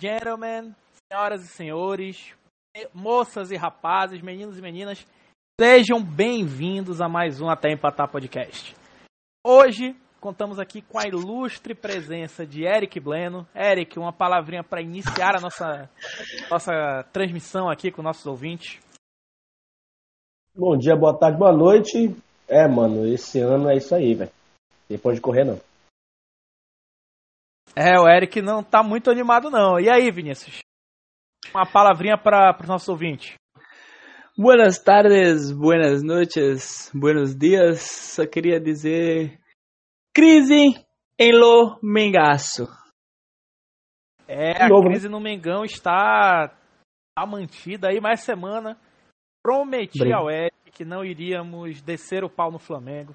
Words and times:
gentlemen, 0.00 0.72
senhoras 1.10 1.42
e 1.42 1.48
senhores, 1.48 2.32
moças 2.94 3.50
e 3.50 3.56
rapazes, 3.56 4.22
meninos 4.22 4.56
e 4.56 4.62
meninas, 4.62 5.04
sejam 5.60 6.00
bem-vindos 6.00 7.00
a 7.00 7.08
mais 7.08 7.40
um 7.40 7.48
Até 7.48 7.72
Empatar 7.72 8.08
Podcast. 8.08 8.76
Hoje 9.44 9.96
contamos 10.20 10.60
aqui 10.60 10.82
com 10.82 11.00
a 11.00 11.08
ilustre 11.08 11.74
presença 11.74 12.46
de 12.46 12.64
Eric 12.64 13.00
Bleno. 13.00 13.44
Eric, 13.52 13.98
uma 13.98 14.12
palavrinha 14.12 14.62
para 14.62 14.80
iniciar 14.80 15.34
a 15.34 15.40
nossa, 15.40 15.90
nossa 16.48 17.04
transmissão 17.12 17.68
aqui 17.68 17.90
com 17.90 18.00
nossos 18.00 18.26
ouvintes. 18.26 18.78
Bom 20.54 20.76
dia, 20.76 20.94
boa 20.94 21.16
tarde, 21.18 21.38
boa 21.38 21.52
noite. 21.52 22.14
É, 22.46 22.68
mano, 22.68 23.04
esse 23.04 23.40
ano 23.40 23.68
é 23.68 23.76
isso 23.76 23.94
aí, 23.94 24.14
velho. 24.14 24.30
Depois 24.88 25.16
de 25.16 25.20
correr, 25.20 25.44
não. 25.44 25.60
É, 27.80 27.96
o 27.96 28.08
Eric 28.08 28.42
não 28.42 28.60
tá 28.60 28.82
muito 28.82 29.08
animado, 29.08 29.50
não. 29.50 29.78
E 29.78 29.88
aí, 29.88 30.10
Vinícius? 30.10 30.58
Uma 31.54 31.64
palavrinha 31.64 32.18
para 32.18 32.58
os 32.60 32.66
nossos 32.66 32.88
ouvintes. 32.88 33.34
Buenas 34.36 34.82
tardes, 34.82 35.52
buenas 35.52 36.02
noites, 36.02 36.90
buenos 36.92 37.36
dias. 37.36 37.80
Só 37.82 38.26
queria 38.26 38.58
dizer. 38.58 39.38
Crise 40.12 40.84
em 41.16 41.32
lo 41.32 41.78
Mengaço. 41.80 42.66
É, 44.26 44.60
a 44.60 44.68
crise 44.82 45.08
né? 45.08 45.12
no 45.12 45.20
Mengão 45.20 45.62
está, 45.62 46.52
está 47.10 47.26
mantida 47.28 47.90
aí 47.90 48.00
mais 48.00 48.24
semana. 48.24 48.76
Prometi 49.40 50.12
ao 50.12 50.28
Eric 50.28 50.72
que 50.72 50.84
não 50.84 51.04
iríamos 51.04 51.80
descer 51.80 52.24
o 52.24 52.28
pau 52.28 52.50
no 52.50 52.58
Flamengo. 52.58 53.14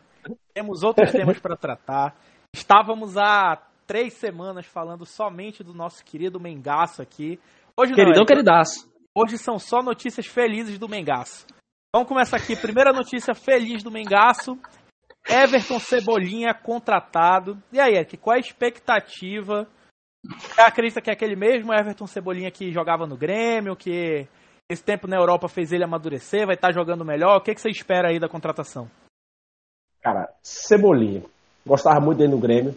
Temos 0.54 0.84
outros 0.84 1.12
temas 1.12 1.38
para 1.38 1.58
tratar. 1.58 2.16
Estávamos 2.54 3.18
há 3.18 3.62
três 3.86 4.14
semanas 4.14 4.66
falando 4.66 5.06
somente 5.06 5.64
do 5.64 5.74
nosso 5.74 6.04
querido 6.04 6.40
Mengaço 6.40 7.02
aqui. 7.02 7.40
Hoje 7.78 7.94
Queridão, 7.94 8.20
não, 8.20 8.26
queridaço. 8.26 8.92
Hoje 9.16 9.38
são 9.38 9.60
só 9.60 9.82
notícias 9.82 10.26
felizes 10.26 10.80
do 10.80 10.90
Mengaço. 10.90 11.46
Vamos 11.94 12.08
começar 12.08 12.38
aqui. 12.38 12.56
Primeira 12.56 12.92
notícia 12.92 13.36
feliz 13.36 13.84
do 13.84 13.92
Mengaço. 13.92 14.58
Everton 15.28 15.80
Cebolinha 15.80 16.54
contratado. 16.54 17.62
E 17.72 17.80
aí, 17.80 17.96
Eric, 17.96 18.18
qual 18.18 18.36
a 18.36 18.40
expectativa? 18.40 19.68
Você 20.26 20.62
acredita 20.62 21.02
que 21.02 21.10
é 21.10 21.14
aquele 21.14 21.36
mesmo 21.36 21.74
Everton 21.74 22.08
Cebolinha 22.08 22.50
que 22.50 22.72
jogava 22.72 23.06
no 23.06 23.16
Grêmio, 23.16 23.76
que 23.76 24.28
esse 24.70 24.84
tempo 24.84 25.08
na 25.08 25.18
Europa 25.18 25.48
fez 25.48 25.72
ele 25.72 25.84
amadurecer, 25.84 26.46
vai 26.46 26.56
estar 26.56 26.74
jogando 26.74 27.06
melhor? 27.06 27.38
O 27.38 27.42
que, 27.42 27.54
que 27.54 27.62
você 27.62 27.70
espera 27.70 28.10
aí 28.10 28.20
da 28.20 28.28
contratação? 28.28 28.90
Cara, 30.02 30.34
Cebolinha. 30.42 31.24
Gostava 31.66 32.00
muito 32.00 32.18
dele 32.18 32.32
no 32.32 32.40
Grêmio. 32.40 32.76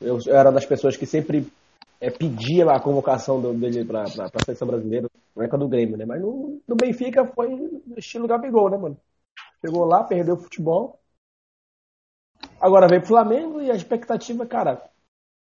Eu, 0.00 0.18
era 0.28 0.50
das 0.50 0.66
pessoas 0.66 0.96
que 0.96 1.06
sempre 1.06 1.46
é, 2.00 2.10
pedia 2.10 2.66
a 2.70 2.80
convocação 2.80 3.40
dele 3.54 3.84
para 3.84 4.02
a 4.02 4.44
seleção 4.44 4.68
brasileira, 4.68 5.08
na 5.34 5.44
época 5.44 5.58
do 5.58 5.68
Grêmio, 5.68 5.96
né? 5.96 6.04
Mas 6.04 6.20
no, 6.20 6.60
no 6.66 6.76
Benfica 6.76 7.24
foi 7.24 7.48
estilo 7.96 8.28
Gabigol, 8.28 8.70
né, 8.70 8.76
mano? 8.76 8.96
Chegou 9.64 9.84
lá, 9.84 10.04
perdeu 10.04 10.34
o 10.34 10.38
futebol. 10.38 10.98
Agora 12.60 12.88
veio 12.88 13.00
pro 13.00 13.08
Flamengo 13.08 13.60
e 13.60 13.70
a 13.70 13.74
expectativa, 13.74 14.46
cara, 14.46 14.82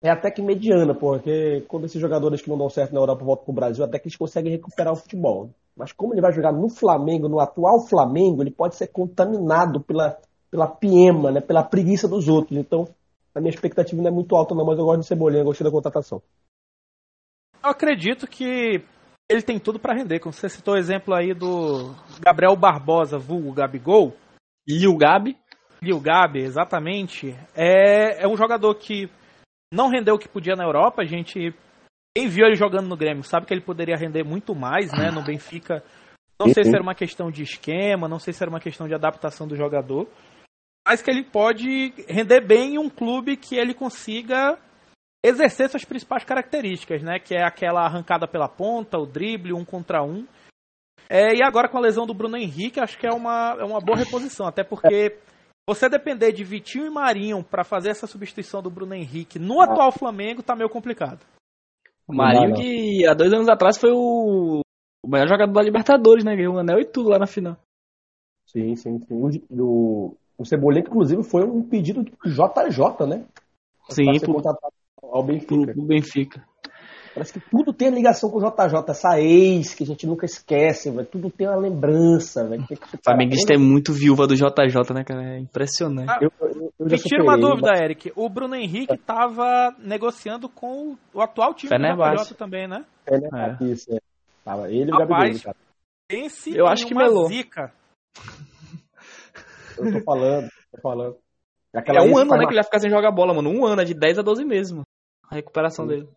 é 0.01 0.09
até 0.09 0.29
que 0.29 0.41
mediana, 0.41 0.93
porque 0.93 1.61
quando 1.67 1.85
esses 1.85 1.99
jogadores 1.99 2.41
que 2.41 2.49
não 2.49 2.57
dão 2.57 2.69
certo 2.69 2.93
na 2.93 2.99
Europa 2.99 3.23
voltam 3.23 3.45
pro 3.45 3.53
Brasil, 3.53 3.83
até 3.83 3.97
que 3.97 4.07
eles 4.07 4.17
conseguem 4.17 4.51
recuperar 4.51 4.93
o 4.93 4.97
futebol. 4.97 5.49
Mas 5.75 5.91
como 5.91 6.13
ele 6.13 6.21
vai 6.21 6.31
jogar 6.31 6.51
no 6.51 6.69
Flamengo, 6.69 7.27
no 7.27 7.39
atual 7.39 7.87
Flamengo, 7.87 8.43
ele 8.43 8.51
pode 8.51 8.75
ser 8.75 8.87
contaminado 8.87 9.81
pela, 9.81 10.17
pela 10.51 10.67
piema, 10.67 11.31
né? 11.31 11.41
Pela 11.41 11.63
preguiça 11.63 12.07
dos 12.07 12.27
outros. 12.27 12.57
Então, 12.57 12.87
a 13.35 13.39
minha 13.39 13.49
expectativa 13.49 14.01
não 14.01 14.09
é 14.09 14.13
muito 14.13 14.35
alta, 14.35 14.53
não, 14.53 14.65
mas 14.65 14.77
eu 14.77 14.85
gosto 14.85 15.01
de 15.01 15.07
Cebolinha, 15.07 15.43
gostei 15.43 15.65
da 15.65 15.71
contratação. 15.71 16.21
Eu 17.63 17.69
acredito 17.69 18.27
que 18.27 18.83
ele 19.29 19.41
tem 19.41 19.57
tudo 19.57 19.79
para 19.79 19.95
render. 19.95 20.19
Como 20.19 20.33
você 20.33 20.49
citou 20.49 20.75
o 20.75 20.77
exemplo 20.77 21.13
aí 21.13 21.33
do 21.33 21.95
Gabriel 22.19 22.55
Barbosa, 22.55 23.17
vulgo 23.17 23.53
Gabigol. 23.53 24.13
Lil 24.67 24.95
Gabi. 24.97 25.37
Lil 25.81 25.99
Gabi, 25.99 26.39
exatamente. 26.39 27.35
É, 27.55 28.23
é 28.23 28.27
um 28.27 28.37
jogador 28.37 28.75
que 28.75 29.09
não 29.73 29.89
rendeu 29.89 30.15
o 30.15 30.19
que 30.19 30.29
podia 30.29 30.55
na 30.55 30.63
Europa. 30.63 31.01
A 31.01 31.05
gente, 31.05 31.53
quem 32.15 32.27
viu 32.27 32.45
ele 32.45 32.55
jogando 32.55 32.87
no 32.87 32.97
Grêmio, 32.97 33.23
sabe 33.23 33.45
que 33.45 33.53
ele 33.53 33.61
poderia 33.61 33.97
render 33.97 34.23
muito 34.23 34.53
mais, 34.53 34.91
né? 34.91 35.09
No 35.09 35.23
Benfica. 35.23 35.83
Não 36.39 36.49
sei 36.49 36.65
se 36.65 36.73
era 36.73 36.83
uma 36.83 36.95
questão 36.95 37.31
de 37.31 37.43
esquema, 37.43 38.07
não 38.07 38.19
sei 38.19 38.33
se 38.33 38.43
era 38.43 38.49
uma 38.49 38.59
questão 38.59 38.87
de 38.87 38.93
adaptação 38.93 39.47
do 39.47 39.55
jogador 39.55 40.07
mas 40.85 41.01
que 41.01 41.09
ele 41.09 41.23
pode 41.23 41.93
render 42.07 42.41
bem 42.41 42.75
em 42.75 42.77
um 42.77 42.89
clube 42.89 43.37
que 43.37 43.55
ele 43.55 43.73
consiga 43.73 44.57
exercer 45.23 45.69
suas 45.69 45.85
principais 45.85 46.23
características, 46.23 47.01
né? 47.01 47.17
Que 47.19 47.35
é 47.35 47.43
aquela 47.43 47.85
arrancada 47.85 48.27
pela 48.27 48.49
ponta, 48.49 48.97
o 48.97 49.05
drible, 49.05 49.53
um 49.53 49.63
contra 49.63 50.03
um. 50.03 50.27
É, 51.09 51.35
e 51.35 51.43
agora 51.43 51.69
com 51.69 51.77
a 51.77 51.81
lesão 51.81 52.05
do 52.05 52.13
Bruno 52.13 52.35
Henrique, 52.35 52.79
acho 52.79 52.97
que 52.97 53.07
é 53.07 53.11
uma, 53.11 53.55
é 53.59 53.63
uma 53.63 53.79
boa 53.79 53.97
reposição, 53.97 54.47
até 54.47 54.63
porque 54.63 55.17
você 55.67 55.87
depender 55.87 56.31
de 56.31 56.43
Vitinho 56.43 56.87
e 56.87 56.89
Marinho 56.89 57.43
para 57.43 57.63
fazer 57.63 57.89
essa 57.89 58.07
substituição 58.07 58.61
do 58.61 58.69
Bruno 58.69 58.93
Henrique 58.93 59.39
no 59.39 59.61
atual 59.61 59.91
Flamengo 59.91 60.43
tá 60.43 60.55
meio 60.55 60.69
complicado. 60.69 61.25
O 62.07 62.13
Marinho 62.13 62.55
que 62.55 63.07
há 63.07 63.13
dois 63.13 63.31
anos 63.31 63.47
atrás 63.47 63.77
foi 63.77 63.91
o, 63.93 64.61
o 65.03 65.07
melhor 65.07 65.27
jogador 65.29 65.53
da 65.53 65.61
Libertadores, 65.61 66.25
né? 66.25 66.35
Ganhou 66.35 66.55
um 66.55 66.59
anel 66.59 66.79
e 66.79 66.85
tudo 66.85 67.09
lá 67.09 67.17
na 67.17 67.27
final. 67.27 67.57
Sim, 68.45 68.75
sim, 68.75 68.99
sim. 68.99 69.41
O, 69.51 70.17
o 70.37 70.45
Cebolinha, 70.45 70.83
inclusive, 70.85 71.23
foi 71.23 71.43
um 71.43 71.61
pedido 71.61 72.03
do 72.03 72.11
JJ, 72.25 73.07
né? 73.07 73.23
Sim, 73.89 74.19
pro, 74.19 74.41
ao 75.01 75.23
Benfica. 75.23 75.73
Pro 75.73 75.83
Benfica. 75.83 76.43
Parece 77.13 77.33
que 77.33 77.39
tudo 77.51 77.71
tem 77.71 77.91
ligação 77.91 78.29
com 78.31 78.39
o 78.39 78.41
JJ, 78.41 78.89
essa 78.89 79.19
ex 79.21 79.75
que 79.75 79.83
a 79.83 79.85
gente 79.85 80.07
nunca 80.07 80.25
esquece, 80.25 80.89
véio. 80.89 81.05
tudo 81.05 81.29
tem 81.29 81.47
uma 81.47 81.57
lembrança. 81.57 82.49
Que 82.67 82.75
Flamenguista 83.03 83.53
é 83.53 83.57
muito 83.57 83.93
viúva 83.93 84.25
do 84.25 84.35
JJ, 84.35 84.93
né, 84.95 85.03
cara? 85.03 85.35
É 85.35 85.39
impressionante. 85.39 86.09
Ah, 86.09 86.17
eu, 86.19 86.31
eu, 86.41 86.73
eu 86.79 86.85
Me 86.87 86.97
tira 86.97 87.21
uma 87.21 87.37
dúvida, 87.37 87.69
mas... 87.71 87.81
Eric. 87.81 88.11
O 88.15 88.27
Bruno 88.27 88.55
Henrique 88.55 88.95
estava 88.95 89.75
negociando 89.77 90.49
com 90.49 90.97
o 91.13 91.21
atual 91.21 91.53
time 91.53 91.69
Fenerbahçe. 91.69 92.15
do 92.15 92.27
JJ 92.29 92.35
também, 92.35 92.67
né? 92.67 92.83
Fenerbahçe, 93.07 93.63
é. 93.63 93.67
isso, 93.67 93.93
é. 93.93 93.99
Tava 94.43 94.71
ele 94.71 94.89
e 94.89 94.93
o 94.93 94.97
Gabriel, 94.97 95.39
cara. 95.43 95.55
Pense 96.07 96.55
eu 96.55 96.67
acho 96.67 96.87
que 96.87 96.95
melou. 96.95 97.27
zica. 97.27 97.71
Eu 99.77 99.93
tô 99.93 100.03
falando, 100.03 100.49
tô 100.71 100.81
falando. 100.81 101.17
é 101.73 102.01
um 102.01 102.17
ano, 102.17 102.31
né, 102.31 102.45
que 102.45 102.49
ele 102.49 102.55
vai 102.55 102.63
ficar 102.63 102.79
sem 102.79 102.89
jogar 102.89 103.11
bola, 103.11 103.33
mano. 103.33 103.49
Um 103.49 103.65
ano, 103.65 103.81
é 103.81 103.85
de 103.85 103.93
10 103.93 104.19
a 104.19 104.21
12 104.21 104.45
meses, 104.45 104.71
mano. 104.71 104.85
A 105.29 105.35
recuperação 105.35 105.85
Sim. 105.85 105.89
dele. 105.89 106.09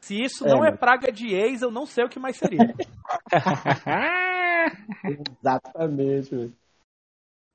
Se 0.00 0.20
isso 0.20 0.46
é, 0.46 0.48
não 0.48 0.64
é 0.64 0.74
praga 0.74 1.12
de 1.12 1.34
ex, 1.34 1.62
eu 1.62 1.70
não 1.70 1.84
sei 1.84 2.04
o 2.04 2.08
que 2.08 2.18
mais 2.18 2.36
seria. 2.36 2.58
Exatamente. 5.40 6.54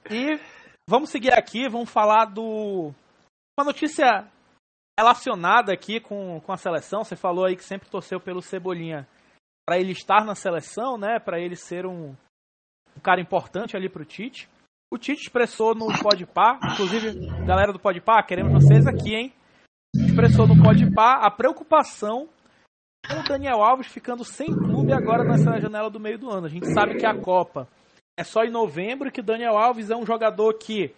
E 0.10 0.40
vamos 0.88 1.10
seguir 1.10 1.34
aqui, 1.34 1.70
vamos 1.70 1.90
falar 1.90 2.26
do. 2.26 2.92
Uma 3.58 3.66
notícia 3.66 4.28
relacionada 5.00 5.74
aqui 5.74 6.00
com, 6.00 6.40
com 6.42 6.52
a 6.52 6.58
seleção. 6.58 7.04
Você 7.04 7.16
falou 7.16 7.46
aí 7.46 7.56
que 7.56 7.64
sempre 7.64 7.90
torceu 7.90 8.20
pelo 8.20 8.42
Cebolinha 8.42 9.08
para 9.66 9.80
ele 9.80 9.92
estar 9.92 10.26
na 10.26 10.36
seleção, 10.36 10.98
né? 10.98 11.20
Para 11.20 11.40
ele 11.40 11.56
ser 11.56 11.86
um 11.86 12.16
cara 13.04 13.22
importante 13.22 13.76
ali 13.76 13.90
pro 13.90 14.06
Tite. 14.06 14.50
O 14.92 14.98
Tite 14.98 15.24
expressou 15.24 15.76
no 15.76 15.88
Podpah, 16.02 16.60
inclusive, 16.72 17.28
galera 17.46 17.74
do 17.74 17.80
Podpah, 17.80 18.24
queremos 18.24 18.54
vocês 18.54 18.88
aqui, 18.88 19.16
hein? 19.16 19.34
Expressou 19.96 20.48
no 20.48 20.62
Podpah 20.62 21.26
a 21.26 21.30
preocupação 21.30 22.30
com 23.08 23.20
o 23.20 23.24
Daniel 23.24 23.62
Alves 23.62 23.88
ficando 23.88 24.24
sem 24.24 24.48
clube 24.48 24.94
agora 24.94 25.24
nessa 25.24 25.60
janela 25.60 25.90
do 25.90 26.00
meio 26.00 26.18
do 26.18 26.30
ano. 26.30 26.48
A 26.48 26.50
gente 26.50 26.72
sabe 26.74 26.96
que 26.96 27.06
a 27.06 27.20
Copa 27.20 27.68
é 28.18 28.24
só 28.24 28.44
em 28.44 28.52
novembro 28.52 29.12
que 29.12 29.20
o 29.20 29.24
Daniel 29.24 29.58
Alves 29.58 29.90
é 29.90 29.96
um 29.96 30.06
jogador 30.06 30.54
que, 30.54 30.96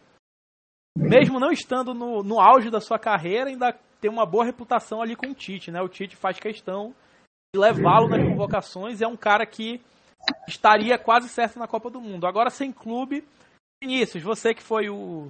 mesmo 0.95 1.39
não 1.39 1.51
estando 1.51 1.93
no, 1.93 2.21
no 2.21 2.39
auge 2.39 2.69
da 2.69 2.79
sua 2.79 2.99
carreira, 2.99 3.49
ainda 3.49 3.73
tem 3.99 4.11
uma 4.11 4.25
boa 4.25 4.45
reputação 4.45 5.01
ali 5.01 5.15
com 5.15 5.27
o 5.27 5.33
Tite, 5.33 5.71
né? 5.71 5.81
O 5.81 5.89
Tite 5.89 6.15
faz 6.15 6.37
questão 6.37 6.93
de 7.53 7.59
levá-lo 7.59 8.09
nas 8.09 8.21
convocações 8.21 9.01
é 9.01 9.07
um 9.07 9.15
cara 9.15 9.45
que 9.45 9.81
estaria 10.47 10.97
quase 10.97 11.29
certo 11.29 11.59
na 11.59 11.67
Copa 11.67 11.89
do 11.89 12.01
Mundo. 12.01 12.27
Agora 12.27 12.49
sem 12.49 12.71
clube. 12.71 13.23
Vinícius, 13.81 14.23
você 14.23 14.53
que 14.53 14.63
foi 14.63 14.89
o. 14.89 15.29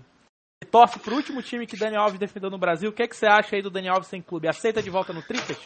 que 0.62 0.70
torce 0.70 1.00
pro 1.00 1.16
último 1.16 1.42
time 1.42 1.68
que 1.68 1.78
Daniel 1.78 2.04
Alves 2.04 2.20
defendeu 2.20 2.50
no 2.50 2.58
Brasil, 2.58 2.90
o 2.90 2.94
que, 2.94 3.04
é 3.04 3.08
que 3.08 3.16
você 3.16 3.26
acha 3.26 3.56
aí 3.56 3.62
do 3.62 3.70
Daniel 3.70 3.96
Alves 3.96 4.10
sem 4.10 4.22
clube? 4.22 4.48
Aceita 4.48 4.82
de 4.82 4.90
volta 4.90 5.12
no 5.14 5.22
Tricas? 5.22 5.58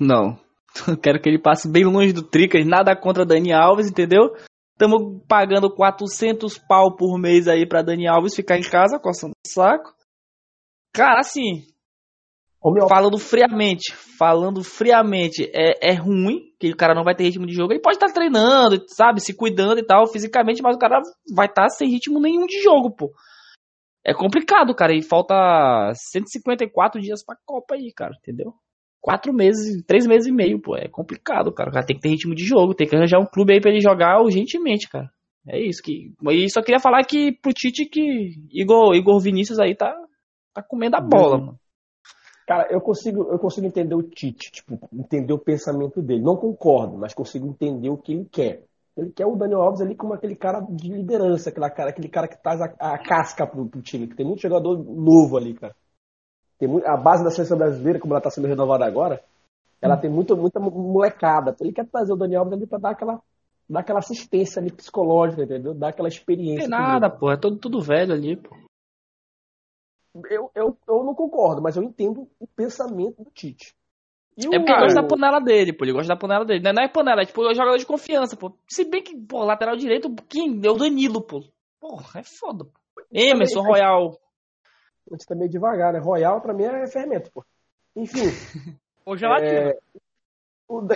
Não. 0.00 0.38
Quero 1.02 1.20
que 1.20 1.28
ele 1.28 1.38
passe 1.38 1.68
bem 1.68 1.84
longe 1.84 2.12
do 2.12 2.22
Tricas, 2.22 2.66
nada 2.66 2.94
contra 2.94 3.26
Daniel 3.26 3.60
Alves, 3.60 3.88
entendeu? 3.88 4.34
Estamos 4.72 5.22
pagando 5.28 5.74
400 5.74 6.56
pau 6.58 6.96
por 6.96 7.18
mês 7.18 7.48
aí 7.48 7.66
pra 7.66 7.82
Daniel 7.82 8.14
Alves 8.14 8.34
ficar 8.34 8.56
em 8.56 8.62
casa 8.62 8.98
coçando 8.98 9.32
o 9.32 9.50
saco. 9.52 9.94
Cara, 10.92 11.20
assim, 11.20 11.66
Falando 12.88 13.18
friamente, 13.18 13.94
falando 13.94 14.62
friamente, 14.62 15.50
é, 15.54 15.92
é 15.92 15.94
ruim, 15.94 16.52
que 16.58 16.70
o 16.70 16.76
cara 16.76 16.94
não 16.94 17.04
vai 17.04 17.14
ter 17.14 17.24
ritmo 17.24 17.46
de 17.46 17.54
jogo. 17.54 17.72
Ele 17.72 17.80
pode 17.80 17.96
estar 17.96 18.12
treinando, 18.12 18.84
sabe, 18.88 19.20
se 19.20 19.34
cuidando 19.34 19.78
e 19.78 19.84
tal, 19.84 20.06
fisicamente, 20.06 20.62
mas 20.62 20.76
o 20.76 20.78
cara 20.78 21.00
vai 21.34 21.46
estar 21.46 21.68
sem 21.70 21.88
ritmo 21.88 22.20
nenhum 22.20 22.46
de 22.46 22.60
jogo, 22.60 22.90
pô. 22.90 23.10
É 24.04 24.12
complicado, 24.12 24.74
cara, 24.74 24.94
e 24.94 25.02
falta 25.02 25.34
154 25.94 27.00
dias 27.00 27.24
pra 27.24 27.36
Copa 27.46 27.74
aí, 27.74 27.92
cara, 27.94 28.12
entendeu? 28.20 28.54
quatro 29.00 29.32
meses, 29.32 29.82
três 29.86 30.06
meses 30.06 30.28
e 30.28 30.32
meio, 30.32 30.60
pô. 30.60 30.76
É 30.76 30.86
complicado, 30.86 31.52
cara. 31.52 31.70
O 31.70 31.72
cara 31.72 31.86
tem 31.86 31.96
que 31.96 32.02
ter 32.02 32.10
ritmo 32.10 32.34
de 32.34 32.44
jogo, 32.44 32.74
tem 32.74 32.86
que 32.86 32.94
arranjar 32.94 33.18
um 33.18 33.26
clube 33.26 33.52
aí 33.52 33.60
pra 33.60 33.70
ele 33.70 33.80
jogar 33.80 34.20
urgentemente, 34.20 34.88
cara. 34.88 35.10
É 35.48 35.58
isso 35.58 35.82
que. 35.82 36.12
E 36.30 36.50
só 36.50 36.62
queria 36.62 36.78
falar 36.78 37.02
que 37.04 37.32
pro 37.32 37.52
Tite 37.52 37.86
que 37.86 38.34
Igor, 38.52 38.94
Igor 38.94 39.18
Vinícius 39.20 39.58
aí 39.58 39.74
tá, 39.74 39.94
tá 40.52 40.62
comendo 40.62 40.96
a 40.96 41.00
bola, 41.00 41.38
mano. 41.38 41.58
Cara, 42.50 42.66
eu 42.68 42.80
consigo, 42.80 43.28
eu 43.30 43.38
consigo 43.38 43.64
entender 43.64 43.94
o 43.94 44.02
Tite, 44.02 44.50
tipo, 44.50 44.76
entender 44.92 45.32
o 45.32 45.38
pensamento 45.38 46.02
dele. 46.02 46.20
Não 46.20 46.36
concordo, 46.36 46.98
mas 46.98 47.14
consigo 47.14 47.46
entender 47.46 47.90
o 47.90 47.96
que 47.96 48.12
ele 48.12 48.24
quer. 48.24 48.64
Ele 48.96 49.12
quer 49.12 49.24
o 49.24 49.36
Daniel 49.36 49.62
Alves 49.62 49.80
ali 49.80 49.94
como 49.94 50.14
aquele 50.14 50.34
cara 50.34 50.58
de 50.68 50.92
liderança, 50.92 51.50
aquele 51.50 51.70
cara, 51.70 51.90
aquele 51.90 52.08
cara 52.08 52.26
que 52.26 52.42
traz 52.42 52.60
a, 52.60 52.64
a 52.80 52.98
casca 52.98 53.46
pro, 53.46 53.66
pro, 53.66 53.80
time, 53.80 54.08
que 54.08 54.16
tem 54.16 54.26
muito 54.26 54.42
jogador 54.42 54.76
novo 54.76 55.36
ali, 55.36 55.54
cara. 55.54 55.76
Tem 56.58 56.68
muito, 56.68 56.84
a 56.88 56.96
base 56.96 57.22
da 57.22 57.30
seleção 57.30 57.56
brasileira, 57.56 58.00
como 58.00 58.14
ela 58.14 58.20
tá 58.20 58.30
sendo 58.30 58.48
renovada 58.48 58.84
agora, 58.84 59.22
ela 59.80 59.96
tem 59.96 60.10
muito, 60.10 60.36
muita 60.36 60.58
molecada. 60.58 61.54
Ele 61.60 61.72
quer 61.72 61.86
trazer 61.86 62.12
o 62.12 62.16
Daniel 62.16 62.40
Alves 62.40 62.54
ali 62.54 62.66
pra 62.66 62.80
dar 62.80 62.90
aquela, 62.90 63.20
dar 63.68 63.78
aquela 63.78 64.00
assistência 64.00 64.60
ali 64.60 64.72
psicológica, 64.72 65.44
entendeu? 65.44 65.72
Dar 65.72 65.90
aquela 65.90 66.08
experiência. 66.08 66.68
Não 66.68 66.76
tem 66.76 66.86
nada, 66.88 67.08
pô. 67.08 67.30
É 67.30 67.36
todo, 67.36 67.56
tudo 67.58 67.80
velho 67.80 68.12
ali, 68.12 68.34
pô. 68.34 68.56
Eu, 70.14 70.50
eu, 70.54 70.78
eu 70.88 71.04
não 71.04 71.14
concordo, 71.14 71.62
mas 71.62 71.76
eu 71.76 71.82
entendo 71.82 72.28
o 72.38 72.46
pensamento 72.46 73.22
do 73.22 73.30
Tite. 73.30 73.74
E 74.36 74.46
é 74.46 74.58
porque 74.58 74.72
ele 74.72 74.80
gosta 74.80 75.02
da 75.02 75.06
panela 75.06 75.40
dele, 75.40 75.72
pô. 75.72 75.84
Ele 75.84 75.92
gosta 75.92 76.08
da 76.08 76.18
panela 76.18 76.44
dele. 76.44 76.62
Não 76.62 76.82
é, 76.82 76.86
é 76.86 76.88
panela, 76.88 77.22
é 77.22 77.26
tipo 77.26 77.48
é 77.48 77.54
jogador 77.54 77.76
de 77.76 77.86
confiança, 77.86 78.36
pô. 78.36 78.52
Se 78.68 78.84
bem 78.84 79.02
que, 79.02 79.16
pô, 79.16 79.44
lateral 79.44 79.76
direito, 79.76 80.12
quem? 80.28 80.60
É 80.64 80.70
o 80.70 80.76
Danilo, 80.76 81.20
pô. 81.20 81.44
Porra, 81.80 82.20
é 82.20 82.22
foda, 82.24 82.64
pô. 82.64 83.02
Emerson, 83.12 83.62
Royal. 83.62 84.18
A 85.10 85.14
gente 85.14 85.26
tá 85.26 85.34
meio 85.34 85.50
devagar, 85.50 85.92
né? 85.92 85.98
Royal 85.98 86.40
pra 86.40 86.54
mim 86.54 86.64
é 86.64 86.86
fermento, 86.86 87.30
pô. 87.32 87.44
Enfim. 87.94 88.22
Ou 89.04 89.16
gelatina. 89.16 89.70
É... 89.70 89.78
O, 90.68 90.80
da... 90.82 90.94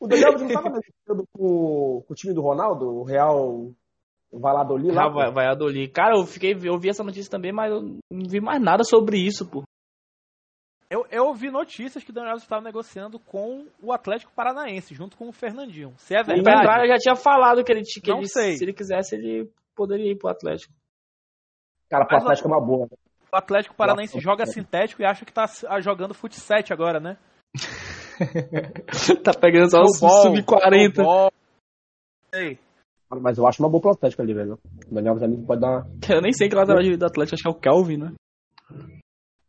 o 0.00 0.06
Daniel 0.08 0.38
não 0.38 0.48
tava 0.48 0.72
com, 1.32 2.02
com 2.02 2.12
o 2.12 2.14
time 2.14 2.34
do 2.34 2.42
Ronaldo, 2.42 2.86
o 2.86 3.04
Real 3.04 3.72
Valladolid 4.38 4.92
lá. 4.92 5.06
Ah, 5.06 5.30
Valladolid. 5.30 5.88
Cara, 5.92 6.16
eu 6.16 6.26
fiquei, 6.26 6.56
eu 6.62 6.78
vi 6.78 6.88
essa 6.88 7.04
notícia 7.04 7.30
também, 7.30 7.52
mas 7.52 7.70
eu 7.70 7.82
não 7.82 8.28
vi 8.28 8.40
mais 8.40 8.60
nada 8.60 8.84
sobre 8.84 9.18
isso, 9.18 9.48
pô. 9.48 9.62
Eu, 10.90 11.06
eu 11.10 11.24
ouvi 11.26 11.50
notícias 11.50 12.04
que 12.04 12.10
o 12.10 12.12
Daniel 12.12 12.36
estava 12.36 12.62
negociando 12.62 13.18
com 13.18 13.66
o 13.82 13.92
Atlético 13.92 14.32
Paranaense, 14.32 14.94
junto 14.94 15.16
com 15.16 15.28
o 15.28 15.32
Fernandinho. 15.32 15.92
Se 15.96 16.14
é 16.14 16.22
verdade. 16.22 16.56
O 16.56 16.60
Andrade 16.60 16.88
já 16.88 16.96
tinha 16.98 17.16
falado 17.16 17.64
que 17.64 17.72
ele, 17.72 17.82
que 17.82 18.10
não 18.10 18.18
ele, 18.18 18.28
sei. 18.28 18.56
se 18.56 18.64
ele 18.64 18.72
quisesse, 18.72 19.16
ele 19.16 19.50
poderia 19.74 20.12
ir 20.12 20.16
pro 20.16 20.28
Atlético. 20.28 20.72
Cara, 21.88 22.06
pro 22.06 22.18
Atlético 22.18 22.48
é 22.48 22.52
uma 22.52 22.64
boa. 22.64 22.86
Né? 22.90 22.96
O 23.32 23.36
Atlético 23.36 23.74
Paranaense 23.74 24.14
Nossa, 24.14 24.24
joga 24.24 24.46
sintético 24.46 25.02
e 25.02 25.04
acha 25.04 25.24
que 25.24 25.32
tá 25.32 25.46
jogando 25.80 26.14
fut 26.14 26.32
7 26.34 26.72
agora, 26.72 27.00
né? 27.00 27.16
tá 29.24 29.32
pegando 29.34 29.70
só 29.70 29.80
o 29.80 29.88
sub-40. 29.88 31.30
Mas 33.10 33.38
eu 33.38 33.46
acho 33.46 33.62
uma 33.62 33.68
boa 33.68 33.80
pro 33.80 33.90
Atlético 33.92 34.22
ali, 34.22 34.34
velho. 34.34 34.58
O 34.90 34.94
Daniel 34.94 35.14
Alves 35.14 35.46
pode 35.46 35.60
dar 35.60 35.68
uma... 35.68 35.86
Eu 36.08 36.20
nem 36.20 36.32
sei 36.32 36.48
que 36.48 36.54
lateral 36.54 36.82
do 36.82 37.06
Atlético, 37.06 37.34
acho 37.34 37.42
que 37.42 37.48
é 37.48 37.50
o 37.50 37.54
Kelvin, 37.54 37.96
né? 37.98 38.12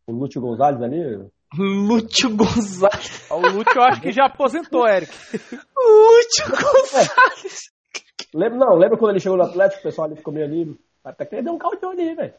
O 0.06 0.12
Lúcio 0.12 0.40
Gonzalez 0.40 0.80
ali? 0.82 1.28
Lúcio 1.54 2.36
Gonzalez. 2.36 3.26
O 3.30 3.40
Lúcio 3.40 3.72
eu 3.76 3.82
acho 3.82 4.00
que 4.00 4.12
já 4.12 4.26
aposentou, 4.26 4.86
Eric. 4.86 5.10
Lúcio 5.76 6.50
Gonzalez. 6.50 7.72
É. 7.72 8.36
Lembra, 8.36 8.58
não, 8.58 8.76
lembra 8.76 8.98
quando 8.98 9.12
ele 9.12 9.20
chegou 9.20 9.38
no 9.38 9.44
Atlético, 9.44 9.80
o 9.80 9.82
pessoal 9.84 10.06
ali 10.06 10.16
ficou 10.16 10.32
meio 10.32 10.46
ali. 10.46 10.78
Até 11.02 11.24
que 11.24 11.34
ele 11.34 11.42
deu 11.42 11.54
um 11.54 11.58
caldão 11.58 11.90
ali, 11.90 12.14
velho. 12.14 12.34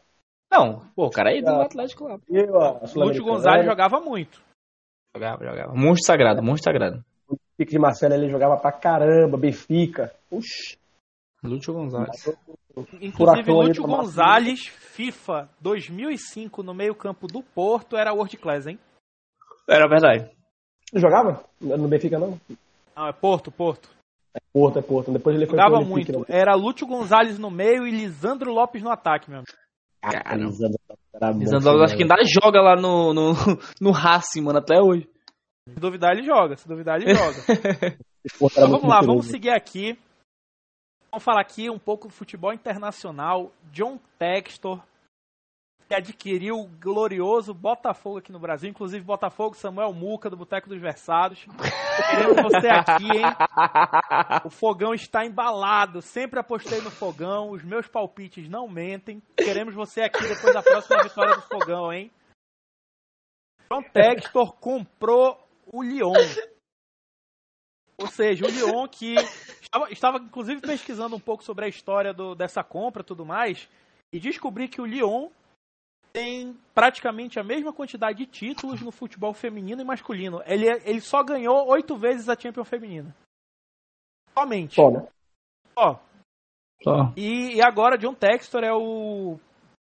Não, 0.50 0.80
pô, 0.94 1.06
o 1.06 1.10
cara 1.10 1.30
aí 1.30 1.42
do 1.42 1.50
Atlético 1.50 2.04
lá. 2.04 2.18
O 2.28 3.00
Lúcio 3.00 3.24
Gonzalez 3.24 3.66
jogava 3.66 4.00
muito. 4.00 4.40
Jogava, 5.14 5.44
jogava. 5.44 5.74
Monstro 5.74 6.06
sagrado, 6.06 6.42
monstro 6.42 6.72
sagrado. 6.72 7.04
O 7.28 7.36
Pique 7.56 7.72
de 7.72 7.78
Marcelo 7.78 8.14
ele 8.14 8.30
jogava 8.30 8.56
pra 8.56 8.72
caramba, 8.72 9.36
Benfica. 9.36 10.14
Puxa. 10.30 10.77
Lúcio 11.42 11.72
Gonzalez. 11.72 12.38
Inclusive, 13.00 13.50
Lúcio 13.50 13.82
Gonzalez, 13.84 14.66
FIFA 14.66 15.48
2005, 15.60 16.62
no 16.62 16.74
meio-campo 16.74 17.26
do 17.26 17.42
Porto, 17.42 17.96
era 17.96 18.12
World 18.12 18.36
Class, 18.36 18.66
hein? 18.66 18.78
Era 19.68 19.88
verdade. 19.88 20.30
Jogava? 20.94 21.44
No 21.60 21.88
Benfica, 21.88 22.18
não? 22.18 22.40
Não, 22.96 23.06
é 23.06 23.12
Porto, 23.12 23.50
Porto. 23.50 23.90
É 24.34 24.40
Porto, 24.52 24.78
é 24.78 24.82
Porto. 24.82 25.12
Depois 25.12 25.36
ele 25.36 25.46
foi 25.46 25.58
Jogava 25.58 25.80
muito. 25.84 26.12
Benfica, 26.12 26.32
era 26.32 26.54
Lúcio 26.54 26.86
Gonzalez 26.86 27.38
no 27.38 27.50
meio 27.50 27.86
e 27.86 27.90
Lisandro 27.90 28.52
Lopes 28.52 28.82
no 28.82 28.90
ataque, 28.90 29.30
meu 29.30 29.40
amigo. 29.40 29.52
Cara, 30.00 30.36
Lisandro, 30.36 30.78
Lisandro 31.36 31.72
Lopes 31.72 31.82
acho 31.84 31.96
que 31.96 32.02
ainda 32.02 32.16
joga 32.24 32.60
lá 32.60 32.76
no, 32.76 33.12
no, 33.12 33.32
no 33.80 33.90
Racing, 33.90 34.42
mano, 34.42 34.58
até 34.58 34.80
hoje. 34.80 35.08
Se 35.68 35.78
duvidar, 35.78 36.16
ele 36.16 36.24
joga. 36.24 36.56
Se 36.56 36.66
duvidar, 36.66 37.00
ele 37.00 37.14
joga. 37.14 37.36
então, 38.24 38.70
vamos 38.70 38.88
lá, 38.88 39.00
vamos 39.00 39.26
seguir 39.26 39.50
aqui. 39.50 39.98
Vamos 41.18 41.24
falar 41.24 41.40
aqui 41.40 41.68
um 41.68 41.80
pouco 41.80 42.06
do 42.06 42.14
futebol 42.14 42.52
internacional. 42.52 43.50
John 43.72 43.98
Textor, 44.20 44.80
que 45.88 45.94
adquiriu 45.96 46.60
o 46.60 46.68
glorioso 46.68 47.52
Botafogo 47.52 48.18
aqui 48.18 48.30
no 48.30 48.38
Brasil, 48.38 48.70
inclusive 48.70 49.04
Botafogo, 49.04 49.56
Samuel 49.56 49.92
Muca, 49.92 50.30
do 50.30 50.36
Boteco 50.36 50.68
dos 50.68 50.80
Versados. 50.80 51.44
Queremos 52.08 52.40
você 52.40 52.68
aqui, 52.68 53.08
hein? 53.16 53.24
O 54.44 54.48
fogão 54.48 54.94
está 54.94 55.26
embalado. 55.26 56.00
Sempre 56.00 56.38
apostei 56.38 56.80
no 56.82 56.90
fogão. 56.92 57.50
Os 57.50 57.64
meus 57.64 57.88
palpites 57.88 58.48
não 58.48 58.68
mentem. 58.68 59.20
Queremos 59.36 59.74
você 59.74 60.02
aqui 60.02 60.22
depois 60.22 60.54
da 60.54 60.62
próxima 60.62 61.02
vitória 61.02 61.34
do 61.34 61.42
fogão, 61.42 61.92
hein? 61.92 62.12
John 63.68 63.82
Textor 63.92 64.52
comprou 64.52 65.36
o 65.66 65.82
Lyon. 65.82 66.12
Ou 68.00 68.06
seja, 68.06 68.46
o 68.46 68.48
Lyon 68.48 68.86
que 68.86 69.16
estava, 69.68 69.92
estava 69.92 70.18
inclusive 70.18 70.60
pesquisando 70.60 71.14
um 71.14 71.20
pouco 71.20 71.44
sobre 71.44 71.66
a 71.66 71.68
história 71.68 72.12
do, 72.12 72.34
dessa 72.34 72.64
compra 72.64 73.02
e 73.02 73.04
tudo 73.04 73.24
mais, 73.24 73.68
e 74.12 74.18
descobri 74.18 74.68
que 74.68 74.80
o 74.80 74.86
Lyon 74.86 75.28
tem 76.12 76.56
praticamente 76.74 77.38
a 77.38 77.44
mesma 77.44 77.72
quantidade 77.72 78.18
de 78.18 78.26
títulos 78.26 78.80
no 78.80 78.90
futebol 78.90 79.34
feminino 79.34 79.82
e 79.82 79.84
masculino. 79.84 80.42
Ele, 80.46 80.66
ele 80.84 81.00
só 81.00 81.22
ganhou 81.22 81.68
oito 81.68 81.96
vezes 81.96 82.28
a 82.28 82.38
Champions 82.38 82.68
Feminina. 82.68 83.14
Somente. 84.36 84.74
Só, 84.74 84.90
né? 84.90 85.06
Só. 85.78 86.00
Só. 86.82 87.12
E, 87.16 87.56
e 87.56 87.62
agora 87.62 87.98
John 87.98 88.14
Textor 88.14 88.64
é 88.64 88.72
o, 88.72 89.38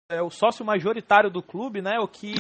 é 0.10 0.22
o 0.22 0.30
sócio 0.30 0.64
majoritário 0.64 1.30
do 1.30 1.44
clube, 1.44 1.82
né? 1.82 2.00
O 2.00 2.08
que 2.08 2.36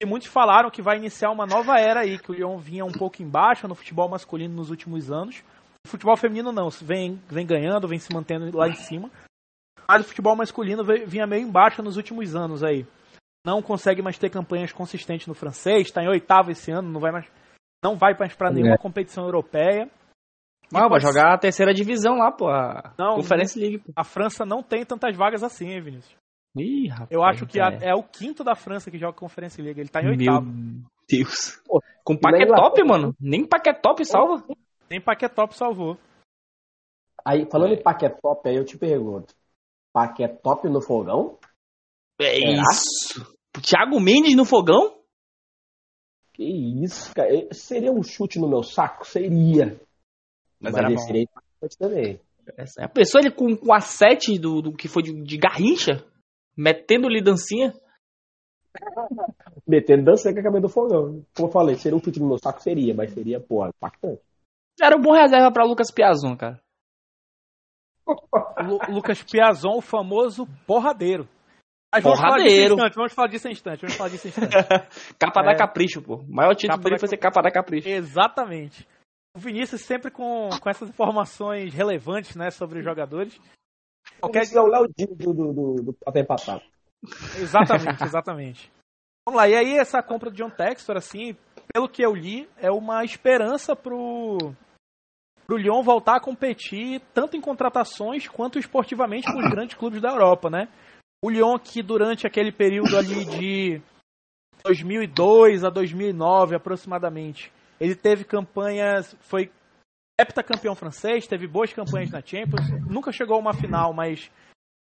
e 0.00 0.04
muitos 0.06 0.28
falaram 0.28 0.70
que 0.70 0.82
vai 0.82 0.96
iniciar 0.96 1.30
uma 1.30 1.46
nova 1.46 1.78
era 1.78 2.00
aí, 2.00 2.18
que 2.18 2.32
o 2.32 2.34
Lyon 2.34 2.58
vinha 2.58 2.84
um 2.84 2.92
pouco 2.92 3.22
embaixo 3.22 3.68
no 3.68 3.74
futebol 3.74 4.08
masculino 4.08 4.54
nos 4.54 4.70
últimos 4.70 5.10
anos. 5.10 5.44
O 5.86 5.88
futebol 5.88 6.16
feminino 6.16 6.52
não, 6.52 6.68
vem, 6.70 7.20
vem 7.28 7.46
ganhando, 7.46 7.88
vem 7.88 7.98
se 7.98 8.12
mantendo 8.12 8.56
lá 8.56 8.68
em 8.68 8.74
cima. 8.74 9.10
Mas 9.88 10.02
o 10.02 10.08
futebol 10.08 10.36
masculino 10.36 10.84
vinha 11.06 11.26
meio 11.26 11.46
embaixo 11.46 11.82
nos 11.82 11.96
últimos 11.96 12.36
anos 12.36 12.62
aí. 12.62 12.86
Não 13.44 13.62
consegue 13.62 14.02
mais 14.02 14.18
ter 14.18 14.30
campanhas 14.30 14.72
consistentes 14.72 15.26
no 15.26 15.34
francês, 15.34 15.86
está 15.86 16.02
em 16.02 16.08
oitavo 16.08 16.50
esse 16.50 16.70
ano, 16.70 16.90
não 16.90 17.00
vai 17.00 17.10
mais, 17.10 17.26
não 17.82 17.96
vai 17.96 18.14
mais 18.16 18.34
para 18.34 18.50
nenhuma 18.50 18.74
é. 18.74 18.78
competição 18.78 19.24
europeia. 19.24 19.90
Não, 20.70 20.88
vai 20.88 21.00
jogar 21.00 21.34
a 21.34 21.38
terceira 21.38 21.74
divisão 21.74 22.18
lá, 22.18 22.30
pô. 22.30 22.48
A 22.48 22.94
não, 22.96 23.16
Conference 23.16 23.58
League. 23.58 23.78
Pô. 23.78 23.92
A 23.96 24.04
França 24.04 24.44
não 24.44 24.62
tem 24.62 24.84
tantas 24.84 25.16
vagas 25.16 25.42
assim, 25.42 25.68
hein, 25.70 25.80
Vinícius? 25.80 26.14
Ih, 26.56 26.88
rapaz, 26.88 27.10
eu 27.10 27.24
acho 27.24 27.46
que 27.46 27.60
é. 27.60 27.90
é. 27.90 27.94
o 27.94 28.02
quinto 28.02 28.44
da 28.44 28.54
França 28.54 28.90
que 28.90 28.98
joga 28.98 29.16
Conferência 29.16 29.62
League. 29.62 29.80
Ele 29.80 29.88
tá 29.88 30.02
em 30.02 30.10
oitavo. 30.10 30.46
Meu 30.46 30.84
Deus. 31.08 31.60
Pô, 31.64 31.82
Com 32.04 32.16
Paquetop, 32.16 32.84
mano. 32.84 33.14
Nem 33.20 33.46
Paquetop 33.46 34.04
salva. 34.04 34.44
Nem 34.90 35.00
Paquetop 35.00 35.56
salvou. 35.56 35.96
Aí, 37.24 37.48
falando 37.48 37.74
é. 37.74 37.76
em 37.76 37.82
Paquetop, 37.82 38.48
aí 38.48 38.56
eu 38.56 38.64
te 38.64 38.76
pergunto. 38.76 39.34
Paquetop 39.92 40.68
no 40.68 40.80
fogão? 40.80 41.38
É 42.20 42.40
Será? 42.40 42.62
isso. 42.72 43.36
Thiago 43.62 44.00
Mendes 44.00 44.36
no 44.36 44.44
fogão? 44.44 45.00
Que 46.32 46.44
isso, 46.82 47.14
cara. 47.14 47.30
Seria 47.52 47.92
um 47.92 48.02
chute 48.02 48.38
no 48.40 48.48
meu 48.48 48.62
saco? 48.62 49.06
Seria. 49.06 49.80
Mas, 50.58 50.72
Mas 50.72 50.76
era 50.76 50.98
seria 50.98 51.28
também. 51.78 52.20
A 52.78 52.88
pessoa 52.88 53.22
ele 53.22 53.30
com, 53.30 53.56
com 53.56 53.72
a 53.72 53.80
7 53.80 54.38
do, 54.38 54.60
do 54.60 54.72
que 54.72 54.88
foi 54.88 55.02
de, 55.02 55.22
de 55.22 55.38
Garrincha? 55.38 56.04
Metendo-lhe 56.56 57.22
dancinha? 57.22 57.72
Metendo 59.66 60.04
dancinha 60.04 60.34
com 60.34 60.40
a 60.40 60.42
cabeça 60.42 60.62
do 60.62 60.68
fogão. 60.68 61.24
Como 61.34 61.48
eu 61.48 61.52
falei, 61.52 61.76
seria 61.76 61.96
um 61.96 62.02
chute 62.02 62.18
no 62.18 62.26
meu 62.26 62.38
saco? 62.38 62.60
Seria, 62.60 62.92
mas 62.92 63.12
seria, 63.12 63.40
pô, 63.40 63.64
impactante. 63.66 64.20
Era 64.80 64.96
um 64.96 65.00
bom 65.00 65.12
reserva 65.12 65.52
pra 65.52 65.64
Lucas 65.64 65.90
Piazon, 65.90 66.36
cara. 66.36 66.60
Lucas 68.88 69.22
Piazon, 69.22 69.76
o 69.76 69.80
famoso 69.80 70.46
porradeiro. 70.66 71.28
Mas 71.92 72.02
porradeiro. 72.02 72.76
Vamos 72.76 73.12
falar 73.12 73.28
disso 73.28 73.48
em 73.48 73.52
instante, 73.52 73.80
vamos 73.80 73.96
falar 73.96 74.10
disso 74.10 74.28
em 74.28 74.30
instante. 74.30 74.54
capa 75.18 75.40
é. 75.40 75.44
da 75.44 75.56
Capricho, 75.56 76.00
pô. 76.00 76.16
O 76.16 76.34
maior 76.34 76.54
título 76.54 76.78
capa 76.78 76.84
dele 76.84 76.98
foi 76.98 77.08
ser 77.08 77.16
capa 77.16 77.42
da 77.42 77.50
Capricho. 77.50 77.88
Exatamente. 77.88 78.86
O 79.36 79.40
Vinícius 79.40 79.82
sempre 79.82 80.10
com, 80.10 80.48
com 80.60 80.70
essas 80.70 80.88
informações 80.88 81.74
relevantes, 81.74 82.34
né, 82.34 82.50
sobre 82.50 82.78
os 82.78 82.84
jogadores. 82.84 83.38
Qualquer... 84.20 84.44
é 84.52 84.60
o 84.60 84.66
Léo 84.66 84.86
do, 84.88 85.16
do, 85.16 85.32
do, 85.32 85.74
do 85.82 85.96
Até 86.06 86.20
Empatado. 86.20 86.62
Exatamente, 87.38 88.02
exatamente. 88.02 88.72
Vamos 89.26 89.38
lá, 89.38 89.48
e 89.48 89.54
aí 89.54 89.76
essa 89.76 90.02
compra 90.02 90.30
de 90.30 90.38
John 90.38 90.50
Textor, 90.50 90.96
assim, 90.96 91.36
pelo 91.72 91.88
que 91.88 92.02
eu 92.02 92.14
li, 92.14 92.48
é 92.56 92.70
uma 92.70 93.04
esperança 93.04 93.76
pro, 93.76 94.38
pro 95.50 95.56
Lyon 95.56 95.82
voltar 95.82 96.14
a 96.14 96.20
competir 96.20 97.00
tanto 97.12 97.36
em 97.36 97.40
contratações 97.40 98.28
quanto 98.28 98.56
esportivamente 98.56 99.26
com 99.26 99.40
os 99.40 99.46
grandes 99.50 99.76
clubes 99.76 100.00
da 100.00 100.10
Europa, 100.10 100.48
né? 100.48 100.68
O 101.24 101.28
Lyon 101.28 101.58
que 101.58 101.82
durante 101.82 102.24
aquele 102.24 102.52
período 102.52 102.96
ali 102.96 103.24
de 103.24 103.82
2002 104.62 105.64
a 105.64 105.68
2009 105.68 106.54
aproximadamente, 106.54 107.52
ele 107.80 107.96
teve 107.96 108.22
campanhas, 108.22 109.16
foi 109.22 109.50
heptacampeão 110.20 110.76
francês, 110.76 111.26
teve 111.26 111.48
boas 111.48 111.72
campanhas 111.72 112.12
na 112.12 112.20
Champions, 112.20 112.70
nunca 112.88 113.10
chegou 113.10 113.34
a 113.34 113.40
uma 113.40 113.52
final, 113.52 113.92
mas 113.92 114.30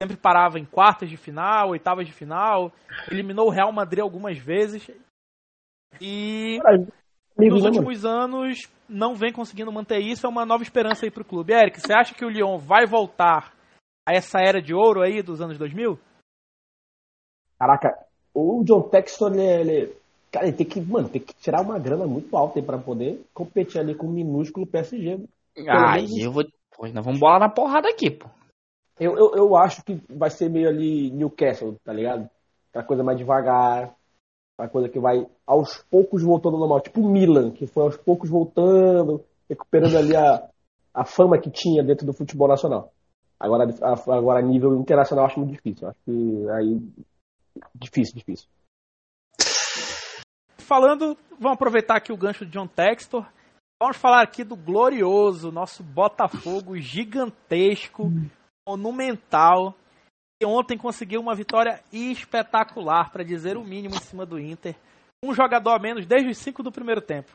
sempre 0.02 0.16
parava 0.16 0.58
em 0.58 0.64
quartas 0.64 1.08
de 1.08 1.16
final, 1.16 1.70
oitavas 1.70 2.08
de 2.08 2.12
final, 2.12 2.72
eliminou 3.08 3.46
o 3.46 3.52
Real 3.52 3.70
Madrid 3.70 4.00
algumas 4.00 4.36
vezes 4.36 4.90
e 6.00 6.58
nos 7.36 7.64
últimos 7.64 8.04
anos 8.04 8.68
não 8.88 9.14
vem 9.14 9.32
conseguindo 9.32 9.72
manter 9.72 9.98
isso, 9.98 10.26
é 10.26 10.28
uma 10.28 10.46
nova 10.46 10.62
esperança 10.62 11.04
aí 11.04 11.10
pro 11.10 11.24
clube. 11.24 11.52
Eric, 11.52 11.80
você 11.80 11.92
acha 11.92 12.14
que 12.14 12.24
o 12.24 12.30
Lyon 12.30 12.58
vai 12.58 12.86
voltar 12.86 13.52
a 14.06 14.14
essa 14.14 14.38
era 14.40 14.62
de 14.62 14.72
ouro 14.72 15.02
aí 15.02 15.22
dos 15.22 15.40
anos 15.40 15.58
2000? 15.58 15.98
Caraca, 17.58 17.98
o 18.32 18.62
John 18.64 18.82
Textor, 18.82 19.32
ele, 19.32 19.72
ele, 19.72 19.96
cara, 20.30 20.46
ele 20.46 20.56
tem 20.56 20.66
que, 20.66 20.80
mano, 20.80 21.08
tem 21.08 21.20
que 21.20 21.34
tirar 21.34 21.62
uma 21.62 21.78
grana 21.78 22.06
muito 22.06 22.36
alta 22.36 22.62
para 22.62 22.78
poder 22.78 23.24
competir 23.32 23.80
ali 23.80 23.94
com 23.94 24.06
o 24.06 24.12
minúsculo 24.12 24.66
PSG. 24.66 25.20
Ah, 25.68 25.96
eu 26.00 26.30
vou. 26.30 26.44
Pois 26.76 26.92
nós 26.92 27.04
vamos 27.04 27.18
bolar 27.18 27.40
na 27.40 27.48
porrada 27.48 27.88
aqui, 27.88 28.10
pô. 28.10 28.28
Eu, 29.00 29.16
eu, 29.16 29.34
eu 29.34 29.56
acho 29.56 29.82
que 29.82 30.00
vai 30.08 30.30
ser 30.30 30.50
meio 30.50 30.68
ali 30.68 31.10
Newcastle, 31.10 31.76
tá 31.82 31.92
ligado? 31.92 32.28
Aquela 32.70 32.84
coisa 32.84 33.02
mais 33.02 33.18
devagar, 33.18 33.94
uma 34.58 34.68
coisa 34.68 34.88
que 34.88 34.98
vai 34.98 35.26
aos 35.46 35.78
poucos 35.90 36.22
voltando 36.22 36.54
ao 36.54 36.60
normal. 36.60 36.80
Tipo 36.80 37.00
o 37.00 37.08
Milan, 37.08 37.50
que 37.50 37.66
foi 37.66 37.84
aos 37.84 37.96
poucos 37.96 38.30
voltando, 38.30 39.24
recuperando 39.48 39.96
ali 39.96 40.16
a, 40.16 40.48
a 40.94 41.04
fama 41.04 41.38
que 41.38 41.50
tinha 41.50 41.82
dentro 41.82 42.06
do 42.06 42.12
futebol 42.12 42.48
nacional. 42.48 42.92
Agora, 43.38 43.66
agora 44.08 44.40
nível 44.40 44.74
internacional 44.76 45.26
acho 45.26 45.38
muito 45.38 45.52
difícil. 45.52 45.88
Acho 45.88 45.98
que 46.04 46.50
aí. 46.50 46.80
Difícil, 47.74 48.14
difícil. 48.16 48.48
Falando, 50.58 51.16
vamos 51.38 51.54
aproveitar 51.54 51.96
aqui 51.96 52.12
o 52.12 52.16
gancho 52.16 52.44
de 52.44 52.52
John 52.52 52.66
Textor. 52.66 53.26
Vamos 53.80 53.98
falar 53.98 54.22
aqui 54.22 54.42
do 54.42 54.56
glorioso, 54.56 55.52
nosso 55.52 55.82
Botafogo 55.82 56.78
gigantesco, 56.78 58.10
monumental, 58.66 59.74
ontem 60.44 60.76
conseguiu 60.76 61.20
uma 61.20 61.34
vitória 61.34 61.82
espetacular, 61.92 63.10
para 63.10 63.24
dizer 63.24 63.56
o 63.56 63.64
mínimo, 63.64 63.94
em 63.94 64.00
cima 64.00 64.26
do 64.26 64.38
Inter. 64.38 64.74
Um 65.24 65.32
jogador 65.32 65.70
a 65.70 65.78
menos 65.78 66.06
desde 66.06 66.28
os 66.28 66.38
5 66.38 66.62
do 66.62 66.70
primeiro 66.70 67.00
tempo. 67.00 67.30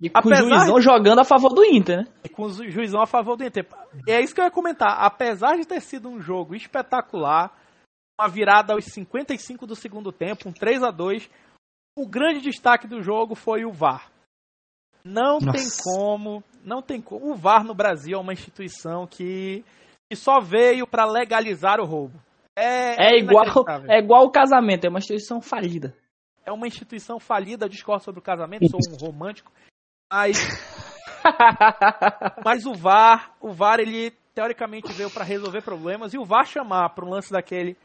E 0.00 0.08
com 0.08 0.18
Apesar 0.18 0.44
o 0.44 0.48
juizão 0.48 0.74
de... 0.76 0.82
jogando 0.82 1.18
a 1.20 1.24
favor 1.24 1.52
do 1.52 1.64
Inter, 1.64 1.98
né? 1.98 2.04
E 2.22 2.28
com 2.28 2.44
o 2.44 2.70
juizão 2.70 3.02
a 3.02 3.06
favor 3.06 3.36
do 3.36 3.44
Inter. 3.44 3.66
E 4.06 4.12
é 4.12 4.20
isso 4.20 4.32
que 4.34 4.40
eu 4.40 4.44
ia 4.44 4.50
comentar. 4.50 4.96
Apesar 5.00 5.56
de 5.56 5.66
ter 5.66 5.80
sido 5.80 6.08
um 6.08 6.20
jogo 6.20 6.54
espetacular, 6.54 7.52
uma 8.20 8.28
virada 8.28 8.74
aos 8.74 8.84
55 8.84 9.66
do 9.66 9.74
segundo 9.74 10.12
tempo, 10.12 10.48
um 10.48 10.52
3 10.52 10.84
a 10.84 10.90
2 10.90 11.28
o 11.98 12.06
grande 12.06 12.40
destaque 12.40 12.86
do 12.86 13.02
jogo 13.02 13.34
foi 13.34 13.64
o 13.64 13.72
VAR. 13.72 14.08
Não 15.04 15.40
Nossa. 15.40 15.52
tem 15.52 15.66
como, 15.82 16.44
não 16.64 16.80
tem 16.80 17.00
como. 17.00 17.32
O 17.32 17.34
VAR 17.34 17.64
no 17.64 17.74
Brasil 17.74 18.16
é 18.16 18.20
uma 18.20 18.32
instituição 18.32 19.04
que, 19.04 19.64
que 20.08 20.16
só 20.16 20.38
veio 20.38 20.86
para 20.86 21.04
legalizar 21.04 21.80
o 21.80 21.84
roubo. 21.84 22.20
É, 22.60 23.14
é 23.14 23.18
igual, 23.18 23.44
é 23.88 23.98
igual 24.00 24.24
o 24.24 24.30
casamento, 24.32 24.84
é 24.84 24.88
uma 24.90 24.98
instituição 24.98 25.40
falida. 25.40 25.94
É 26.44 26.50
uma 26.50 26.66
instituição 26.66 27.20
falida, 27.20 27.68
discordo 27.68 28.02
sobre 28.02 28.18
o 28.18 28.22
casamento, 28.22 28.68
sou 28.68 28.80
um 28.92 28.96
romântico. 28.96 29.52
Mas, 30.12 30.38
mas 32.44 32.66
o 32.66 32.74
VAR, 32.74 33.32
o 33.40 33.52
VAR 33.52 33.78
ele 33.78 34.10
teoricamente 34.34 34.92
veio 34.92 35.10
para 35.10 35.24
resolver 35.24 35.62
problemas 35.62 36.14
e 36.14 36.18
o 36.18 36.24
VAR 36.24 36.46
chamar 36.46 36.88
para 36.90 37.04
um 37.04 37.10
lance 37.10 37.30
daquele 37.30 37.76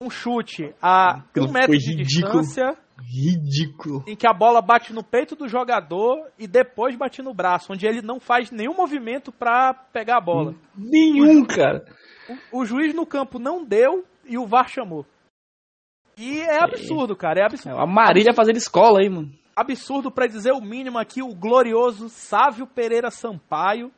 um 0.00 0.08
chute 0.08 0.74
a 0.80 1.22
um 1.36 1.50
metro 1.50 1.76
de 1.76 1.96
ridículo. 1.96 2.40
distância. 2.42 2.76
Ridículo. 2.98 4.04
Em 4.06 4.16
que 4.16 4.26
a 4.26 4.32
bola 4.32 4.62
bate 4.62 4.92
no 4.92 5.02
peito 5.02 5.36
do 5.36 5.48
jogador 5.48 6.30
e 6.38 6.46
depois 6.46 6.96
bate 6.96 7.20
no 7.20 7.34
braço, 7.34 7.72
onde 7.72 7.86
ele 7.86 8.00
não 8.00 8.18
faz 8.18 8.50
nenhum 8.50 8.74
movimento 8.74 9.30
para 9.30 9.74
pegar 9.74 10.16
a 10.16 10.20
bola. 10.20 10.54
Nenhum, 10.74 11.44
cara. 11.44 11.84
O, 12.52 12.60
o, 12.60 12.64
juiz 12.64 12.94
no 12.94 13.06
campo 13.06 13.38
não 13.38 13.64
deu 13.64 14.04
e 14.24 14.36
o 14.38 14.46
VAR 14.46 14.68
chamou. 14.68 15.06
E 16.16 16.40
é 16.40 16.62
absurdo, 16.62 17.12
é. 17.12 17.16
cara. 17.16 17.40
É 17.40 17.44
absurdo. 17.44 17.78
A 17.78 17.86
Marília 17.86 18.34
fazendo 18.34 18.56
escola 18.56 19.00
aí, 19.00 19.08
mano. 19.08 19.32
Absurdo 19.54 20.10
para 20.10 20.26
dizer 20.26 20.52
o 20.52 20.60
mínimo 20.60 20.98
aqui, 20.98 21.22
o 21.22 21.34
glorioso 21.34 22.08
Sávio 22.08 22.66
Pereira 22.66 23.10
Sampaio 23.10 23.90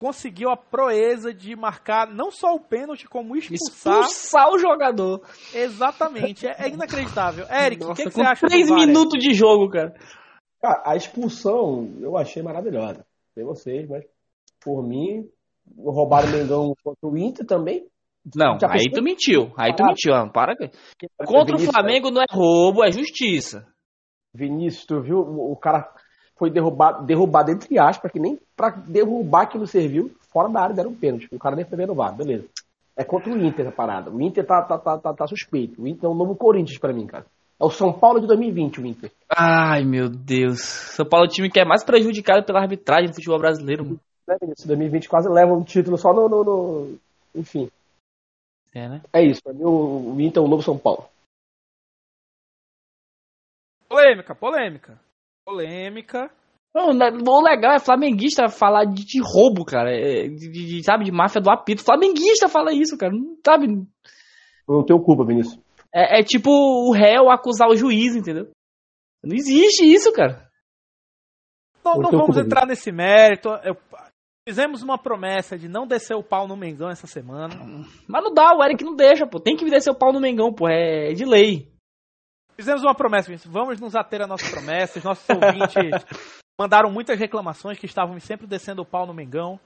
conseguiu 0.00 0.48
a 0.48 0.56
proeza 0.56 1.32
de 1.32 1.54
marcar 1.54 2.08
não 2.08 2.30
só 2.30 2.54
o 2.54 2.60
pênalti, 2.60 3.06
como 3.06 3.36
expulsar. 3.36 4.00
Expulsar 4.00 4.48
o 4.50 4.58
jogador. 4.58 5.22
Exatamente. 5.52 6.46
É, 6.46 6.56
é 6.58 6.68
inacreditável. 6.68 7.46
Eric, 7.50 7.84
o 7.84 7.94
que, 7.94 8.04
que 8.04 8.10
você 8.10 8.22
acha 8.22 8.46
três 8.46 8.68
do 8.68 8.74
minutos 8.74 9.20
de 9.20 9.34
jogo, 9.34 9.68
cara. 9.68 9.94
Cara, 10.60 10.82
a 10.86 10.96
expulsão 10.96 11.96
eu 12.00 12.16
achei 12.16 12.42
maravilhosa. 12.42 13.04
Sei 13.34 13.44
vocês, 13.44 13.88
mas 13.88 14.04
por 14.62 14.82
mim, 14.82 15.28
roubaram 15.76 16.28
o 16.28 16.32
Mengão 16.32 16.74
contra 16.82 17.08
o 17.08 17.16
Inter 17.16 17.46
também. 17.46 17.86
Não, 18.34 18.58
aí 18.68 18.90
tu 18.92 19.02
mentiu. 19.02 19.52
Aí 19.56 19.74
tu 19.74 19.84
mentiu. 19.84 20.12
Para. 20.32 20.54
Contra 21.24 21.56
o 21.56 21.58
Flamengo 21.58 22.10
não 22.10 22.20
é 22.20 22.26
roubo, 22.30 22.84
é 22.84 22.92
justiça. 22.92 23.66
Vinícius, 24.34 24.84
tu 24.84 25.00
viu 25.00 25.18
o 25.18 25.56
cara 25.56 25.90
foi 26.40 26.50
derrubado, 26.50 27.04
derrubado 27.04 27.50
entre 27.50 27.78
aspas, 27.78 28.10
que 28.10 28.18
nem 28.18 28.38
para 28.56 28.70
derrubar 28.70 29.50
não 29.54 29.66
serviu, 29.66 30.10
fora 30.32 30.48
da 30.48 30.62
área 30.62 30.74
deram 30.74 30.90
um 30.90 30.94
pênalti. 30.94 31.28
O 31.30 31.38
cara 31.38 31.54
nem 31.54 31.66
foi 31.66 31.76
derrubado, 31.76 32.16
beleza. 32.16 32.46
É 32.96 33.04
contra 33.04 33.30
o 33.32 33.44
Inter 33.44 33.68
a 33.68 33.72
parada. 33.72 34.10
O 34.10 34.20
Inter 34.20 34.46
tá, 34.46 34.62
tá, 34.62 34.78
tá, 34.78 34.98
tá, 34.98 35.12
tá 35.12 35.26
suspeito. 35.26 35.82
O 35.82 35.86
Inter 35.86 36.08
é 36.08 36.12
o 36.12 36.14
novo 36.14 36.34
Corinthians 36.34 36.78
para 36.78 36.92
mim, 36.92 37.06
cara. 37.06 37.26
É 37.60 37.64
o 37.64 37.70
São 37.70 37.92
Paulo 37.92 38.20
de 38.20 38.26
2020, 38.26 38.80
o 38.80 38.86
Inter. 38.86 39.12
Ai, 39.28 39.84
meu 39.84 40.08
Deus. 40.08 40.60
São 40.60 41.06
Paulo 41.06 41.26
é 41.26 41.28
o 41.28 41.30
time 41.30 41.50
que 41.50 41.60
é 41.60 41.64
mais 41.64 41.84
prejudicado 41.84 42.44
pela 42.44 42.60
arbitragem 42.60 43.10
do 43.10 43.14
futebol 43.14 43.38
brasileiro. 43.38 43.84
Mano. 43.84 44.00
É, 44.30 44.66
2020 44.66 45.08
quase 45.08 45.28
leva 45.28 45.52
um 45.52 45.64
título 45.64 45.98
só 45.98 46.12
no, 46.12 46.28
no, 46.28 46.44
no... 46.44 46.98
Enfim. 47.34 47.70
É, 48.72 48.88
né? 48.88 49.02
É 49.12 49.22
isso. 49.24 49.42
Pra 49.42 49.52
mim, 49.52 49.64
o, 49.64 50.14
o 50.14 50.20
Inter 50.20 50.42
é 50.42 50.46
o 50.46 50.48
novo 50.48 50.62
São 50.62 50.78
Paulo. 50.78 51.08
Polêmica, 53.88 54.34
polêmica 54.34 55.10
polêmica. 55.50 56.30
Não, 56.72 56.92
né, 56.92 57.10
o 57.10 57.42
legal 57.42 57.72
é 57.72 57.80
flamenguista 57.80 58.48
falar 58.48 58.84
de, 58.84 59.04
de 59.04 59.20
roubo, 59.20 59.64
cara. 59.64 59.90
É, 59.90 60.28
de, 60.28 60.48
de, 60.48 60.84
sabe, 60.84 61.04
de 61.04 61.10
máfia 61.10 61.40
do 61.40 61.50
apito. 61.50 61.82
Flamenguista 61.82 62.48
fala 62.48 62.72
isso, 62.72 62.96
cara. 62.96 63.12
Não 63.12 63.36
sabe. 63.44 63.66
Não 64.68 64.84
tenho 64.84 65.02
culpa, 65.02 65.24
Vinícius. 65.24 65.58
É, 65.92 66.20
é 66.20 66.22
tipo 66.22 66.48
o 66.50 66.92
réu 66.92 67.28
acusar 67.28 67.68
o 67.68 67.74
juiz, 67.74 68.14
entendeu? 68.14 68.48
Não 69.24 69.34
existe 69.34 69.84
isso, 69.84 70.12
cara. 70.12 70.48
Não, 71.84 71.96
não 71.96 72.10
vamos 72.10 72.36
entrar 72.36 72.66
nesse 72.66 72.92
mérito. 72.92 73.48
Eu, 73.64 73.76
fizemos 74.50 74.82
uma 74.82 74.98
promessa 74.98 75.56
de 75.56 75.68
não 75.68 75.86
descer 75.86 76.16
o 76.16 76.24
pau 76.24 76.48
no 76.48 76.56
Mengão 76.56 76.90
essa 76.90 77.06
semana. 77.06 77.54
Mas 78.08 78.24
não 78.24 78.34
dá, 78.34 78.52
o 78.52 78.64
Eric 78.64 78.82
não 78.82 78.96
deixa, 78.96 79.24
pô. 79.24 79.38
Tem 79.38 79.56
que 79.56 79.64
descer 79.70 79.90
o 79.90 79.94
pau 79.94 80.12
no 80.12 80.20
Mengão, 80.20 80.52
pô. 80.52 80.68
É, 80.68 81.12
de 81.12 81.24
lei. 81.24 81.70
Fizemos 82.56 82.82
uma 82.82 82.94
promessa, 82.94 83.32
vamos 83.46 83.80
nos 83.80 83.94
ater 83.94 84.22
à 84.22 84.26
nossa 84.26 84.50
promessa. 84.50 84.98
Os 84.98 85.04
nossos 85.04 85.24
ouvintes 85.30 85.72
mandaram 86.60 86.90
muitas 86.90 87.16
reclamações 87.16 87.78
que 87.78 87.86
estavam 87.86 88.18
sempre 88.18 88.44
descendo 88.44 88.82
o 88.82 88.84
pau 88.84 89.06
no 89.06 89.14
Mengão. 89.14 89.58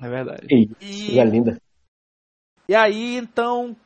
É 0.00 0.08
verdade. 0.08 0.46
E, 0.80 1.18
é 1.18 1.24
linda. 1.24 1.60
E 2.68 2.76
aí, 2.76 3.16
então, 3.16 3.76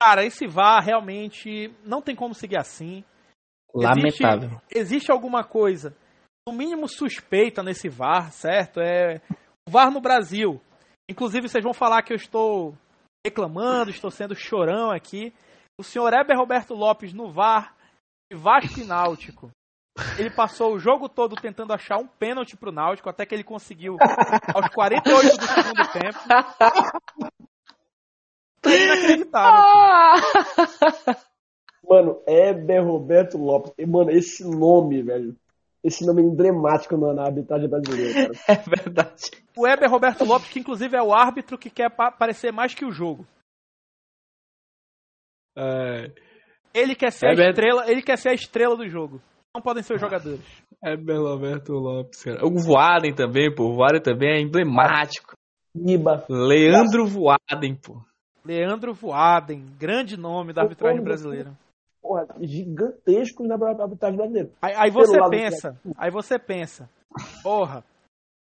cara, 0.00 0.24
esse 0.24 0.46
VAR 0.46 0.82
realmente 0.82 1.70
não 1.84 2.00
tem 2.00 2.16
como 2.16 2.32
seguir 2.32 2.56
assim. 2.56 3.04
Lamentável. 3.74 4.48
Existe, 4.70 4.78
existe 4.78 5.12
alguma 5.12 5.44
coisa, 5.44 5.94
no 6.48 6.54
mínimo 6.54 6.88
suspeita 6.88 7.62
nesse 7.62 7.90
VAR, 7.90 8.32
certo? 8.32 8.80
É 8.80 9.20
VAR 9.68 9.90
no 9.90 10.00
Brasil. 10.00 10.60
Inclusive, 11.08 11.48
vocês 11.48 11.62
vão 11.62 11.72
falar 11.72 12.02
que 12.02 12.12
eu 12.12 12.16
estou 12.16 12.74
reclamando, 13.24 13.90
estou 13.90 14.10
sendo 14.10 14.34
chorão 14.34 14.90
aqui. 14.90 15.32
O 15.78 15.84
senhor 15.84 16.12
Heber 16.12 16.36
Roberto 16.36 16.74
Lopes 16.74 17.12
no 17.12 17.30
VAR 17.30 17.74
Vasco 18.32 18.80
e 18.80 18.84
Náutico. 18.84 19.50
Ele 20.18 20.30
passou 20.30 20.74
o 20.74 20.78
jogo 20.78 21.08
todo 21.08 21.34
tentando 21.34 21.72
achar 21.72 21.98
um 21.98 22.06
pênalti 22.06 22.56
pro 22.56 22.70
Náutico, 22.70 23.08
até 23.08 23.26
que 23.26 23.34
ele 23.34 23.42
conseguiu 23.42 23.96
aos 24.54 24.68
48 24.68 25.36
do 25.36 25.46
segundo 25.46 25.92
tempo. 25.92 26.18
É 28.64 28.84
inacreditável. 28.84 29.62
Mano, 31.88 32.22
Heber 32.26 32.84
Roberto 32.84 33.38
Lopes. 33.38 33.72
Mano, 33.86 34.10
esse 34.10 34.44
nome, 34.44 35.02
velho. 35.02 35.34
Esse 35.82 36.04
nome 36.04 36.22
é 36.22 36.24
emblemático 36.24 36.96
na 36.96 37.24
arbitragem 37.24 37.68
brasileira, 37.68 38.12
cara. 38.14 38.32
É 38.48 38.76
verdade. 38.76 39.30
O 39.56 39.66
Heber 39.66 39.90
Roberto 39.90 40.24
Lopes, 40.24 40.50
que 40.50 40.58
inclusive 40.58 40.96
é 40.96 41.02
o 41.02 41.14
árbitro 41.14 41.56
que 41.56 41.70
quer 41.70 41.90
parecer 41.90 42.52
mais 42.52 42.74
que 42.74 42.84
o 42.84 42.90
jogo. 42.90 43.26
É. 45.56 46.10
Ele 46.74 46.94
quer 46.94 47.10
ser 47.10 47.26
é 47.26 47.30
a 47.30 47.48
estrela, 47.50 47.90
ele 47.90 48.02
quer 48.02 48.18
ser 48.18 48.28
a 48.30 48.34
estrela 48.34 48.76
do 48.76 48.88
jogo. 48.88 49.20
não 49.54 49.62
podem 49.62 49.82
ser 49.82 49.94
os 49.94 50.00
jogadores. 50.00 50.44
É 50.82 50.96
Belo 50.96 51.26
Alberto 51.26 51.72
Lopes, 51.72 52.22
cara. 52.22 52.46
O 52.46 52.56
Voaden 52.56 53.14
também, 53.14 53.52
pô. 53.52 53.64
O 53.64 53.74
Voaden 53.74 54.00
também 54.00 54.30
é 54.30 54.40
emblemático. 54.40 55.34
Iba. 55.74 56.24
Leandro 56.28 57.06
Voaden, 57.06 57.74
pô. 57.74 58.00
Leandro 58.44 58.94
Voaden, 58.94 59.64
grande 59.78 60.16
nome 60.16 60.52
da 60.52 60.62
arbitragem 60.62 61.02
brasileira. 61.02 61.52
Porra, 62.00 62.26
gigantesco 62.40 63.44
na 63.44 63.54
arbitragem 63.54 64.16
brasileira. 64.16 64.50
Aí, 64.62 64.74
aí 64.74 64.90
você 64.90 65.18
pensa, 65.28 65.80
aí 65.96 66.10
você 66.10 66.38
pensa, 66.38 66.88
porra, 67.42 67.84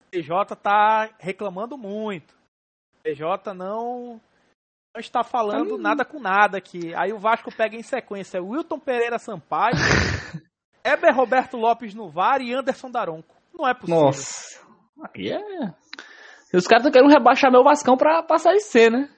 o 0.01 0.11
PJ 0.11 0.57
tá 0.57 1.11
reclamando 1.19 1.77
muito. 1.77 2.33
O 2.99 3.03
PJ 3.03 3.53
não, 3.53 4.21
não 4.95 5.01
está 5.01 5.25
falando 5.25 5.77
nada 5.77 6.05
com 6.05 6.21
nada 6.21 6.59
aqui. 6.59 6.95
Aí 6.95 7.13
o 7.13 7.19
Vasco 7.19 7.55
pega 7.55 7.77
em 7.77 7.83
sequência 7.83 8.43
Wilton 8.43 8.79
Pereira 8.79 9.19
Sampaio, 9.19 9.75
Eber 10.85 11.15
Roberto 11.15 11.57
Lopes 11.57 11.95
no 11.95 12.09
VAR 12.09 12.41
e 12.41 12.55
Anderson 12.55 12.91
Daronco. 12.91 13.35
Não 13.53 13.69
é 13.69 13.75
possível. 13.75 14.03
Nossa. 14.03 14.61
Aí 15.15 15.31
é. 15.31 15.75
E 16.53 16.57
os 16.57 16.67
caras 16.67 16.85
estão 16.85 16.93
querendo 16.93 17.13
rebaixar 17.13 17.51
meu 17.51 17.65
Vascão 17.65 17.97
pra 17.97 18.23
passar 18.23 18.53
de 18.53 18.61
C, 18.61 18.91
né? 18.91 19.09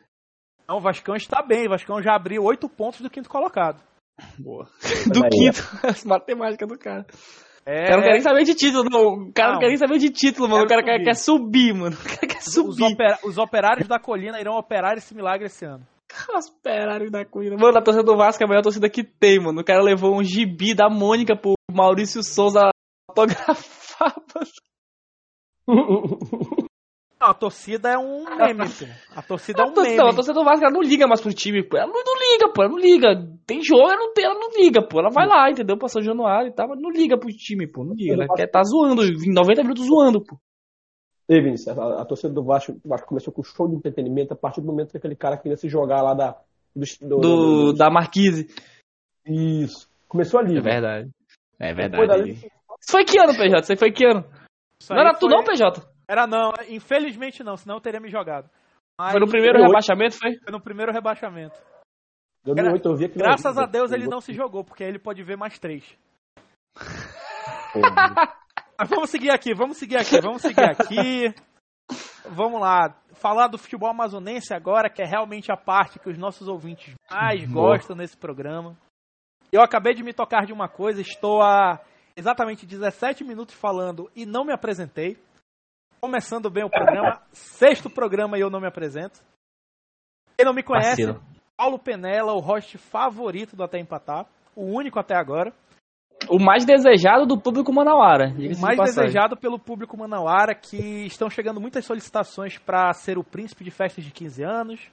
Não, 0.69 0.77
o 0.77 0.81
Vascão 0.81 1.15
está 1.15 1.43
bem. 1.43 1.67
O 1.67 1.71
Vascão 1.71 2.01
já 2.03 2.15
abriu 2.15 2.43
oito 2.43 2.69
pontos 2.69 3.01
do 3.01 3.11
quinto 3.11 3.29
colocado. 3.29 3.83
Boa. 4.39 4.65
Do 5.13 5.21
Daí, 5.21 5.31
quinto. 5.31 5.63
As 5.83 6.05
matemáticas 6.05 6.69
do 6.69 6.79
cara. 6.79 7.07
É, 7.67 7.85
O 7.85 7.87
cara 7.87 7.97
não 7.97 8.03
quer 8.05 8.13
nem 8.13 8.21
saber 8.21 8.45
de 8.45 8.55
título, 8.55 8.85
não. 8.91 9.07
O 9.29 9.33
cara 9.33 9.49
não, 9.49 9.55
Não. 9.55 9.61
quer 9.61 9.69
nem 9.69 9.77
saber 9.77 9.99
de 9.99 10.11
título, 10.11 10.49
mano. 10.49 10.65
O 10.65 10.69
cara 10.69 10.83
Quero 10.85 11.03
quer, 11.05 11.15
subir. 11.15 11.73
quer 11.73 11.73
subir, 11.73 11.75
mano. 11.75 11.97
O 12.01 12.05
cara 12.05 12.27
quer 12.27 12.39
os, 12.39 12.45
subir. 12.55 12.85
opera- 12.93 13.19
os 13.25 13.39
operários 13.39 13.89
da 13.89 13.99
colina 13.99 14.39
irão 14.41 14.57
operar 14.59 14.97
esse 14.99 15.15
milagre 15.15 15.47
esse 15.47 15.65
ano. 15.65 15.87
Os 16.37 16.47
operários 16.49 17.11
da 17.11 17.25
corrida. 17.25 17.57
Mano, 17.57 17.77
a 17.79 17.83
torcida 17.83 18.05
do 18.05 18.17
Vasco 18.17 18.43
é 18.43 18.47
a 18.47 18.49
melhor 18.49 18.63
torcida 18.63 18.89
que 18.91 19.03
tem, 19.03 19.41
mano. 19.41 19.63
O 19.63 19.65
cara 19.65 19.83
levou 19.83 20.15
um 20.15 20.23
gibi 20.23 20.75
da 20.75 20.89
Mônica 20.91 21.35
pro 21.35 21.55
Maurício 21.73 22.23
Souza 22.23 22.69
autografar, 23.09 24.15
mano. 25.67 26.69
Não, 27.25 27.31
a 27.31 27.35
torcida 27.35 27.89
é 27.91 27.99
um 27.99 28.25
meme, 28.37 28.69
pô. 28.69 28.85
A 29.17 29.23
torcida 29.23 29.63
é 29.63 29.67
um 29.67 29.73
torcida, 29.73 29.97
meme. 29.97 30.11
a 30.11 30.15
torcida 30.15 30.35
do 30.35 30.45
Vasco 30.45 30.65
ela 30.65 30.73
não 30.75 30.83
liga 30.83 31.07
mais 31.07 31.21
pro 31.23 31.33
time, 31.33 31.63
pô. 31.67 31.77
Ela 31.77 31.87
não, 31.87 32.03
não 32.05 32.15
liga, 32.33 32.53
pô. 32.53 32.63
Ela 32.63 32.71
não 32.71 32.79
liga. 32.79 33.09
Tem 33.47 33.63
jogo, 33.63 33.83
ela 33.83 33.97
não, 33.97 34.13
tem, 34.13 34.25
ela 34.25 34.35
não 34.35 34.49
liga, 34.57 34.87
pô. 34.87 35.01
Ela 35.01 35.11
vai 35.11 35.27
lá, 35.27 35.51
entendeu? 35.51 35.79
Pra 35.79 35.89
São 35.89 36.03
Januário 36.03 36.49
e 36.49 36.53
tal, 36.53 36.69
mas 36.69 36.81
não 36.81 36.91
liga 36.91 37.19
pro 37.19 37.29
time, 37.31 37.67
pô. 37.67 37.83
Não 37.85 37.95
liga. 37.95 38.13
Ela 38.15 38.27
quer 38.35 38.47
tá 38.49 38.63
zoando, 38.63 39.03
90 39.03 39.63
minutos 39.63 39.87
zoando, 39.87 40.23
pô. 40.23 40.37
Ei, 41.27 41.41
Vinícius, 41.41 41.77
a, 41.79 42.03
a 42.03 42.05
torcida 42.05 42.33
do 42.35 42.45
Vasco, 42.45 42.73
do 42.73 42.87
Vasco 42.89 43.09
começou 43.09 43.33
com 43.33 43.43
show 43.43 43.67
de 43.67 43.75
entretenimento 43.77 44.35
a 44.35 44.37
partir 44.37 44.61
do 44.61 44.67
momento 44.67 44.91
que 44.91 44.99
aquele 44.99 45.17
cara 45.17 45.39
queria 45.39 45.57
se 45.57 45.69
jogar 45.69 46.03
lá 46.03 46.13
da. 46.15 46.37
Do, 46.77 46.85
do- 47.01 47.21
Do, 47.21 47.73
da 47.73 47.89
Marquise. 47.89 48.49
Isso. 49.27 49.89
Começou 50.09 50.41
ali. 50.41 50.59
É 50.59 50.61
verdade. 50.61 51.11
É 51.59 51.73
verdade. 51.73 52.07
dali, 52.07 52.33
Isso 52.33 52.91
foi 52.91 53.05
que 53.05 53.19
ano, 53.19 53.33
PJ? 53.35 53.73
Aí 53.73 53.79
foi 53.79 53.91
que 53.93 54.05
ano? 54.05 54.25
Isso 54.79 54.93
Não 54.93 55.01
era 55.01 55.15
tu 55.15 55.21
foi- 55.21 55.31
não, 55.31 55.45
PJ? 55.45 55.81
Era 56.09 56.27
não, 56.27 56.53
infelizmente 56.69 57.43
não, 57.43 57.57
senão 57.57 57.77
eu 57.77 57.81
teria 57.81 58.01
me 58.01 58.11
jogado. 58.11 58.49
Mas 58.99 59.13
Foi 59.13 59.21
no 59.21 59.29
primeiro 59.29 59.59
Foi 59.59 59.67
rebaixamento, 59.67 60.17
foi? 60.17 60.39
foi 60.39 60.53
no 60.53 60.61
primeiro 60.61 60.93
rebaixamento. 60.93 61.57
2008 62.45 62.89
eu 62.89 62.97
vi 62.97 63.09
Graças 63.09 63.57
a 63.57 63.65
Deus 63.65 63.91
ele 63.91 64.07
não 64.07 64.21
se 64.21 64.33
jogou, 64.33 64.63
porque 64.63 64.85
aí 64.85 64.91
ele 64.91 64.99
pode 64.99 65.23
ver 65.23 65.37
mais 65.37 65.59
três. 65.59 65.85
Mas 68.79 68.89
vamos 68.89 69.11
seguir 69.11 69.31
aqui, 69.31 69.55
vamos 69.55 69.77
seguir 69.77 69.97
aqui, 69.97 70.21
vamos 70.21 70.43
seguir 70.43 70.65
aqui. 70.65 71.35
Vamos 72.27 72.61
lá, 72.61 72.95
falar 73.13 73.49
do 73.49 73.59
futebol 73.59 73.89
amazonense 73.89 74.53
agora, 74.53 74.91
que 74.91 75.03
é 75.03 75.07
realmente 75.07 75.53
a 75.53 75.57
parte 75.57 75.99
que 75.99 76.09
os 76.09 76.19
nossos 76.19 76.49
ouvintes 76.49 76.95
mais 77.11 77.45
Boa. 77.47 77.77
gostam 77.77 77.97
nesse 77.97 78.17
programa. 78.17 78.77
Eu 79.53 79.63
acabei 79.63 79.95
de 79.95 80.03
me 80.03 80.13
tocar 80.13 80.45
de 80.45 80.53
uma 80.53 80.69
coisa, 80.69 81.01
estou 81.01 81.41
há 81.41 81.81
exatamente 82.17 82.67
17 82.67 83.25
minutos 83.25 83.55
falando 83.55 84.11
e 84.17 84.27
não 84.27 84.45
me 84.45 84.53
apresentei. 84.53 85.17
Começando 86.09 86.51
bem 86.51 86.63
o 86.63 86.69
programa, 86.69 87.19
sexto 87.33 87.89
programa 87.89 88.37
e 88.37 88.41
eu 88.43 88.51
não 88.51 88.61
me 88.61 88.67
apresento. 88.67 89.21
Quem 90.37 90.45
não 90.45 90.53
me 90.53 90.63
conhece, 90.63 91.03
Vacilo. 91.03 91.23
Paulo 91.57 91.79
Penela, 91.79 92.35
o 92.35 92.41
host 92.41 92.77
favorito 92.77 93.57
do 93.57 93.65
Até 93.65 93.79
Empatar, 93.79 94.27
o 94.55 94.67
único 94.67 94.99
até 94.99 95.17
agora. 95.17 95.51
O 96.29 96.39
mais 96.39 96.67
desejado 96.67 97.25
do 97.25 97.41
público 97.41 97.73
manauara. 97.73 98.29
O 98.29 98.37
de 98.37 98.61
mais 98.61 98.77
passagem. 98.77 99.05
desejado 99.05 99.35
pelo 99.35 99.59
público 99.59 99.97
manauara, 99.97 100.55
que 100.55 101.07
estão 101.07 101.31
chegando 101.31 101.59
muitas 101.59 101.87
solicitações 101.87 102.59
para 102.59 102.93
ser 102.93 103.17
o 103.17 103.25
príncipe 103.25 103.65
de 103.65 103.71
festas 103.71 104.05
de 104.05 104.11
15 104.11 104.45
anos, 104.45 104.87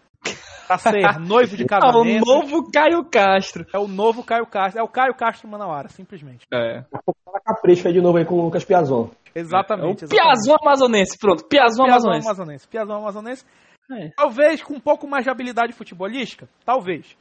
para 0.66 0.78
ser 0.78 1.02
noivo 1.20 1.58
de 1.58 1.64
Ah, 1.64 1.66
o 1.66 1.68
casamento. 1.82 2.26
novo 2.26 2.72
Caio 2.72 3.04
Castro. 3.04 3.66
É 3.74 3.78
o 3.78 3.86
novo 3.86 4.24
Caio 4.24 4.46
Castro. 4.46 4.80
É 4.80 4.84
o 4.84 4.88
Caio 4.88 5.14
Castro 5.14 5.50
Manauara, 5.50 5.90
simplesmente. 5.90 6.46
É. 6.54 6.86
Fala 7.26 7.42
capricho 7.46 7.86
aí 7.90 7.94
de 7.94 8.00
novo 8.00 8.18
aí 8.18 8.24
com 8.24 8.36
o 8.36 8.46
Lucas 8.46 8.64
Piazon. 8.64 9.10
Exatamente. 9.36 10.04
É 10.04 10.08
o 10.08 10.10
Piazão 10.10 10.56
amazonense. 10.62 11.18
Pronto, 11.18 11.46
Piazão 11.48 11.86
Piazão 11.86 12.10
amazonense. 12.12 12.28
amazonense. 12.28 12.68
Piazão 12.68 12.96
amazonense. 12.98 13.46
É. 13.92 14.10
Talvez 14.16 14.64
com 14.64 14.74
um 14.76 14.80
pouco 14.80 15.08
mais 15.08 15.24
de 15.24 15.30
habilidade 15.30 15.74
futebolística. 15.74 16.48
Talvez. 16.66 17.16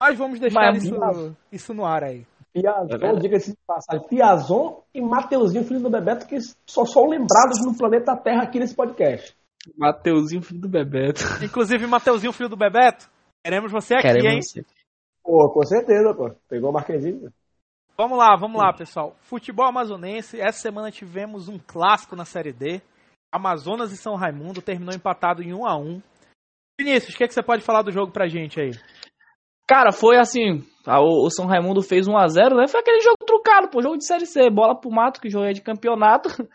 Mas 0.00 0.18
vamos 0.18 0.38
deixar 0.40 0.72
Mas- 0.72 0.84
isso, 0.84 1.36
isso 1.52 1.72
no 1.74 1.84
ar 1.84 2.04
aí. 2.04 2.26
É 2.54 2.60
Piazon, 2.60 2.86
verdade. 2.88 3.20
diga-se 3.20 3.50
de 3.50 3.58
passagem, 3.66 4.08
Piazon 4.08 4.80
e 4.94 5.00
Mateuzinho, 5.02 5.64
filho 5.64 5.80
do 5.80 5.90
Bebeto, 5.90 6.26
que 6.26 6.36
só 6.66 6.84
são 6.86 7.06
lembrados 7.06 7.64
no 7.64 7.76
planeta 7.76 8.16
Terra 8.16 8.44
aqui 8.44 8.58
nesse 8.58 8.74
podcast. 8.74 9.36
Mateuzinho, 9.76 10.42
filho 10.42 10.60
do 10.60 10.68
Bebeto. 10.68 11.20
Inclusive, 11.44 11.86
Mateuzinho, 11.86 12.32
filho 12.32 12.48
do 12.48 12.56
Bebeto, 12.56 13.10
queremos 13.44 13.70
você 13.70 13.94
aqui, 13.94 14.06
hein? 14.08 14.14
Queremos 14.14 14.46
você. 14.50 14.64
Pô, 15.22 15.50
com 15.52 15.62
certeza, 15.66 16.14
pô. 16.14 16.30
Pegou 16.48 16.70
o 16.70 16.72
Marquezinho. 16.72 17.30
Vamos 17.96 18.18
lá, 18.18 18.36
vamos 18.36 18.60
lá, 18.60 18.72
pessoal. 18.72 19.16
Futebol 19.22 19.66
amazonense. 19.66 20.40
Essa 20.40 20.60
semana 20.60 20.90
tivemos 20.90 21.48
um 21.48 21.58
clássico 21.58 22.14
na 22.14 22.24
Série 22.24 22.52
D. 22.52 22.82
Amazonas 23.32 23.90
e 23.92 23.96
São 23.96 24.14
Raimundo 24.14 24.62
terminou 24.62 24.94
empatado 24.94 25.42
em 25.42 25.52
1 25.52 25.66
a 25.66 25.76
1 25.76 26.00
Vinícius, 26.78 27.14
o 27.14 27.16
que, 27.16 27.24
é 27.24 27.26
que 27.26 27.32
você 27.34 27.42
pode 27.42 27.62
falar 27.62 27.80
do 27.82 27.90
jogo 27.90 28.12
pra 28.12 28.28
gente 28.28 28.60
aí? 28.60 28.70
Cara, 29.66 29.92
foi 29.92 30.18
assim. 30.18 30.62
a- 30.86 31.00
o 31.00 31.28
São 31.30 31.46
Raimundo 31.46 31.82
fez 31.82 32.06
1x0, 32.06 32.54
né? 32.54 32.68
Foi 32.68 32.80
aquele 32.80 33.00
jogo 33.00 33.16
trucado, 33.26 33.68
pô. 33.68 33.82
Jogo 33.82 33.96
de 33.96 34.06
Série 34.06 34.26
C. 34.26 34.50
Bola 34.50 34.78
pro 34.78 34.90
mato, 34.90 35.20
que 35.20 35.30
jogo 35.30 35.46
é 35.46 35.52
de 35.52 35.62
campeonato. 35.62 36.28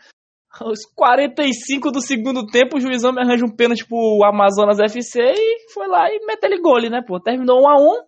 Aos 0.60 0.84
45 0.94 1.90
do 1.90 2.00
segundo 2.00 2.46
tempo, 2.46 2.76
o 2.76 2.80
juizão 2.80 3.12
me 3.12 3.20
arranja 3.22 3.44
um 3.44 3.54
pênalti 3.54 3.86
pro 3.86 4.20
Amazonas 4.24 4.78
FC 4.78 5.18
e 5.34 5.72
foi 5.72 5.88
lá 5.88 6.08
e 6.10 6.24
meteu 6.26 6.50
ele 6.50 6.60
gole, 6.60 6.88
né, 6.90 7.00
pô? 7.06 7.18
Terminou 7.18 7.62
1x1. 7.62 8.04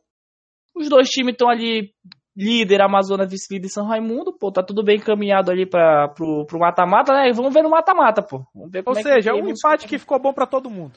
Os 0.76 0.88
dois 0.88 1.08
times 1.08 1.32
estão 1.32 1.48
ali, 1.48 1.90
líder, 2.36 2.80
Amazonas, 2.82 3.30
vice-líder 3.30 3.66
e 3.66 3.70
São 3.70 3.86
Raimundo, 3.86 4.32
pô. 4.32 4.50
Tá 4.50 4.62
tudo 4.62 4.82
bem 4.82 4.96
encaminhado 4.96 5.50
ali 5.50 5.66
pra, 5.66 6.08
pro 6.08 6.44
pro 6.46 6.58
mata-mata, 6.58 7.12
né? 7.12 7.32
Vamos 7.32 7.52
ver 7.54 7.62
no 7.62 7.70
mata-mata, 7.70 8.22
pô. 8.22 8.44
Vamos 8.54 8.70
ver 8.70 8.82
Ou 8.86 8.92
é 8.92 8.96
que 8.96 9.02
seja, 9.02 9.30
um 9.30 9.34
termina 9.36 9.54
os- 9.54 9.60
empate 9.60 9.86
que 9.88 9.98
ficou 9.98 10.18
bom 10.18 10.32
pra 10.32 10.46
todo 10.46 10.68
mundo. 10.70 10.92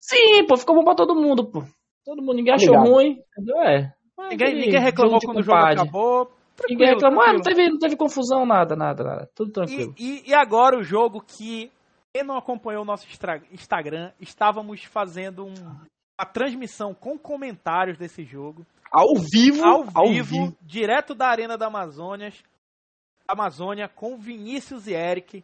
Sim, 0.00 0.44
pô, 0.46 0.56
ficou 0.56 0.74
bom 0.74 0.84
pra 0.84 0.94
todo 0.94 1.14
mundo, 1.14 1.44
pô. 1.44 1.62
Todo 2.04 2.20
mundo, 2.20 2.34
ninguém 2.34 2.54
achou 2.54 2.74
Obrigado. 2.74 2.92
ruim, 2.94 3.18
entendeu? 3.30 3.62
É. 3.62 3.92
Ninguém, 4.30 4.54
ninguém 4.54 4.80
reclamou 4.80 5.18
quando 5.24 5.38
o 5.38 5.42
jogo 5.42 5.58
acabou. 5.58 6.26
Tranquilo, 6.56 6.68
Ninguém 6.80 6.88
reclamou, 6.94 7.22
ah, 7.22 7.32
não 7.32 7.40
teve, 7.40 7.68
não 7.70 7.78
teve 7.78 7.96
confusão, 7.96 8.44
nada, 8.44 8.76
nada, 8.76 9.02
nada. 9.02 9.30
Tudo 9.34 9.52
tranquilo. 9.52 9.94
E, 9.98 10.18
e- 10.26 10.30
e 10.30 10.34
agora 10.34 10.76
o 10.78 10.82
jogo 10.82 11.22
que 11.22 11.70
quem 12.14 12.22
não 12.24 12.36
acompanhou 12.36 12.82
o 12.82 12.84
nosso 12.84 13.06
Instagram, 13.52 14.10
estávamos 14.20 14.84
fazendo 14.84 15.46
um- 15.46 15.54
uma 16.20 16.26
transmissão 16.30 16.92
com 16.92 17.16
comentários 17.18 17.96
desse 17.96 18.22
jogo. 18.22 18.66
Ao 18.92 19.14
vivo, 19.16 19.64
ao 19.94 20.08
vivo, 20.08 20.54
direto 20.60 21.14
da 21.14 21.26
Arena 21.28 21.56
da 21.56 21.66
Amazônia, 21.66 22.30
Amazônia, 23.26 23.88
com 23.88 24.18
Vinícius 24.18 24.86
e 24.86 24.92
Eric. 24.92 25.42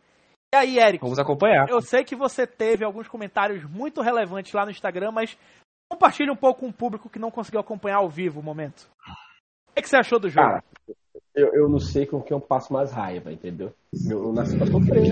E 0.52 0.56
aí, 0.56 0.78
Eric, 0.78 1.02
Vamos 1.02 1.18
acompanhar. 1.18 1.68
eu 1.68 1.80
sei 1.80 2.04
que 2.04 2.14
você 2.14 2.46
teve 2.46 2.84
alguns 2.84 3.08
comentários 3.08 3.64
muito 3.64 4.02
relevantes 4.02 4.52
lá 4.52 4.64
no 4.64 4.70
Instagram, 4.70 5.12
mas 5.12 5.36
compartilhe 5.90 6.30
um 6.30 6.36
pouco 6.36 6.60
com 6.60 6.68
o 6.68 6.72
público 6.72 7.08
que 7.08 7.18
não 7.18 7.30
conseguiu 7.30 7.60
acompanhar 7.60 7.98
ao 7.98 8.08
vivo 8.08 8.40
o 8.40 8.42
momento. 8.42 8.86
O 9.70 9.74
que, 9.74 9.82
que 9.82 9.88
você 9.88 9.96
achou 9.96 10.18
do 10.18 10.28
jogo? 10.28 10.46
Cara, 10.46 10.64
eu, 11.34 11.54
eu 11.54 11.68
não 11.68 11.78
sei 11.78 12.04
com 12.04 12.20
quem 12.20 12.36
eu 12.36 12.40
passo 12.40 12.72
mais 12.72 12.90
raiva, 12.92 13.32
entendeu? 13.32 13.72
Eu, 14.10 14.24
eu 14.24 14.32
nasci 14.32 14.58
pra 14.58 14.66
sofrer. 14.66 15.04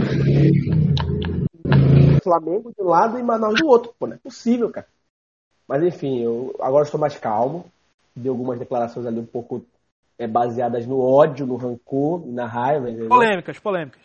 Flamengo 2.22 2.72
de 2.76 2.82
um 2.82 2.88
lado 2.88 3.18
e 3.18 3.22
Manaus 3.22 3.60
do 3.60 3.66
outro, 3.66 3.94
pô, 3.98 4.06
não 4.06 4.14
é 4.16 4.18
possível, 4.18 4.70
cara. 4.70 4.86
Mas 5.68 5.82
enfim, 5.82 6.22
eu 6.22 6.54
agora 6.60 6.84
estou 6.84 7.00
mais 7.00 7.16
calmo. 7.16 7.64
Dei 8.16 8.30
algumas 8.30 8.58
declarações 8.58 9.04
ali 9.06 9.20
um 9.20 9.26
pouco 9.26 9.66
é, 10.18 10.26
baseadas 10.26 10.86
no 10.86 10.98
ódio, 10.98 11.46
no 11.46 11.56
rancor, 11.56 12.26
na 12.26 12.46
raiva, 12.46 12.88
entendeu? 12.88 13.08
polêmicas, 13.10 13.58
polêmicas. 13.58 14.02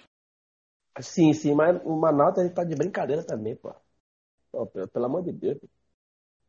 Sim, 1.00 1.32
sim, 1.32 1.56
mas 1.56 1.82
o 1.86 1.96
Manaus 1.96 2.36
tá 2.54 2.64
de 2.66 2.76
brincadeira 2.76 3.24
também, 3.24 3.56
pô. 3.56 3.74
Pô, 4.52 4.66
pelo, 4.66 4.88
pelo 4.90 5.06
amor 5.06 5.24
de 5.24 5.32
Deus. 5.32 5.58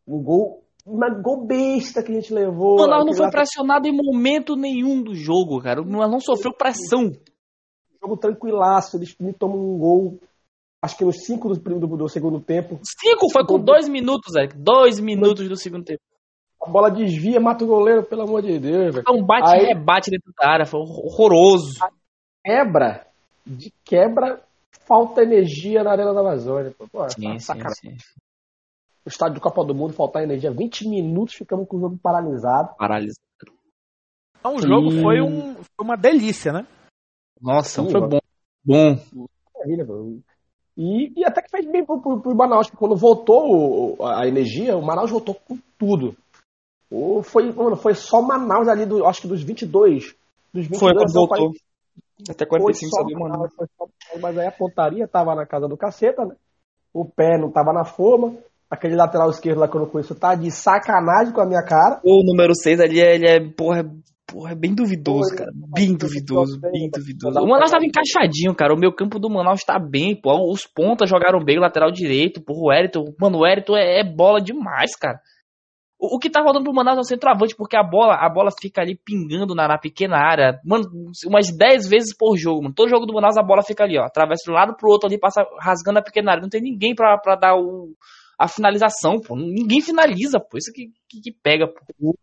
Um 0.07 0.21
gol, 0.21 0.65
um 0.85 0.99
gol 1.23 1.47
besta 1.47 2.03
que 2.03 2.11
a 2.11 2.15
gente 2.17 2.35
levou. 2.35 2.75
O 2.75 2.81
Manaus 2.81 3.05
não 3.07 3.13
foi 3.15 3.27
lá- 3.27 3.31
pressionado 3.31 3.87
em 3.87 3.97
momento 3.97 4.57
nenhum 4.57 5.01
do 5.01 5.15
jogo, 5.15 5.63
cara. 5.63 5.81
O 5.81 5.87
Manaus 5.87 6.11
não 6.11 6.21
sofreu 6.21 6.53
pressão. 6.53 7.13
jogo 8.03 8.17
tranquilaço, 8.17 8.97
eles 8.97 9.17
me 9.21 9.33
tomam 9.33 9.59
um 9.59 9.79
gol, 9.79 10.19
acho 10.83 10.97
que 10.97 11.05
nos 11.05 11.25
5 11.25 11.49
do, 11.55 11.79
do, 11.79 11.97
do 11.97 12.09
segundo 12.09 12.41
tempo. 12.41 12.81
Cinco 12.83 13.31
foi 13.31 13.47
com 13.47 13.61
dois 13.61 13.89
minutos, 13.89 14.35
Eric. 14.35 14.57
Dois 14.59 14.99
minutos 14.99 15.49
do 15.49 15.57
segundo 15.57 15.85
tempo. 15.85 16.03
A 16.65 16.71
bola 16.71 16.91
desvia, 16.91 17.41
mata 17.41 17.65
o 17.65 17.67
goleiro, 17.67 18.05
pelo 18.05 18.23
amor 18.23 18.43
de 18.43 18.59
Deus, 18.59 18.95
velho. 18.95 19.05
Foi 19.07 19.17
um 19.19 19.25
bate-rebate 19.25 20.11
dentro 20.11 20.33
da 20.39 20.49
área, 20.49 20.67
foi 20.67 20.81
horroroso. 20.81 21.81
quebra, 22.45 23.07
de 23.45 23.73
quebra, 23.85 24.41
falta 24.87 25.23
energia 25.23 25.83
na 25.83 25.91
Arena 25.91 26.15
da 26.15 26.21
Amazônia. 26.21 26.73
Pô, 26.79 26.87
pô, 26.87 27.09
Sim, 27.11 27.33
sim, 27.39 27.41
sacanagem. 27.41 27.75
sim. 27.75 27.97
O 29.05 29.09
estádio 29.09 29.35
do 29.35 29.41
Copa 29.41 29.65
do 29.65 29.75
Mundo 29.75 29.93
faltar 29.93 30.23
energia 30.23 30.53
20 30.53 30.89
minutos, 30.89 31.35
ficamos 31.35 31.67
com 31.67 31.77
o 31.77 31.81
jogo 31.81 31.99
paralisado. 32.01 32.77
Paralisado. 32.77 33.19
Então 34.39 34.55
o 34.55 34.63
jogo 34.63 34.91
foi, 35.03 35.21
um, 35.21 35.55
foi 35.55 35.85
uma 35.85 35.97
delícia, 35.97 36.53
né? 36.53 36.67
Nossa, 37.41 37.83
Sim, 37.83 37.91
foi 37.91 38.01
bom. 38.01 38.19
Bom. 38.65 39.29
Maravilha, 39.55 39.85
pô. 39.85 40.17
E, 40.77 41.13
e 41.21 41.25
até 41.25 41.43
que 41.43 41.51
fez 41.51 41.67
bem 41.67 41.85
pro, 41.85 42.01
pro, 42.01 42.21
pro 42.21 42.35
Manaus, 42.37 42.69
porque 42.69 42.79
quando 42.79 42.97
voltou 42.97 43.97
o- 43.99 44.07
a 44.07 44.27
energia, 44.27 44.77
o 44.77 44.83
Manaus 44.83 45.11
voltou 45.11 45.35
com 45.35 45.59
tudo. 45.77 46.17
O, 46.93 47.23
foi, 47.23 47.51
mano, 47.53 47.75
foi 47.77 47.95
só 47.95 48.21
Manaus 48.21 48.69
ali, 48.69 48.85
do, 48.85 49.05
acho 49.07 49.23
que 49.23 49.29
dos 49.29 49.43
22. 49.43 50.15
Dos 50.53 50.67
22 50.67 50.79
Foi 50.79 50.93
quando 50.95 51.13
voltou. 51.15 51.37
Paulo- 51.39 51.53
Até 52.29 52.47
Foi 52.47 52.59
45 52.61 52.91
só 52.91 53.03
mano. 53.05 53.19
Manaus, 53.21 53.55
foi 53.57 53.67
só 53.79 53.87
Manaus, 53.87 54.21
Mas 54.23 54.39
aí 54.39 54.47
a 54.47 54.53
pontaria 54.53 55.09
tava 55.09 55.35
na 55.35 55.47
casa 55.47 55.67
do 55.67 55.77
caceta, 55.77 56.25
né? 56.25 56.35
O 56.93 57.05
pé 57.07 57.39
não 57.39 57.51
tava 57.51 57.73
na 57.73 57.85
forma. 57.85 58.35
Aquele 58.71 58.95
lateral 58.97 59.31
esquerdo 59.31 59.59
lá 59.59 59.69
que 59.69 59.75
eu 59.77 59.81
não 59.81 59.89
conheço 59.89 60.15
tá 60.15 60.35
de 60.35 60.51
sacanagem 60.51 61.33
com 61.33 61.41
a 61.41 61.47
minha 61.47 61.63
cara. 61.65 62.01
O 62.05 62.23
número 62.25 62.55
6 62.55 62.79
ali, 62.81 63.01
ele 63.01 63.27
é, 63.27 63.41
porra, 63.41 63.81
é- 63.81 63.91
porra, 64.27 64.53
é 64.53 64.55
bem 64.55 64.75
duvidoso, 64.75 65.35
cara. 65.35 65.51
Bem 65.75 65.95
duvidoso, 65.97 66.59
bem 66.61 66.91
duvidoso. 66.91 67.39
O 67.41 67.47
Manaus 67.49 67.71
tava 67.71 67.85
encaixadinho, 67.85 68.55
cara. 68.55 68.75
O 68.75 68.79
meu 68.79 68.93
campo 68.95 69.19
do 69.19 69.29
Manaus 69.31 69.63
tá 69.65 69.79
bem, 69.79 70.15
pô. 70.19 70.51
Os 70.53 70.67
pontas 70.67 71.09
jogaram 71.09 71.43
bem, 71.43 71.59
o 71.59 71.63
lateral 71.63 71.91
direito, 71.91 72.43
porra, 72.43 72.61
o 72.63 72.73
Érito. 72.73 73.05
Mano, 73.21 73.39
o 73.41 73.47
Érito 73.47 73.75
é, 73.75 74.01
é 74.01 74.05
bola 74.05 74.41
demais, 74.41 74.95
cara. 74.97 75.19
O, 76.03 76.17
o 76.17 76.19
que 76.19 76.29
tá 76.29 76.43
rodando 76.43 76.65
pro 76.65 76.75
Manaus 76.75 76.99
é 76.99 77.01
o 77.01 77.05
centroavante, 77.05 77.55
porque 77.55 77.77
a 77.77 77.83
bola, 77.85 78.17
a 78.17 78.29
bola 78.29 78.51
fica 78.51 78.83
ali 78.83 78.97
pingando 78.97 79.55
na, 79.55 79.69
na 79.69 79.79
pequena 79.79 80.17
área. 80.17 80.61
Mano, 80.65 80.85
umas 81.25 81.57
10 81.57 81.89
vezes 81.89 82.17
por 82.17 82.37
jogo, 82.37 82.61
mano. 82.61 82.75
Todo 82.75 82.91
jogo 82.91 83.07
do 83.07 83.15
Manaus 83.15 83.37
a 83.37 83.43
bola 83.43 83.63
fica 83.63 83.85
ali, 83.85 83.97
ó. 83.97 84.03
Atravessa 84.03 84.43
de 84.45 84.51
um 84.51 84.55
lado 84.55 84.75
pro 84.75 84.91
outro 84.91 85.07
ali, 85.07 85.17
passa 85.17 85.47
rasgando 85.61 86.01
a 86.01 86.03
pequena 86.03 86.33
área. 86.33 86.43
Não 86.43 86.49
tem 86.49 86.61
ninguém 86.61 86.93
pra, 86.93 87.17
pra 87.19 87.37
dar 87.37 87.55
o, 87.55 87.93
a 88.37 88.49
finalização, 88.49 89.21
pô. 89.21 89.37
Ninguém 89.37 89.81
finaliza, 89.81 90.41
pô. 90.41 90.59
Isso 90.59 90.73
que, 90.73 90.91
que, 91.09 91.21
que 91.21 91.31
pega, 91.31 91.69
pô. 91.69 92.17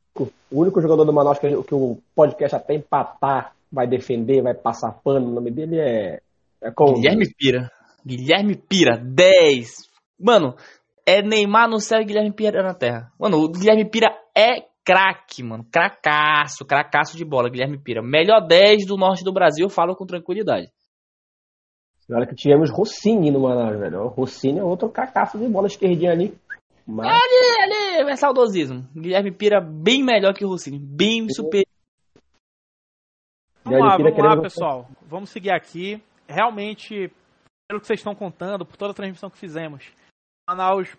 O 0.51 0.61
único 0.61 0.81
jogador 0.81 1.05
do 1.05 1.13
Manaus 1.13 1.39
que, 1.39 1.47
que 1.63 1.73
o 1.73 1.97
podcast 2.13 2.57
até 2.57 2.75
empatar 2.75 3.53
vai 3.71 3.87
defender, 3.87 4.41
vai 4.41 4.53
passar 4.53 4.91
pano, 4.91 5.29
o 5.29 5.33
nome 5.33 5.51
dele 5.51 5.79
é. 5.79 6.19
É 6.61 6.71
como? 6.71 6.95
Guilherme 6.95 7.33
Pira. 7.33 7.71
Guilherme 8.05 8.57
Pira, 8.57 8.97
10. 8.97 9.87
Mano, 10.19 10.55
é 11.09 11.23
Neymar 11.23 11.67
no 11.67 11.79
céu 11.79 12.01
e 12.01 12.05
Guilherme 12.05 12.31
Pira 12.31 12.61
na 12.61 12.75
terra. 12.75 13.11
Mano, 13.19 13.37
o 13.37 13.49
Guilherme 13.49 13.89
Pira 13.89 14.15
é 14.37 14.67
craque, 14.85 15.41
mano. 15.41 15.65
Cracaço, 15.71 16.63
cracaço 16.63 17.17
de 17.17 17.25
bola, 17.25 17.49
Guilherme 17.49 17.79
Pira. 17.79 18.01
Melhor 18.03 18.45
10 18.45 18.85
do 18.85 18.95
norte 18.95 19.23
do 19.23 19.33
Brasil, 19.33 19.65
eu 19.65 19.69
falo 19.71 19.95
com 19.95 20.05
tranquilidade. 20.05 20.67
Olha 22.11 22.27
que 22.27 22.35
tivemos 22.35 22.71
Rossini 22.71 23.31
no 23.31 23.41
Manaus, 23.41 23.79
velho. 23.79 24.01
O 24.01 24.07
Rossini 24.07 24.59
é 24.59 24.63
outro 24.63 24.89
cacaço 24.89 25.37
de 25.37 25.47
bola 25.47 25.67
esquerdinha 25.67 26.11
ali. 26.11 26.35
Mas 26.85 27.07
Ali, 27.07 27.99
ali, 28.01 28.11
é 28.11 28.15
saudosismo. 28.15 28.87
Guilherme 28.95 29.31
Pira 29.31 29.59
bem 29.59 30.03
melhor 30.03 30.33
que 30.33 30.45
o 30.45 30.49
Rossini. 30.49 30.79
Bem 30.79 31.27
superior. 31.29 31.65
Vamos 33.63 33.79
lá, 33.79 33.97
vamos 33.97 34.17
lá, 34.17 34.41
pessoal. 34.41 34.87
Vamos 35.07 35.29
seguir 35.29 35.51
aqui. 35.51 36.01
Realmente, 36.27 37.11
pelo 37.67 37.79
que 37.79 37.87
vocês 37.87 37.99
estão 37.99 38.15
contando, 38.15 38.65
por 38.65 38.77
toda 38.77 38.91
a 38.91 38.95
transmissão 38.95 39.29
que 39.29 39.37
fizemos, 39.37 39.91
Manaus 40.53 40.97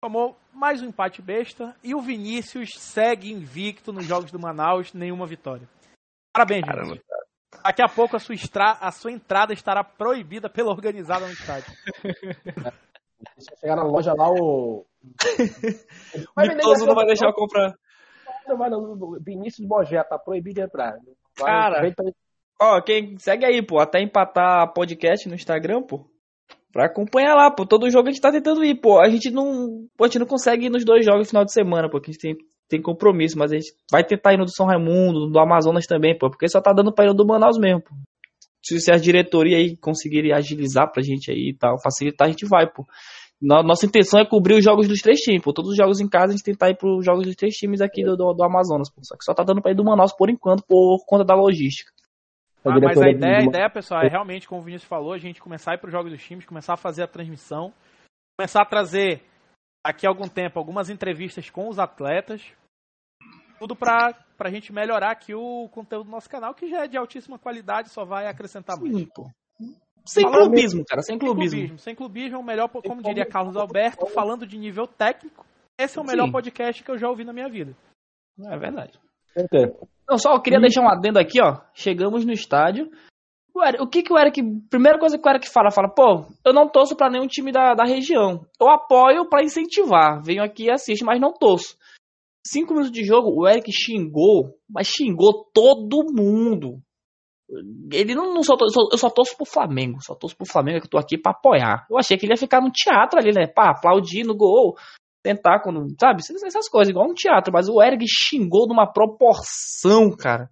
tomou 0.00 0.36
mais 0.52 0.80
um 0.80 0.86
empate 0.86 1.20
besta 1.20 1.74
e 1.82 1.92
o 1.92 2.00
Vinícius 2.00 2.78
segue 2.78 3.32
invicto 3.32 3.92
nos 3.92 4.04
jogos 4.06 4.30
do 4.30 4.38
Manaus, 4.38 4.92
nenhuma 4.92 5.26
vitória. 5.26 5.68
Parabéns, 6.32 6.64
Vinícius. 6.64 7.00
Daqui 7.64 7.82
a 7.82 7.88
pouco 7.88 8.14
a 8.14 8.20
sua, 8.20 8.36
estra- 8.36 8.78
a 8.80 8.92
sua 8.92 9.10
entrada 9.10 9.52
estará 9.52 9.82
proibida 9.82 10.48
pela 10.48 10.70
organizada 10.70 11.26
no 11.26 11.32
estádio. 11.32 11.72
se 13.38 13.56
chegar 13.60 13.74
na 13.74 13.82
loja 13.82 14.14
lá, 14.14 14.28
o. 14.30 14.86
Mitoso 16.38 16.86
não 16.86 16.94
vai 16.94 17.06
deixar 17.06 17.26
eu 17.26 17.32
comprar. 17.34 17.74
Não 18.46 18.56
vai, 18.56 18.70
não. 18.70 19.18
Vinícius 19.20 19.66
Bogé 19.66 20.00
tá 20.04 20.16
proibido 20.16 20.60
de 20.60 20.66
entrar. 20.66 20.92
Vai- 21.36 21.50
Cara. 21.50 21.92
Ó, 22.62 22.80
quem 22.82 23.18
segue 23.18 23.44
aí, 23.44 23.60
pô, 23.66 23.80
até 23.80 24.00
empatar 24.00 24.72
podcast 24.72 25.28
no 25.28 25.34
Instagram, 25.34 25.82
pô. 25.82 26.08
Pra 26.76 26.84
acompanhar 26.88 27.34
lá, 27.34 27.50
pô. 27.50 27.64
Todo 27.64 27.88
jogo 27.90 28.08
a 28.08 28.10
gente 28.12 28.20
tá 28.20 28.30
tentando 28.30 28.62
ir, 28.62 28.74
pô. 28.78 29.00
A 29.00 29.08
gente 29.08 29.30
não. 29.30 29.86
Pô, 29.96 30.04
a 30.04 30.08
gente 30.08 30.18
não 30.18 30.26
consegue 30.26 30.66
ir 30.66 30.68
nos 30.70 30.84
dois 30.84 31.06
jogos 31.06 31.20
no 31.20 31.24
final 31.26 31.42
de 31.42 31.50
semana, 31.50 31.88
pô. 31.88 31.98
Que 31.98 32.10
a 32.10 32.12
gente 32.12 32.20
tem, 32.20 32.36
tem 32.68 32.82
compromisso, 32.82 33.38
mas 33.38 33.50
a 33.50 33.54
gente 33.56 33.72
vai 33.90 34.04
tentar 34.04 34.34
ir 34.34 34.36
no 34.36 34.44
do 34.44 34.54
São 34.54 34.66
Raimundo, 34.66 35.30
do 35.30 35.38
Amazonas 35.38 35.86
também, 35.86 36.14
pô. 36.18 36.28
Porque 36.28 36.46
só 36.46 36.60
tá 36.60 36.74
dando 36.74 36.92
pra 36.92 37.06
ir 37.06 37.08
no 37.08 37.14
do 37.14 37.26
Manaus 37.26 37.56
mesmo, 37.58 37.80
pô. 37.80 37.94
Se, 38.62 38.92
a 38.92 38.96
diretoria 38.98 39.56
aí 39.56 39.74
conseguirem 39.78 40.34
agilizar 40.34 40.92
pra 40.92 41.02
gente 41.02 41.30
aí 41.30 41.52
e 41.54 41.56
tal, 41.56 41.80
facilitar, 41.82 42.26
a 42.28 42.30
gente 42.30 42.44
vai, 42.46 42.70
pô. 42.70 42.84
No- 43.40 43.62
Nossa 43.62 43.86
intenção 43.86 44.20
é 44.20 44.26
cobrir 44.28 44.58
os 44.58 44.62
jogos 44.64 44.86
dos 44.86 45.00
três 45.00 45.18
times, 45.20 45.40
pô. 45.42 45.54
Todos 45.54 45.70
os 45.70 45.76
jogos 45.78 45.98
em 45.98 46.08
casa, 46.08 46.34
a 46.34 46.36
gente 46.36 46.44
tentar 46.44 46.68
ir 46.68 46.76
pros 46.76 47.02
jogos 47.02 47.24
dos 47.26 47.36
três 47.36 47.54
times 47.54 47.80
aqui 47.80 48.04
do, 48.04 48.18
do, 48.18 48.34
do 48.34 48.44
Amazonas, 48.44 48.90
pô. 48.92 49.00
Só 49.02 49.16
que 49.16 49.24
só 49.24 49.32
tá 49.32 49.42
dando 49.42 49.62
pra 49.62 49.70
ir 49.72 49.76
do 49.76 49.82
Manaus 49.84 50.12
por 50.14 50.28
enquanto, 50.28 50.62
por 50.68 50.98
conta 51.06 51.24
da 51.24 51.34
logística. 51.34 51.90
A 52.68 52.74
Ah, 52.74 52.80
mas 52.80 53.00
a 53.00 53.08
ideia, 53.10 53.38
a 53.38 53.44
ideia, 53.44 53.70
pessoal, 53.70 54.02
é 54.02 54.08
realmente, 54.08 54.48
como 54.48 54.60
o 54.60 54.64
Vinícius 54.64 54.88
falou, 54.88 55.12
a 55.12 55.18
gente 55.18 55.40
começar 55.40 55.72
a 55.72 55.74
ir 55.74 55.78
para 55.78 55.88
os 55.88 55.92
jogos 55.92 56.10
dos 56.12 56.22
times, 56.22 56.44
começar 56.44 56.74
a 56.74 56.76
fazer 56.76 57.02
a 57.02 57.08
transmissão, 57.08 57.72
começar 58.38 58.62
a 58.62 58.66
trazer 58.66 59.22
daqui 59.86 60.06
a 60.06 60.10
algum 60.10 60.28
tempo 60.28 60.58
algumas 60.58 60.90
entrevistas 60.90 61.48
com 61.50 61.68
os 61.68 61.78
atletas, 61.78 62.42
tudo 63.58 63.74
para 63.76 64.14
a 64.38 64.50
gente 64.50 64.72
melhorar 64.72 65.10
aqui 65.12 65.34
o 65.34 65.68
conteúdo 65.70 66.06
do 66.06 66.10
nosso 66.10 66.28
canal, 66.28 66.54
que 66.54 66.68
já 66.68 66.84
é 66.84 66.88
de 66.88 66.96
altíssima 66.96 67.38
qualidade, 67.38 67.88
só 67.88 68.04
vai 68.04 68.26
acrescentar 68.26 68.76
mais. 68.78 68.94
Sim, 68.94 69.06
pô. 69.14 69.30
Sem 70.04 70.22
Falando- 70.24 70.42
clubismo, 70.50 70.84
cara, 70.84 71.02
sem 71.02 71.14
Sem 71.14 71.18
clubismo. 71.18 71.50
clubismo, 71.58 71.78
sem 71.78 71.94
clubismo 71.94 72.36
é 72.36 72.38
o 72.38 72.44
melhor, 72.44 72.68
como 72.68 72.82
como- 72.82 73.02
diria 73.02 73.26
Carlos 73.26 73.56
Alberto, 73.56 74.06
falando 74.06 74.46
de 74.46 74.56
nível 74.56 74.86
técnico, 74.86 75.44
esse 75.78 75.98
é 75.98 76.00
o 76.00 76.04
melhor 76.04 76.26
Sim. 76.26 76.32
podcast 76.32 76.84
que 76.84 76.90
eu 76.90 76.98
já 76.98 77.08
ouvi 77.08 77.24
na 77.24 77.32
minha 77.32 77.48
vida. 77.48 77.74
É 78.44 78.56
verdade. 78.56 79.00
Entendo. 79.36 79.74
Não, 80.08 80.18
só 80.18 80.34
eu 80.34 80.40
queria 80.40 80.60
deixar 80.60 80.82
um 80.82 80.88
adendo 80.88 81.18
aqui, 81.18 81.40
ó. 81.42 81.58
Chegamos 81.74 82.24
no 82.24 82.32
estádio. 82.32 82.88
O, 83.54 83.62
Eric- 83.64 83.82
o 83.82 83.88
que 83.88 84.02
que 84.02 84.12
o 84.12 84.18
Eric. 84.18 84.40
Primeira 84.70 84.98
coisa 84.98 85.18
que 85.18 85.26
o 85.26 85.30
Eric 85.30 85.48
fala, 85.48 85.70
fala, 85.70 85.88
pô, 85.88 86.26
eu 86.44 86.52
não 86.52 86.68
torço 86.68 86.94
pra 86.96 87.10
nenhum 87.10 87.26
time 87.26 87.50
da, 87.50 87.74
da 87.74 87.84
região. 87.84 88.44
Eu 88.60 88.68
apoio 88.68 89.28
pra 89.28 89.42
incentivar. 89.42 90.22
Venho 90.22 90.42
aqui 90.42 90.64
e 90.64 90.70
assisto, 90.70 91.04
mas 91.04 91.20
não 91.20 91.32
torço. 91.32 91.76
Cinco 92.46 92.72
minutos 92.74 92.92
de 92.92 93.04
jogo, 93.04 93.30
o 93.34 93.48
Eric 93.48 93.72
xingou, 93.72 94.54
mas 94.70 94.86
xingou 94.86 95.50
todo 95.52 96.04
mundo. 96.14 96.78
Ele 97.92 98.14
não, 98.14 98.34
não 98.34 98.42
só, 98.42 98.56
só- 98.56 98.88
eu 98.92 98.98
só 98.98 99.08
torço 99.10 99.36
pro 99.36 99.46
Flamengo, 99.46 99.98
só 100.00 100.14
torço 100.14 100.36
pro 100.36 100.46
Flamengo 100.46 100.80
que 100.80 100.86
eu 100.86 100.90
tô 100.90 100.98
aqui 100.98 101.16
pra 101.18 101.32
apoiar. 101.32 101.86
Eu 101.90 101.98
achei 101.98 102.16
que 102.16 102.24
ele 102.26 102.32
ia 102.32 102.36
ficar 102.38 102.60
no 102.60 102.70
teatro 102.70 103.18
ali, 103.18 103.32
né? 103.32 103.46
Pá, 103.46 103.70
aplaudir 103.70 104.24
no 104.24 104.36
gol, 104.36 104.76
tentar 105.26 105.60
quando, 105.60 105.88
sabe? 106.00 106.20
Essas 106.20 106.68
coisas, 106.68 106.90
igual 106.90 107.08
um 107.10 107.14
teatro, 107.14 107.52
mas 107.52 107.68
o 107.68 107.82
Eric 107.82 108.04
xingou 108.08 108.68
numa 108.68 108.86
proporção, 108.86 110.10
cara. 110.16 110.48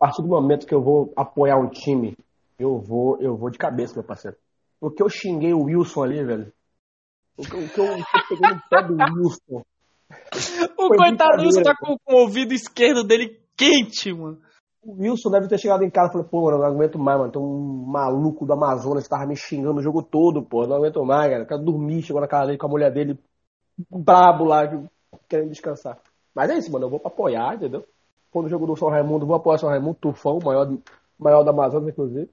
A 0.00 0.06
partir 0.06 0.22
do 0.22 0.28
momento 0.28 0.66
que 0.66 0.74
eu 0.74 0.82
vou 0.82 1.12
apoiar 1.16 1.58
um 1.58 1.68
time, 1.68 2.16
eu 2.58 2.78
vou, 2.78 3.18
eu 3.20 3.36
vou 3.36 3.50
de 3.50 3.58
cabeça, 3.58 3.94
meu 3.94 4.04
parceiro. 4.04 4.36
Porque 4.80 5.02
eu 5.02 5.08
xinguei 5.08 5.52
o 5.52 5.64
Wilson 5.64 6.02
ali, 6.02 6.24
velho. 6.24 6.52
O 7.36 7.42
que, 7.42 7.56
o 7.56 7.68
que 7.68 7.80
eu, 7.80 7.84
o 7.84 7.96
que 7.96 8.16
eu 8.16 8.28
peguei 8.28 8.54
no 8.54 8.62
pé 8.70 8.82
do 8.82 8.94
Wilson. 8.94 9.62
O 10.78 10.86
Foi 10.86 10.96
coitado 10.98 11.42
Wilson 11.42 11.62
tá 11.62 11.74
com, 11.74 11.96
com 11.98 12.14
o 12.14 12.20
ouvido 12.20 12.54
esquerdo 12.54 13.02
dele 13.02 13.40
quente, 13.56 14.12
mano. 14.12 14.38
O 14.80 15.02
Wilson 15.02 15.30
deve 15.30 15.48
ter 15.48 15.58
chegado 15.58 15.82
em 15.82 15.90
casa 15.90 16.10
e 16.10 16.12
falou, 16.12 16.28
pô, 16.28 16.44
mano, 16.44 16.58
eu 16.58 16.60
não 16.60 16.66
aguento 16.66 16.96
mais, 16.96 17.18
mano. 17.18 17.32
Tem 17.32 17.42
um 17.42 17.84
maluco 17.88 18.46
do 18.46 18.52
Amazonas 18.52 19.02
que 19.02 19.10
tava 19.10 19.26
me 19.26 19.34
xingando 19.34 19.80
o 19.80 19.82
jogo 19.82 20.04
todo, 20.04 20.44
pô. 20.44 20.64
Não 20.64 20.76
aguento 20.76 21.04
mais, 21.04 21.28
cara. 21.28 21.42
Eu 21.42 21.46
quero 21.46 21.64
dormir, 21.64 22.02
chegou 22.02 22.20
na 22.20 22.28
casa 22.28 22.46
dele 22.46 22.58
com 22.58 22.66
a 22.66 22.70
mulher 22.70 22.92
dele, 22.92 23.18
brabo 23.90 24.44
lá, 24.44 24.62
querendo 25.28 25.50
descansar. 25.50 25.98
Mas 26.34 26.50
é 26.50 26.58
isso, 26.58 26.70
mano. 26.70 26.86
Eu 26.86 26.90
vou 26.90 27.00
pra 27.00 27.10
apoiar, 27.10 27.54
entendeu? 27.54 27.84
Quando 28.30 28.46
o 28.46 28.48
jogo 28.50 28.66
do 28.66 28.76
São 28.76 28.88
Raimundo, 28.88 29.24
eu 29.24 29.28
vou 29.28 29.36
apoiar 29.36 29.56
o 29.56 29.58
São 29.58 29.68
Raimundo, 29.68 29.96
Tufão, 30.00 30.38
maior, 30.44 30.68
maior 31.18 31.42
da 31.42 31.50
Amazonas, 31.50 31.88
inclusive. 31.88 32.28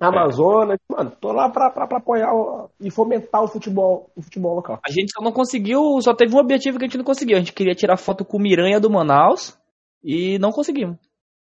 Amazonas, 0.00 0.78
mano, 0.90 1.12
tô 1.20 1.30
lá 1.32 1.48
pra, 1.48 1.70
pra, 1.70 1.86
pra 1.86 1.98
apoiar 1.98 2.34
o- 2.34 2.68
e 2.80 2.90
fomentar 2.90 3.42
o 3.42 3.46
futebol, 3.46 4.10
o 4.16 4.22
futebol 4.22 4.56
local. 4.56 4.80
A 4.84 4.90
gente 4.90 5.12
só 5.12 5.22
não 5.22 5.30
conseguiu, 5.30 5.80
só 6.00 6.12
teve 6.12 6.34
um 6.34 6.40
objetivo 6.40 6.76
que 6.78 6.84
a 6.84 6.88
gente 6.88 6.98
não 6.98 7.04
conseguiu. 7.04 7.36
A 7.36 7.40
gente 7.40 7.52
queria 7.52 7.74
tirar 7.74 7.96
foto 7.96 8.24
com 8.24 8.36
o 8.36 8.40
Miranha 8.40 8.80
do 8.80 8.90
Manaus 8.90 9.56
e 10.02 10.38
não 10.40 10.50
conseguimos. 10.50 10.96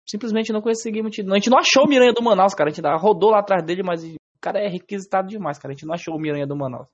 Simplesmente 0.08 0.52
não 0.52 0.62
conseguimos. 0.62 1.12
A 1.18 1.34
gente 1.34 1.50
não 1.50 1.58
achou 1.58 1.84
o 1.84 1.88
Miranha 1.88 2.14
do 2.14 2.22
Manaus, 2.22 2.54
cara. 2.54 2.70
A 2.70 2.72
gente 2.72 2.86
rodou 2.98 3.30
lá 3.30 3.40
atrás 3.40 3.62
dele, 3.62 3.82
mas 3.82 4.02
o 4.04 4.16
cara 4.40 4.58
é 4.58 4.68
requisitado 4.68 5.28
demais, 5.28 5.58
cara. 5.58 5.72
A 5.72 5.74
gente 5.76 5.84
não 5.86 5.92
achou 5.94 6.14
o 6.14 6.18
Miranha 6.18 6.46
do 6.46 6.56
Manaus. 6.56 6.86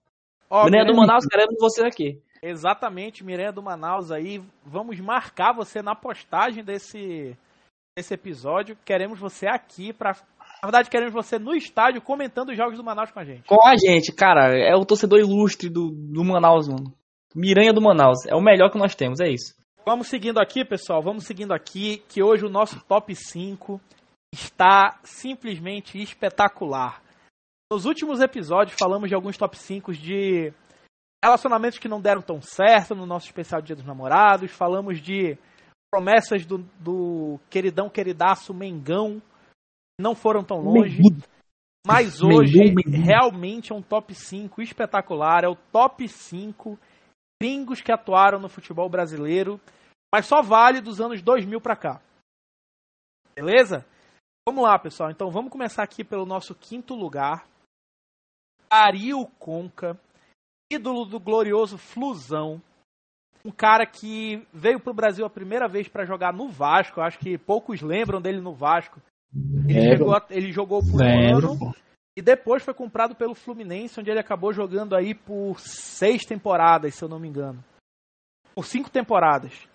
Ó, 0.53 0.67
Miranha 0.67 0.85
do 0.85 0.95
Manaus, 0.95 1.25
queremos 1.25 1.57
você 1.59 1.83
aqui. 1.83 2.21
Exatamente, 2.43 3.25
Miranha 3.25 3.51
do 3.51 3.62
Manaus 3.62 4.12
aí. 4.12 4.43
Vamos 4.67 5.01
marcar 5.01 5.55
você 5.55 5.81
na 5.81 5.95
postagem 5.95 6.62
desse, 6.62 7.35
desse 7.97 8.12
episódio. 8.12 8.77
Queremos 8.85 9.19
você 9.19 9.47
aqui 9.47 9.95
para 9.95 10.11
Na 10.62 10.69
verdade, 10.69 10.91
queremos 10.91 11.15
você 11.15 11.38
no 11.38 11.55
estádio 11.55 12.03
comentando 12.03 12.51
os 12.51 12.57
jogos 12.57 12.77
do 12.77 12.85
Manaus 12.85 13.11
com 13.11 13.19
a 13.19 13.25
gente. 13.25 13.49
Com 13.49 13.67
a 13.67 13.75
gente, 13.79 14.12
cara. 14.12 14.55
É 14.55 14.77
o 14.77 14.85
torcedor 14.85 15.21
ilustre 15.21 15.71
do, 15.71 15.88
do 15.91 16.23
Manaus, 16.23 16.69
mano. 16.69 16.93
Miranha 17.35 17.73
do 17.73 17.81
Manaus. 17.81 18.27
É 18.27 18.35
o 18.35 18.43
melhor 18.43 18.71
que 18.71 18.77
nós 18.77 18.95
temos, 18.95 19.21
é 19.21 19.31
isso. 19.31 19.55
Vamos 19.87 20.09
seguindo 20.09 20.38
aqui, 20.38 20.67
pessoal. 20.67 21.01
Vamos 21.01 21.25
seguindo 21.25 21.55
aqui, 21.55 22.03
que 22.11 22.23
hoje 22.23 22.45
o 22.45 22.51
nosso 22.51 22.79
top 22.85 23.15
5 23.15 23.81
está 24.31 25.01
simplesmente 25.03 25.99
espetacular. 25.99 27.01
Nos 27.73 27.87
últimos 27.87 28.21
episódios 28.21 28.77
falamos 28.79 29.09
de 29.09 29.15
alguns 29.15 29.39
top 29.39 29.57
5 29.57 29.95
de 29.95 30.53
relacionamentos 31.25 31.79
que 31.79 31.89
não 31.89 32.03
deram 32.03 32.21
tão 32.21 32.39
certo 32.39 32.95
no 32.95 33.07
nosso 33.07 33.25
especial 33.25 33.63
Dia 33.63 33.75
dos 33.75 33.87
Namorados, 33.87 34.53
falamos 34.53 35.01
de 35.01 35.39
promessas 35.91 36.45
do, 36.45 36.59
do 36.79 37.41
queridão 37.49 37.89
queridaço 37.89 38.53
Mengão, 38.53 39.23
não 39.99 40.15
foram 40.15 40.45
tão 40.45 40.59
longe. 40.59 41.01
Mas 41.87 42.21
hoje 42.23 42.59
realmente 42.87 43.73
é 43.73 43.75
um 43.75 43.81
top 43.81 44.15
5 44.15 44.61
espetacular, 44.61 45.43
é 45.43 45.49
o 45.49 45.57
top 45.57 46.07
5 46.07 46.79
gringos 47.41 47.81
que 47.81 47.91
atuaram 47.91 48.39
no 48.39 48.51
futebol 48.51 48.91
brasileiro, 48.91 49.59
mas 50.15 50.27
só 50.27 50.43
vale 50.43 50.83
dos 50.83 51.01
anos 51.01 51.23
2000 51.23 51.59
para 51.59 51.77
cá. 51.77 52.03
Beleza? 53.35 53.87
Vamos 54.47 54.63
lá, 54.63 54.79
pessoal. 54.79 55.11
Então 55.11 55.31
vamos 55.31 55.51
começar 55.51 55.83
aqui 55.83 56.05
pelo 56.05 56.27
nosso 56.27 56.55
quinto 56.55 56.95
lugar. 56.95 57.51
Ariel 58.73 59.31
Conca, 59.39 60.01
ídolo 60.73 61.05
do 61.05 61.21
glorioso 61.21 61.77
Flusão. 61.77 62.63
Um 63.45 63.51
cara 63.51 63.85
que 63.85 64.47
veio 64.53 64.81
para 64.81 64.91
o 64.91 64.95
Brasil 64.95 65.27
a 65.27 65.31
primeira 65.31 65.69
vez 65.69 65.89
para 65.89 66.07
jogar 66.07 66.33
no 66.33 66.49
Vasco. 66.49 67.01
Acho 67.03 67.19
que 67.19 67.37
poucos 67.37 67.83
lembram 67.83 68.21
dele 68.21 68.41
no 68.41 68.55
Vasco. 68.55 68.99
Ele, 69.69 69.97
jogou, 69.97 70.23
ele 70.31 70.53
jogou 70.53 70.81
por 70.81 71.03
um 71.03 71.37
ano 71.37 71.75
e 72.17 72.23
depois 72.23 72.63
foi 72.63 72.73
comprado 72.73 73.15
pelo 73.15 73.35
Fluminense, 73.35 73.99
onde 73.99 74.11
ele 74.11 74.21
acabou 74.21 74.53
jogando 74.53 74.95
aí 74.95 75.15
por 75.15 75.59
seis 75.59 76.25
temporadas, 76.25 76.95
se 76.95 77.03
eu 77.03 77.09
não 77.09 77.19
me 77.19 77.29
engano. 77.29 77.63
Por 78.55 78.65
cinco 78.65 78.91
temporadas. 78.91 79.69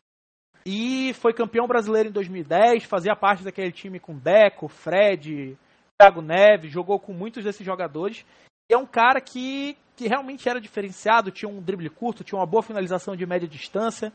E 0.66 1.14
foi 1.16 1.34
campeão 1.34 1.68
brasileiro 1.68 2.10
em 2.10 2.12
2010, 2.12 2.84
fazia 2.84 3.16
parte 3.16 3.44
daquele 3.44 3.72
time 3.72 4.00
com 4.00 4.18
Deco, 4.18 4.68
Fred, 4.68 5.58
Thiago 6.00 6.22
Neves, 6.22 6.72
jogou 6.72 7.00
com 7.00 7.14
muitos 7.14 7.44
desses 7.44 7.66
jogadores. 7.66 8.26
E 8.70 8.74
é 8.74 8.78
um 8.78 8.86
cara 8.86 9.22
que, 9.22 9.78
que 9.96 10.08
realmente 10.08 10.48
era 10.48 10.60
diferenciado, 10.60 11.32
tinha 11.32 11.50
um 11.50 11.62
drible 11.62 11.90
curto, 11.90 12.24
tinha 12.24 12.40
uma 12.40 12.46
boa 12.46 12.62
finalização 12.62 13.16
de 13.16 13.26
média 13.26 13.48
distância. 13.48 14.12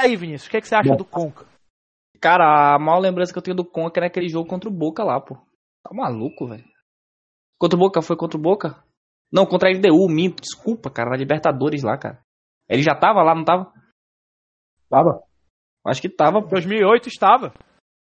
E 0.00 0.04
aí, 0.04 0.16
Vinícius, 0.16 0.48
o 0.48 0.50
que, 0.50 0.56
é 0.56 0.60
que 0.60 0.68
você 0.68 0.74
acha 0.74 0.90
Bom. 0.90 0.96
do 0.96 1.04
Conca? 1.04 1.46
Cara, 2.20 2.74
a 2.74 2.78
maior 2.78 2.98
lembrança 2.98 3.32
que 3.32 3.38
eu 3.38 3.42
tenho 3.42 3.56
do 3.56 3.64
Conca 3.64 4.00
é 4.00 4.04
naquele 4.04 4.28
jogo 4.28 4.48
contra 4.48 4.68
o 4.68 4.72
Boca 4.72 5.04
lá, 5.04 5.20
pô. 5.20 5.36
Tá 5.82 5.94
maluco, 5.94 6.46
velho. 6.46 6.64
Contra 7.58 7.76
o 7.76 7.80
Boca, 7.80 8.02
foi 8.02 8.16
contra 8.16 8.38
o 8.38 8.42
Boca? 8.42 8.82
Não, 9.32 9.46
contra 9.46 9.68
a 9.68 9.72
LDU, 9.72 10.08
minto, 10.08 10.42
desculpa, 10.42 10.90
cara, 10.90 11.10
na 11.10 11.16
Libertadores 11.16 11.82
lá, 11.82 11.96
cara. 11.96 12.20
Ele 12.68 12.82
já 12.82 12.94
tava 12.94 13.22
lá, 13.22 13.34
não 13.34 13.44
tava? 13.44 13.72
Tava. 14.88 15.22
Acho 15.86 16.02
que 16.02 16.08
tava. 16.08 16.42
Pô. 16.42 16.48
2008 16.48 17.08
estava. 17.08 17.52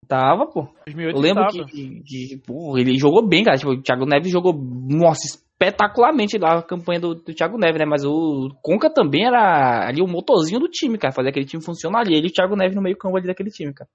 Tava, 0.08 0.46
pô. 0.46 0.68
2008 0.86 1.16
eu 1.16 1.22
lembro 1.22 1.46
estava. 1.46 1.68
que, 1.68 2.02
que 2.02 2.42
pô, 2.44 2.76
ele 2.78 2.98
jogou 2.98 3.26
bem, 3.26 3.44
cara. 3.44 3.56
Tipo, 3.56 3.72
o 3.72 3.82
Thiago 3.82 4.06
Neves 4.06 4.32
jogou, 4.32 4.52
nossa, 4.52 5.38
espetacularmente 5.62 6.38
lá 6.38 6.58
a 6.58 6.62
campanha 6.62 7.00
do, 7.00 7.14
do 7.14 7.34
Thiago 7.34 7.56
Neves, 7.56 7.78
né? 7.78 7.86
Mas 7.86 8.04
o 8.04 8.50
Conca 8.60 8.92
também 8.92 9.26
era 9.26 9.86
ali 9.86 10.02
o 10.02 10.08
motorzinho 10.08 10.60
do 10.60 10.68
time, 10.68 10.98
cara. 10.98 11.14
Fazer 11.14 11.28
aquele 11.28 11.46
time 11.46 11.62
funcionar 11.62 12.00
ali. 12.00 12.14
Ele 12.14 12.26
e 12.26 12.30
o 12.30 12.32
Thiago 12.32 12.56
Neves 12.56 12.74
no 12.74 12.82
meio 12.82 12.96
campo 12.96 13.16
ali 13.16 13.26
daquele 13.26 13.50
time, 13.50 13.72
cara. 13.72 13.88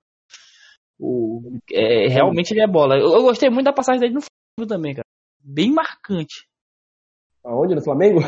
O, 0.99 1.59
é, 1.71 2.07
realmente 2.07 2.51
ele 2.51 2.61
é 2.61 2.67
bola. 2.67 2.95
Eu, 2.95 3.11
eu, 3.11 3.21
gostei 3.21 3.49
muito 3.49 3.65
da 3.65 3.73
passagem 3.73 3.99
dele 3.99 4.13
no 4.13 4.21
Flamengo 4.21 4.73
também, 4.73 4.95
cara. 4.95 5.05
Bem 5.43 5.71
marcante. 5.71 6.47
Aonde? 7.45 7.75
No 7.75 7.83
Flamengo? 7.83 8.19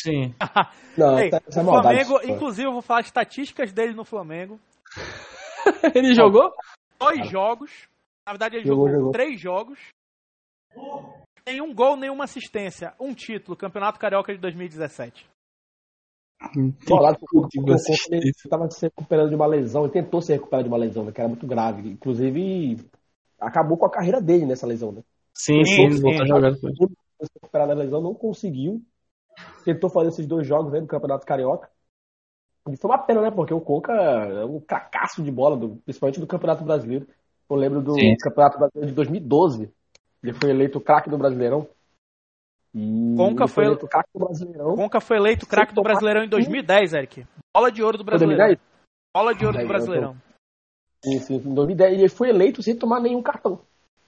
Sim. 0.00 0.34
Não, 0.96 1.18
Ei, 1.18 1.30
tá, 1.30 1.38
é 1.38 1.60
o 1.60 1.64
Flamengo, 1.64 2.20
inclusive, 2.24 2.68
eu 2.68 2.72
vou 2.72 2.82
falar 2.82 3.00
estatísticas 3.00 3.72
dele 3.72 3.94
no 3.94 4.04
Flamengo. 4.04 4.58
ele 5.94 6.14
jogou? 6.14 6.52
Dois 6.98 7.28
jogos. 7.28 7.88
Na 8.26 8.32
verdade, 8.32 8.56
ele 8.56 8.66
jogou, 8.66 8.88
jogou, 8.88 9.12
três 9.12 9.38
jogos. 9.38 9.78
Nenhum 11.46 11.74
gol, 11.74 11.96
nenhuma 11.96 12.24
assistência. 12.24 12.94
Um 12.98 13.14
título, 13.14 13.56
Campeonato 13.56 13.98
Carioca 13.98 14.32
de 14.32 14.40
2017. 14.40 15.28
Bolado 16.86 17.18
porque 17.20 17.58
o 17.58 17.64
ele 18.10 18.30
estava 18.30 18.70
se 18.70 18.86
recuperando 18.86 19.30
de 19.30 19.34
uma 19.34 19.46
lesão, 19.46 19.84
ele 19.84 19.92
tentou 19.92 20.20
se 20.20 20.32
recuperar 20.32 20.62
de 20.62 20.68
uma 20.68 20.76
lesão, 20.76 21.04
né, 21.04 21.12
que 21.12 21.20
era 21.20 21.28
muito 21.28 21.46
grave. 21.46 21.88
Inclusive, 21.88 22.84
acabou 23.38 23.76
com 23.76 23.86
a 23.86 23.90
carreira 23.90 24.20
dele 24.20 24.46
nessa 24.46 24.66
lesão, 24.66 24.92
né? 24.92 25.02
Sim, 25.32 25.64
sim, 25.64 25.84
ele 25.84 26.00
voltou 26.00 26.26
jogando. 26.26 26.56
Se 26.56 27.30
recuperar 27.34 27.68
da 27.68 27.74
lesão, 27.74 28.00
não 28.00 28.14
conseguiu. 28.14 28.82
Tentou 29.64 29.90
fazer 29.90 30.08
esses 30.08 30.26
dois 30.26 30.46
jogos 30.46 30.74
aí 30.74 30.80
no 30.80 30.86
Campeonato 30.86 31.26
Carioca. 31.26 31.70
E 32.68 32.76
foi 32.76 32.90
uma 32.90 32.98
pena, 32.98 33.22
né? 33.22 33.30
Porque 33.30 33.52
o 33.52 33.60
Coca 33.60 33.92
é 33.92 34.44
um 34.44 34.60
fracasso 34.60 35.22
de 35.22 35.30
bola, 35.30 35.56
do, 35.56 35.76
principalmente 35.84 36.20
do 36.20 36.26
Campeonato 36.26 36.64
Brasileiro. 36.64 37.06
Eu 37.48 37.56
lembro 37.56 37.82
do 37.82 37.94
Sim. 37.94 38.16
Campeonato 38.16 38.58
Brasileiro 38.58 38.88
de 38.88 38.94
2012. 38.94 39.72
Ele 40.24 40.32
foi 40.32 40.50
eleito 40.50 40.80
craque 40.80 41.10
do 41.10 41.18
Brasileirão. 41.18 41.68
E 42.74 43.14
Conca 43.14 43.46
foi, 43.46 43.66
eleito 43.66 43.86
craque 43.86 44.08
do 44.14 44.24
Brasileirão. 44.24 44.74
Conca 44.74 45.00
foi 45.00 45.16
eleito 45.18 45.46
craque 45.46 45.74
do 45.74 45.82
Brasileirão 45.82 46.24
em 46.24 46.28
2010, 46.28 46.94
Eric. 46.94 47.26
Bola 47.54 47.70
de 47.70 47.82
ouro 47.82 47.98
do 47.98 48.04
Brasileirão. 48.04 48.56
Bola 49.14 49.34
de 49.34 49.44
ouro 49.44 49.58
do 49.58 49.68
Brasileirão. 49.68 50.16
Sim, 51.04 51.18
sim. 51.18 51.34
Em 51.36 51.54
2010 51.54 51.98
ele 51.98 52.08
foi 52.08 52.30
eleito 52.30 52.62
sem 52.62 52.74
tomar 52.74 53.00
nenhum 53.00 53.22
cartão. 53.22 53.60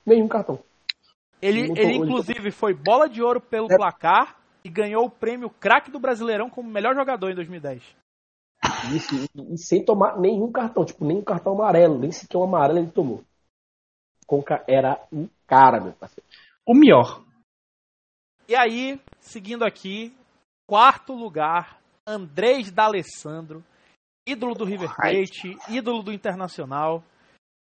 Nenhum 0.06 0.26
cartão. 0.26 0.58
Ele, 1.40 1.70
ele 1.78 1.96
inclusive 1.96 2.50
foi 2.50 2.72
bola 2.72 3.10
de 3.10 3.22
ouro 3.22 3.40
pelo 3.40 3.70
é. 3.70 3.76
placar 3.76 4.38
e 4.64 4.70
ganhou 4.70 5.04
o 5.04 5.10
prêmio 5.10 5.50
craque 5.50 5.90
do 5.90 6.00
Brasileirão 6.00 6.48
como 6.48 6.70
melhor 6.70 6.94
jogador 6.94 7.30
em 7.30 7.34
2010. 7.34 7.82
Isso, 8.94 9.14
e, 9.14 9.54
e, 9.54 9.58
sem 9.58 9.84
tomar 9.84 10.18
nenhum 10.18 10.50
cartão, 10.50 10.82
tipo, 10.82 11.04
nenhum 11.04 11.22
cartão 11.22 11.52
amarelo, 11.52 11.98
nem 11.98 12.10
sequer 12.10 12.38
um 12.38 12.44
amarelo 12.44 12.78
ele 12.78 12.90
tomou. 12.90 13.22
Conca 14.26 14.64
era 14.66 14.98
um 15.12 15.28
cara, 15.46 15.80
meu 15.80 15.92
parceiro. 15.92 16.28
O 16.66 16.74
melhor. 16.74 17.24
E 18.48 18.54
aí, 18.54 19.00
seguindo 19.20 19.64
aqui, 19.64 20.14
quarto 20.68 21.12
lugar, 21.12 21.80
Andrés 22.06 22.70
D'Alessandro, 22.70 23.64
ídolo 24.26 24.54
do 24.54 24.64
River 24.64 24.94
Plate, 24.94 25.56
ídolo 25.68 26.02
do 26.02 26.12
Internacional, 26.12 27.02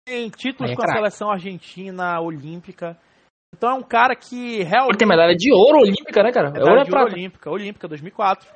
tem 0.04 0.28
títulos 0.28 0.72
é 0.72 0.74
com 0.74 0.83
a 0.83 0.92
seleção 0.92 1.30
argentina 1.30 2.20
olímpica. 2.20 2.98
Então 3.54 3.70
é 3.70 3.74
um 3.74 3.83
cara 3.83 4.14
que 4.14 4.62
realmente. 4.62 4.92
Ele 4.92 4.98
tem 4.98 5.09
medalha 5.09 5.35
de 5.37 5.52
ouro 5.52 5.80
olímpica, 5.80 6.22
né, 6.22 6.33
cara? 6.33 6.50
Medalha 6.50 6.68
é 6.68 6.72
ouro 6.72 6.85
de 6.85 6.96
ouro 6.96 7.12
olímpica, 7.12 7.50
olímpica 7.50 7.88
2004. 7.88 8.48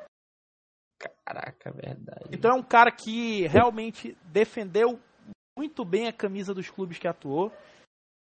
Caraca, 1.24 1.72
verdade. 1.72 2.31
Então 2.33 2.53
é 2.53 2.55
um 2.55 2.62
cara 2.62 2.90
que 2.90 3.46
realmente 3.46 4.16
defendeu 4.24 4.98
muito 5.59 5.85
bem 5.85 6.09
a 6.09 6.12
camisa 6.12 6.55
dos 6.55 6.70
clubes 6.70 6.98
que 6.98 7.09
atuou. 7.09 7.53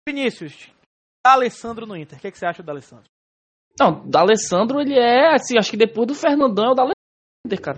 Vinícius, 0.09 0.73
Alessandro 1.25 1.87
no 1.87 1.97
Inter. 1.97 2.19
O 2.19 2.21
que, 2.21 2.29
é 2.29 2.31
que 2.31 2.39
você 2.39 2.47
acha 2.47 2.63
do 2.63 2.71
Alessandro? 2.71 3.05
Não, 3.79 4.05
o 4.05 4.19
Alessandro, 4.19 4.81
ele 4.81 4.99
é, 4.99 5.35
assim, 5.35 5.59
acho 5.59 5.71
que 5.71 5.77
depois 5.77 6.07
do 6.07 6.15
Fernandão 6.15 6.67
é 6.67 6.71
o 6.71 6.75
da 6.75 6.83
Alessandro, 6.83 7.63
cara. 7.63 7.77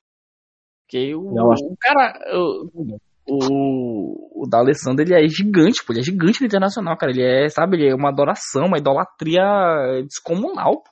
Porque 0.92 1.14
o, 1.14 1.32
Não, 1.32 1.52
acho... 1.52 1.64
o 1.64 1.76
cara. 1.80 2.18
O, 2.34 2.98
o, 3.26 4.42
o 4.42 4.46
D'Alessandro, 4.46 5.02
ele 5.02 5.14
é 5.14 5.26
gigante, 5.26 5.82
pô. 5.84 5.92
Ele 5.92 6.00
é 6.00 6.04
gigante 6.04 6.40
no 6.40 6.46
internacional, 6.46 6.96
cara. 6.98 7.12
Ele 7.12 7.22
é, 7.22 7.48
sabe, 7.48 7.76
ele 7.76 7.90
é 7.90 7.94
uma 7.94 8.10
adoração, 8.10 8.66
uma 8.66 8.78
idolatria 8.78 9.42
descomunal, 10.04 10.82
pô. 10.82 10.90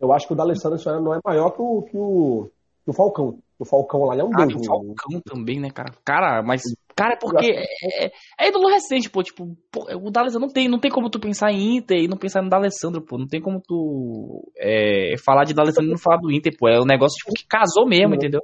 Eu 0.00 0.12
acho 0.12 0.26
que 0.26 0.32
o 0.32 0.36
D'Alessandro 0.36 0.78
não 1.00 1.14
é 1.14 1.18
maior 1.24 1.50
que 1.50 1.62
o, 1.62 1.82
que 1.82 1.96
o, 1.96 2.50
que 2.84 2.90
o 2.90 2.92
Falcão. 2.92 3.38
O 3.58 3.64
Falcão 3.64 4.04
lá 4.04 4.16
é 4.16 4.22
um 4.22 4.30
deus. 4.30 4.54
O 4.54 4.58
né? 4.58 4.64
Falcão 4.66 5.20
também, 5.24 5.58
né, 5.58 5.70
cara? 5.70 5.92
Cara, 6.04 6.42
mas. 6.42 6.62
Cara, 6.98 7.14
é 7.14 7.16
porque 7.16 7.46
é, 7.46 8.06
é, 8.06 8.12
é 8.40 8.48
ídolo 8.48 8.68
recente, 8.68 9.08
pô. 9.08 9.22
Tipo, 9.22 9.56
pô, 9.70 9.86
o 9.94 10.10
D'Alessandro 10.10 10.48
não 10.48 10.52
tem, 10.52 10.68
não 10.68 10.80
tem 10.80 10.90
como 10.90 11.08
tu 11.08 11.20
pensar 11.20 11.52
em 11.52 11.76
Inter 11.76 11.98
e 11.98 12.08
não 12.08 12.16
pensar 12.16 12.42
no 12.42 12.50
D'Alessandro, 12.50 13.00
pô. 13.00 13.16
Não 13.16 13.28
tem 13.28 13.40
como 13.40 13.60
tu 13.60 14.50
é, 14.56 15.14
falar 15.24 15.44
de 15.44 15.54
D'Alessandro 15.54 15.90
e 15.90 15.92
não 15.92 15.98
falar 15.98 16.16
do 16.16 16.32
Inter, 16.32 16.52
pô. 16.58 16.68
É 16.68 16.80
um 16.80 16.84
negócio 16.84 17.16
tipo, 17.18 17.32
que 17.32 17.46
casou 17.46 17.86
mesmo, 17.86 18.16
entendeu? 18.16 18.40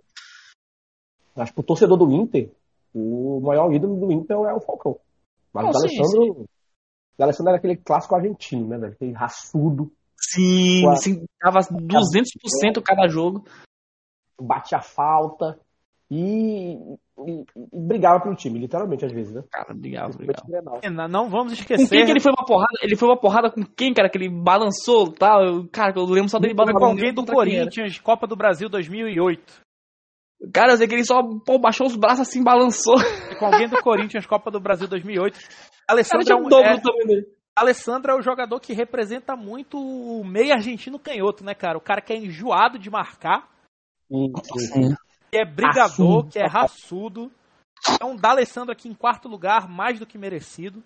Acho 1.35 1.53
que 1.53 1.61
o 1.61 1.65
torcedor 1.65 1.99
do 1.99 2.09
Inter, 2.13 2.49
o 2.95 3.41
maior 3.43 3.73
ídolo 3.75 3.99
do 3.99 4.13
Inter 4.13 4.37
é 4.37 4.55
o 4.55 4.61
Falcão. 4.61 5.01
Mas 5.53 5.65
não, 5.65 5.71
o 5.71 5.73
D'Alessandro. 5.73 6.33
O 6.43 6.47
D'Alessandro 7.19 7.51
era 7.51 7.59
aquele 7.59 7.77
clássico 7.77 8.15
argentino, 8.15 8.69
né, 8.69 8.79
velho? 8.79 8.93
Aquele 8.93 9.13
raçudo. 9.13 9.91
Sim, 10.17 10.87
a... 10.89 10.95
sim, 10.95 11.25
tava 11.41 11.59
200% 11.59 12.81
cada 12.85 13.09
jogo 13.09 13.45
batia 14.41 14.81
falta 14.81 15.59
e, 16.11 16.75
e, 16.75 17.45
e, 17.73 17.81
brigava 17.87 18.21
pelo 18.21 18.37
time, 18.37 18.59
literalmente, 18.59 19.05
às 19.05 19.13
vezes, 19.13 19.33
né? 19.33 19.43
Cara, 19.51 19.73
brigava, 19.75 20.13
brigava. 20.17 20.81
É, 20.83 20.91
não 20.91 21.29
vamos 21.29 21.55
esquecer. 21.55 21.85
Com 21.85 21.91
quem 21.91 22.05
que 22.05 22.11
ele 22.11 22.21
foi 22.21 22.33
uma 22.33 22.45
porrada? 22.45 22.79
Ele 22.83 22.97
foi 22.97 23.09
uma 23.09 23.19
porrada 23.19 23.51
com 23.51 23.65
quem, 23.65 23.95
cara? 23.95 24.11
Que 24.11 24.19
ele 24.19 24.29
balançou 24.29 25.11
tal? 25.13 25.63
Tá? 25.63 25.69
Cara, 25.73 25.93
eu 25.97 26.05
lembro 26.05 26.29
só 26.29 26.39
dele 26.39 26.55
balançando. 26.55 26.81
Com 26.81 26.87
alguém 26.87 27.15
do 27.15 27.25
Corinthians, 27.25 27.99
Copa 27.99 28.27
do 28.27 28.37
Brasil 28.37 28.69
2008. 28.69 29.65
Cara, 30.53 30.73
eu 30.73 30.77
sei 30.77 30.87
que 30.87 30.95
ele 30.95 31.05
só 31.05 31.23
pô, 31.45 31.59
baixou 31.59 31.87
os 31.87 31.97
braços 31.97 32.21
assim, 32.21 32.43
balançou. 32.43 32.97
Com 33.39 33.47
alguém 33.47 33.69
do 33.69 33.83
Corinthians, 33.83 34.27
Copa 34.27 34.51
do 34.51 34.61
Brasil 34.61 34.87
2008. 34.87 35.39
Alessandro 35.89 36.27
cara, 36.27 36.39
é 36.39 36.43
um, 36.43 36.49
dobro 36.49 36.71
é, 36.71 36.81
também 36.81 37.25
Alessandro 37.57 38.11
é 38.11 38.15
o 38.17 38.23
jogador 38.23 38.59
que 38.59 38.73
representa 38.73 39.37
muito 39.37 39.79
o 39.79 40.25
meio 40.25 40.53
argentino 40.53 40.99
canhoto, 40.99 41.45
né, 41.45 41.55
cara? 41.55 41.79
O 41.79 41.81
cara 41.81 42.01
que 42.01 42.13
é 42.13 42.17
enjoado 42.17 42.79
de 42.79 42.91
marcar 42.91 43.49
que 45.35 45.39
é 45.39 45.45
brigador, 45.45 46.29
que 46.29 46.39
é 46.39 46.47
raçudo. 46.47 47.29
Então, 47.91 48.15
D'Alessandro 48.15 48.71
aqui 48.71 48.89
em 48.89 48.95
quarto 48.95 49.29
lugar, 49.29 49.69
mais 49.69 49.99
do 49.99 50.07
que 50.07 50.17
merecido. 50.17 50.81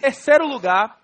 Terceiro 0.00 0.44
lugar, 0.44 1.00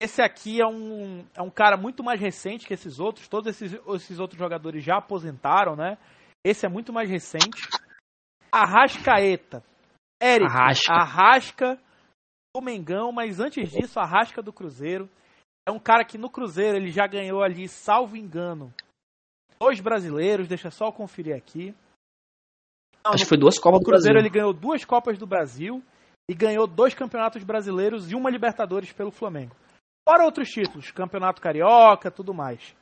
esse 0.00 0.20
aqui 0.20 0.60
é 0.60 0.66
um, 0.66 1.24
é 1.32 1.40
um 1.40 1.50
cara 1.50 1.76
muito 1.76 2.02
mais 2.02 2.20
recente 2.20 2.66
que 2.66 2.74
esses 2.74 2.98
outros. 2.98 3.28
Todos 3.28 3.50
esses, 3.50 3.80
esses 3.94 4.18
outros 4.18 4.36
jogadores 4.36 4.82
já 4.82 4.96
aposentaram, 4.96 5.76
né? 5.76 5.96
Esse 6.44 6.66
é 6.66 6.68
muito 6.68 6.92
mais 6.92 7.08
recente. 7.08 7.68
Arrascaeta. 8.50 9.62
Eric, 10.20 10.50
Arrasca. 10.50 10.92
Arrasca 10.92 11.80
do 12.54 12.60
Mengão, 12.62 13.12
mas 13.12 13.38
antes 13.38 13.70
disso, 13.70 14.00
Arrasca 14.00 14.42
do 14.42 14.52
Cruzeiro. 14.52 15.08
É 15.66 15.70
um 15.70 15.78
cara 15.78 16.04
que 16.04 16.18
no 16.18 16.28
Cruzeiro 16.28 16.76
ele 16.76 16.90
já 16.90 17.06
ganhou 17.06 17.42
ali, 17.42 17.68
salvo 17.68 18.16
engano, 18.16 18.74
dois 19.64 19.80
brasileiros. 19.80 20.46
Deixa 20.46 20.70
só 20.70 20.88
eu 20.88 20.92
conferir 20.92 21.34
aqui. 21.34 21.74
Não, 23.04 23.12
Acho 23.12 23.24
que 23.24 23.28
foi 23.28 23.38
duas 23.38 23.58
Copas 23.58 23.80
do 23.80 23.84
Cruzeiro 23.84 24.14
Brasil. 24.14 24.28
ele 24.28 24.34
ganhou 24.34 24.52
duas 24.52 24.84
Copas 24.84 25.18
do 25.18 25.26
Brasil 25.26 25.82
e 26.30 26.34
ganhou 26.34 26.66
dois 26.66 26.94
Campeonatos 26.94 27.42
Brasileiros 27.42 28.10
e 28.10 28.14
uma 28.14 28.30
Libertadores 28.30 28.92
pelo 28.92 29.10
Flamengo. 29.10 29.56
Fora 30.06 30.24
outros 30.24 30.48
títulos, 30.50 30.90
Campeonato 30.90 31.40
Carioca, 31.40 32.10
tudo 32.10 32.34
mais. 32.34 32.74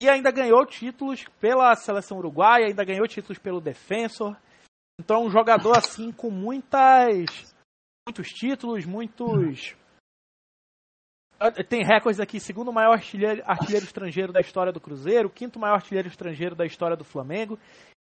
E 0.00 0.08
ainda 0.08 0.30
ganhou 0.30 0.64
títulos 0.66 1.24
pela 1.40 1.74
seleção 1.74 2.18
uruguaia, 2.18 2.66
ainda 2.66 2.84
ganhou 2.84 3.06
títulos 3.06 3.38
pelo 3.38 3.60
Defensor. 3.60 4.36
Então, 4.98 5.24
um 5.24 5.30
jogador 5.30 5.76
assim 5.76 6.12
com 6.12 6.30
muitas 6.30 7.54
muitos 8.06 8.28
títulos, 8.28 8.84
muitos 8.84 9.74
tem 11.68 11.82
recordes 11.82 12.20
aqui, 12.20 12.38
segundo 12.38 12.72
maior 12.72 12.92
artilheiro, 12.92 13.42
artilheiro 13.46 13.84
estrangeiro 13.84 14.32
da 14.32 14.40
história 14.40 14.72
do 14.72 14.80
Cruzeiro, 14.80 15.30
quinto 15.30 15.58
maior 15.58 15.76
artilheiro 15.76 16.08
estrangeiro 16.08 16.54
da 16.54 16.66
história 16.66 16.96
do 16.96 17.04
Flamengo. 17.04 17.58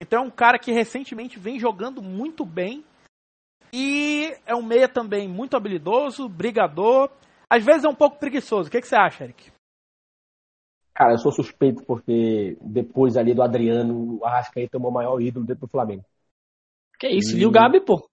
Então 0.00 0.22
é 0.22 0.26
um 0.26 0.30
cara 0.30 0.58
que 0.58 0.72
recentemente 0.72 1.38
vem 1.38 1.58
jogando 1.58 2.02
muito 2.02 2.44
bem. 2.44 2.84
E 3.72 4.36
é 4.44 4.54
um 4.54 4.62
meia 4.62 4.86
também 4.86 5.26
muito 5.26 5.56
habilidoso, 5.56 6.28
brigador. 6.28 7.10
Às 7.48 7.64
vezes 7.64 7.84
é 7.84 7.88
um 7.88 7.94
pouco 7.94 8.18
preguiçoso. 8.18 8.68
O 8.68 8.72
que, 8.72 8.80
que 8.80 8.86
você 8.86 8.96
acha, 8.96 9.24
Eric? 9.24 9.50
Cara, 10.94 11.14
eu 11.14 11.18
sou 11.18 11.32
suspeito 11.32 11.82
porque 11.86 12.58
depois 12.60 13.16
ali 13.16 13.32
do 13.32 13.42
Adriano, 13.42 14.18
o 14.18 14.26
Arrascaeta 14.26 14.76
é 14.76 14.78
o 14.78 14.82
meu 14.82 14.90
maior 14.90 15.18
ídolo 15.22 15.46
dentro 15.46 15.66
do 15.66 15.70
Flamengo. 15.70 16.04
Que 16.98 17.08
isso, 17.08 17.36
e 17.38 17.46
o 17.46 17.50
Gabi, 17.50 17.80
pô? 17.80 18.06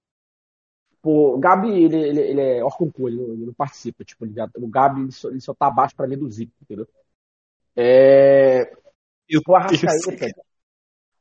Pô, 1.02 1.36
o 1.36 1.40
Gabi, 1.40 1.70
ele, 1.84 1.98
ele, 1.98 2.20
ele 2.22 2.42
é 2.42 2.64
órgão 2.64 2.92
ele, 3.08 3.16
não- 3.16 3.34
ele 3.34 3.46
não 3.46 3.54
participa. 3.54 4.04
Tipo, 4.04 4.26
ele 4.26 4.36
o 4.58 4.68
Gabi, 4.68 5.02
ele 5.02 5.12
só, 5.12 5.30
ele 5.30 5.40
só 5.42 5.54
tá 5.54 5.68
abaixo 5.68 5.96
pra 5.96 6.08
mim 6.08 6.18
do 6.18 6.30
Zico, 6.30 6.52
entendeu? 6.62 6.88
É, 7.76 8.72
o 9.48 9.56
Arrascaeta, 9.56 10.28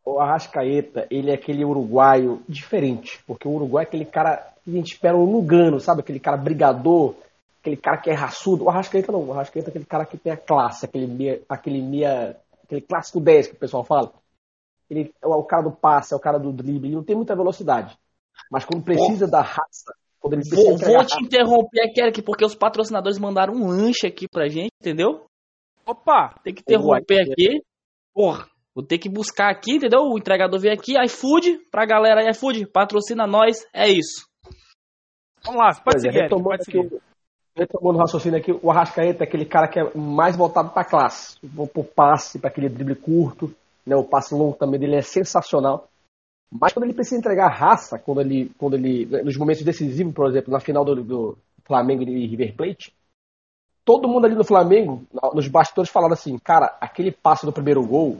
o 0.04 0.20
Arrascaeta, 0.20 1.06
ele 1.10 1.30
é 1.30 1.34
aquele 1.34 1.64
uruguaio 1.64 2.42
diferente, 2.48 3.22
porque 3.26 3.46
o 3.46 3.52
Uruguai 3.52 3.84
é 3.84 3.86
aquele 3.88 4.04
cara 4.04 4.36
que 4.64 4.70
a 4.70 4.74
gente 4.74 4.92
espera 4.94 5.16
um 5.16 5.24
Lugano, 5.24 5.78
sabe? 5.80 6.00
Aquele 6.00 6.18
cara 6.20 6.36
brigador, 6.36 7.14
aquele 7.60 7.76
cara 7.76 7.98
que 7.98 8.10
é 8.10 8.14
raçudo. 8.14 8.64
O 8.64 8.70
Arrascaeta 8.70 9.12
não, 9.12 9.24
o 9.24 9.32
Arrascaeta 9.32 9.68
é 9.68 9.70
aquele 9.70 9.84
cara 9.84 10.06
que 10.06 10.16
tem 10.16 10.32
a 10.32 10.36
classe, 10.36 10.86
aquele 10.86 11.06
meia, 11.06 11.42
aquele 11.48 11.82
meia, 11.82 12.36
aquele 12.64 12.80
clássico 12.80 13.20
10 13.20 13.48
que 13.48 13.54
o 13.54 13.58
pessoal 13.58 13.84
fala. 13.84 14.12
Ele 14.88 15.12
é 15.22 15.26
o 15.26 15.44
cara 15.44 15.62
do 15.62 15.72
passe, 15.72 16.14
é 16.14 16.16
o 16.16 16.20
cara 16.20 16.38
do 16.38 16.52
drible, 16.52 16.88
ele 16.88 16.96
não 16.96 17.04
tem 17.04 17.16
muita 17.16 17.36
velocidade. 17.36 17.98
Mas 18.50 18.64
quando 18.64 18.84
precisa 18.84 19.26
da 19.26 19.40
raça, 19.42 19.92
quando 20.20 20.34
ele 20.34 20.42
precisa 20.48 20.70
Vou, 20.70 20.78
vou 20.78 20.96
raça, 20.96 21.16
te 21.16 21.24
interromper 21.24 21.82
aqui, 21.82 22.00
Eric, 22.00 22.22
porque 22.22 22.44
os 22.44 22.54
patrocinadores 22.54 23.18
mandaram 23.18 23.54
um 23.54 23.66
lanche 23.68 24.06
aqui 24.06 24.26
pra 24.28 24.48
gente, 24.48 24.70
entendeu? 24.80 25.26
Opa! 25.86 26.34
Tem 26.44 26.54
que 26.54 26.60
interromper 26.62 27.30
aqui. 27.30 27.62
Porra, 28.14 28.46
vou 28.74 28.84
ter 28.84 28.98
que 28.98 29.08
buscar 29.08 29.50
aqui, 29.50 29.76
entendeu? 29.76 30.00
O 30.02 30.18
entregador 30.18 30.58
veio 30.60 30.74
aqui, 30.74 30.94
iFood, 31.04 31.58
pra 31.70 31.86
galera 31.86 32.20
aí, 32.20 32.30
iFood, 32.30 32.66
patrocina 32.66 33.26
nós, 33.26 33.58
é 33.74 33.88
isso. 33.88 34.26
Vamos 35.44 35.60
lá, 35.60 35.68
pode 35.68 35.82
Pois 35.84 36.04
é, 36.04 36.08
seguir, 36.08 36.18
Eric, 36.18 36.22
retomando, 36.34 36.48
pode 36.48 36.62
aqui, 36.62 36.72
seguir. 36.72 36.94
o- 36.94 37.02
retomando 37.56 37.98
o 37.98 38.00
raciocínio 38.00 38.38
aqui, 38.38 38.52
o 38.52 38.70
Arrascaeta 38.70 39.24
é 39.24 39.26
aquele 39.26 39.44
cara 39.46 39.68
que 39.68 39.78
é 39.80 39.94
mais 39.96 40.36
voltado 40.36 40.70
para 40.70 40.84
classe. 40.84 41.36
Vou 41.42 41.66
por 41.66 41.84
passe, 41.84 42.38
para 42.38 42.50
aquele 42.50 42.68
drible 42.68 42.94
curto, 42.96 43.54
né? 43.86 43.96
o 43.96 44.04
passe 44.04 44.34
longo 44.34 44.56
também 44.56 44.78
dele 44.78 44.96
é 44.96 45.02
sensacional. 45.02 45.87
Mas 46.50 46.72
quando 46.72 46.84
ele 46.84 46.94
precisa 46.94 47.18
entregar 47.18 47.48
raça, 47.48 47.98
quando 47.98 48.20
ele, 48.20 48.50
quando 48.58 48.74
ele 48.74 49.04
nos 49.22 49.36
momentos 49.36 49.62
decisivos, 49.62 50.14
por 50.14 50.28
exemplo, 50.28 50.52
na 50.52 50.60
final 50.60 50.84
do, 50.84 51.02
do 51.02 51.38
Flamengo 51.64 52.02
e 52.02 52.26
River 52.26 52.56
Plate, 52.56 52.92
todo 53.84 54.08
mundo 54.08 54.26
ali 54.26 54.34
no 54.34 54.44
Flamengo, 54.44 55.02
nos 55.34 55.48
bastidores, 55.48 55.90
falaram 55.90 56.14
assim, 56.14 56.38
cara, 56.38 56.76
aquele 56.80 57.10
passe 57.10 57.44
do 57.44 57.52
primeiro 57.52 57.86
gol, 57.86 58.18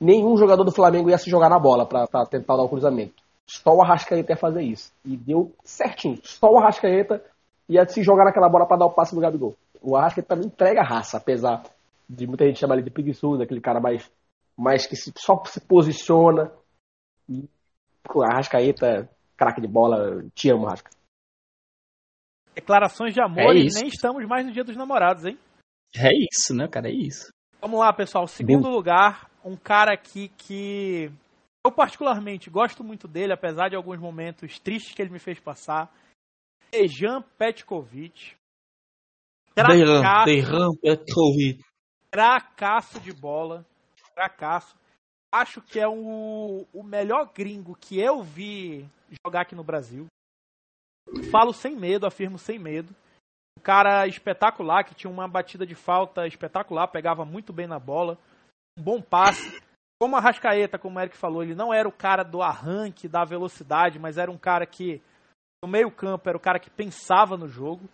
nenhum 0.00 0.36
jogador 0.36 0.64
do 0.64 0.72
Flamengo 0.72 1.10
ia 1.10 1.18
se 1.18 1.30
jogar 1.30 1.48
na 1.48 1.58
bola 1.58 1.86
para 1.86 2.06
tentar 2.26 2.56
dar 2.56 2.62
o 2.62 2.68
cruzamento. 2.68 3.22
Só 3.46 3.74
o 3.74 3.82
Arrascaeta 3.82 4.32
ia 4.32 4.36
fazer 4.36 4.62
isso. 4.62 4.92
E 5.04 5.16
deu 5.16 5.52
certinho. 5.64 6.18
Só 6.22 6.52
o 6.52 6.58
Arrascaeta 6.58 7.22
ia 7.68 7.88
se 7.88 8.02
jogar 8.02 8.24
naquela 8.24 8.48
bola 8.48 8.66
para 8.66 8.76
dar 8.76 8.86
o 8.86 8.92
passe 8.92 9.14
do 9.14 9.20
Gabigol. 9.20 9.54
O 9.80 9.96
Arrascaeta 9.96 10.36
não 10.36 10.44
entrega 10.44 10.82
raça, 10.82 11.16
apesar 11.16 11.62
de 12.08 12.26
muita 12.26 12.44
gente 12.46 12.58
chamar 12.58 12.74
ele 12.74 12.84
de 12.84 12.90
preguiçoso, 12.90 13.42
aquele 13.42 13.60
cara 13.60 13.80
mais, 13.80 14.10
mais 14.56 14.86
que 14.86 14.96
se- 14.96 15.12
só 15.16 15.42
se 15.46 15.60
posiciona. 15.60 16.50
Arrascaeta, 18.22 19.08
craque 19.36 19.60
de 19.60 19.68
bola, 19.68 20.24
te 20.34 20.50
amo, 20.50 20.66
Arrasca. 20.66 20.90
Declarações 22.54 23.14
de 23.14 23.20
amor 23.20 23.54
É 23.54 23.60
e 23.60 23.68
nem 23.72 23.86
estamos 23.86 24.26
mais 24.26 24.44
no 24.44 24.52
dia 24.52 24.64
dos 24.64 24.76
namorados, 24.76 25.24
hein? 25.24 25.38
É 25.96 26.10
isso, 26.12 26.54
né, 26.54 26.66
cara? 26.68 26.88
É 26.88 26.92
isso. 26.92 27.32
Vamos 27.60 27.78
lá, 27.80 27.92
pessoal. 27.92 28.26
Segundo 28.26 28.68
lugar, 28.68 29.30
um 29.44 29.56
cara 29.56 29.92
aqui 29.92 30.28
que 30.36 31.10
eu 31.64 31.72
particularmente 31.72 32.50
gosto 32.50 32.82
muito 32.82 33.06
dele, 33.06 33.32
apesar 33.32 33.68
de 33.68 33.76
alguns 33.76 33.98
momentos 33.98 34.58
tristes 34.58 34.94
que 34.94 35.02
ele 35.02 35.10
me 35.10 35.18
fez 35.18 35.38
passar. 35.38 35.92
Dejan 36.70 37.22
Petkovic. 37.36 38.36
Derram 39.54 40.76
Petrovic. 40.76 41.64
cracaço 42.10 43.00
de 43.00 43.12
bola. 43.12 43.66
Cracaço. 44.14 44.76
Acho 45.32 45.60
que 45.60 45.78
é 45.78 45.86
o, 45.86 46.66
o 46.72 46.82
melhor 46.82 47.30
gringo 47.34 47.76
que 47.76 48.00
eu 48.00 48.22
vi 48.22 48.88
jogar 49.24 49.42
aqui 49.42 49.54
no 49.54 49.62
Brasil. 49.62 50.06
Falo 51.30 51.52
sem 51.52 51.76
medo, 51.76 52.06
afirmo 52.06 52.38
sem 52.38 52.58
medo. 52.58 52.94
Um 53.58 53.62
cara 53.62 54.06
espetacular, 54.06 54.84
que 54.84 54.94
tinha 54.94 55.10
uma 55.10 55.28
batida 55.28 55.66
de 55.66 55.74
falta 55.74 56.26
espetacular, 56.26 56.88
pegava 56.88 57.24
muito 57.24 57.52
bem 57.52 57.66
na 57.66 57.78
bola. 57.78 58.16
Um 58.78 58.82
bom 58.82 59.02
passe. 59.02 59.60
Como 60.00 60.16
a 60.16 60.20
Rascaeta, 60.20 60.78
como 60.78 60.98
o 60.98 61.02
Eric 61.02 61.16
falou, 61.16 61.42
ele 61.42 61.54
não 61.56 61.74
era 61.74 61.88
o 61.88 61.92
cara 61.92 62.22
do 62.22 62.40
arranque, 62.40 63.08
da 63.08 63.24
velocidade, 63.24 63.98
mas 63.98 64.16
era 64.16 64.30
um 64.30 64.38
cara 64.38 64.64
que, 64.64 65.02
no 65.62 65.68
meio 65.68 65.90
campo, 65.90 66.28
era 66.28 66.38
o 66.38 66.40
cara 66.40 66.60
que 66.60 66.70
pensava 66.70 67.36
no 67.36 67.48
jogo. 67.48 67.88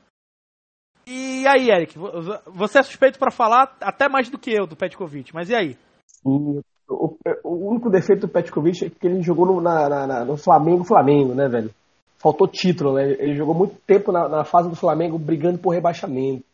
E 1.07 1.47
aí, 1.47 1.71
Eric, 1.71 1.99
vo- 1.99 2.11
você 2.47 2.79
é 2.79 2.83
suspeito 2.83 3.19
para 3.19 3.31
falar 3.31 3.77
até 3.81 4.09
mais 4.09 4.29
do 4.29 4.39
que 4.39 4.51
eu 4.51 4.67
do 4.67 4.77
Petkovic, 4.77 5.35
mas 5.35 5.49
e 5.49 5.55
aí? 5.55 5.79
O, 6.23 6.61
o- 6.89 7.17
o 7.43 7.71
único 7.71 7.91
defeito 7.91 8.23
do 8.27 8.29
Petkovic 8.29 8.85
é 8.85 8.91
que 8.91 9.07
ele 9.07 9.23
jogou 9.23 9.47
no, 9.47 9.61
na- 9.61 9.89
na- 10.07 10.25
no 10.25 10.37
Flamengo, 10.37 10.85
Flamengo, 10.85 11.35
né, 11.35 11.49
velho? 11.49 11.71
Faltou 12.19 12.49
título, 12.49 12.95
né? 12.95 13.13
Ele 13.13 13.35
jogou 13.35 13.55
muito 13.55 13.77
tempo 13.87 14.11
na, 14.11 14.29
na 14.29 14.45
fase 14.45 14.69
do 14.69 14.77
Flamengo 14.77 15.19
brigando 15.19 15.59
por 15.59 15.71
rebaixamento. 15.71 16.45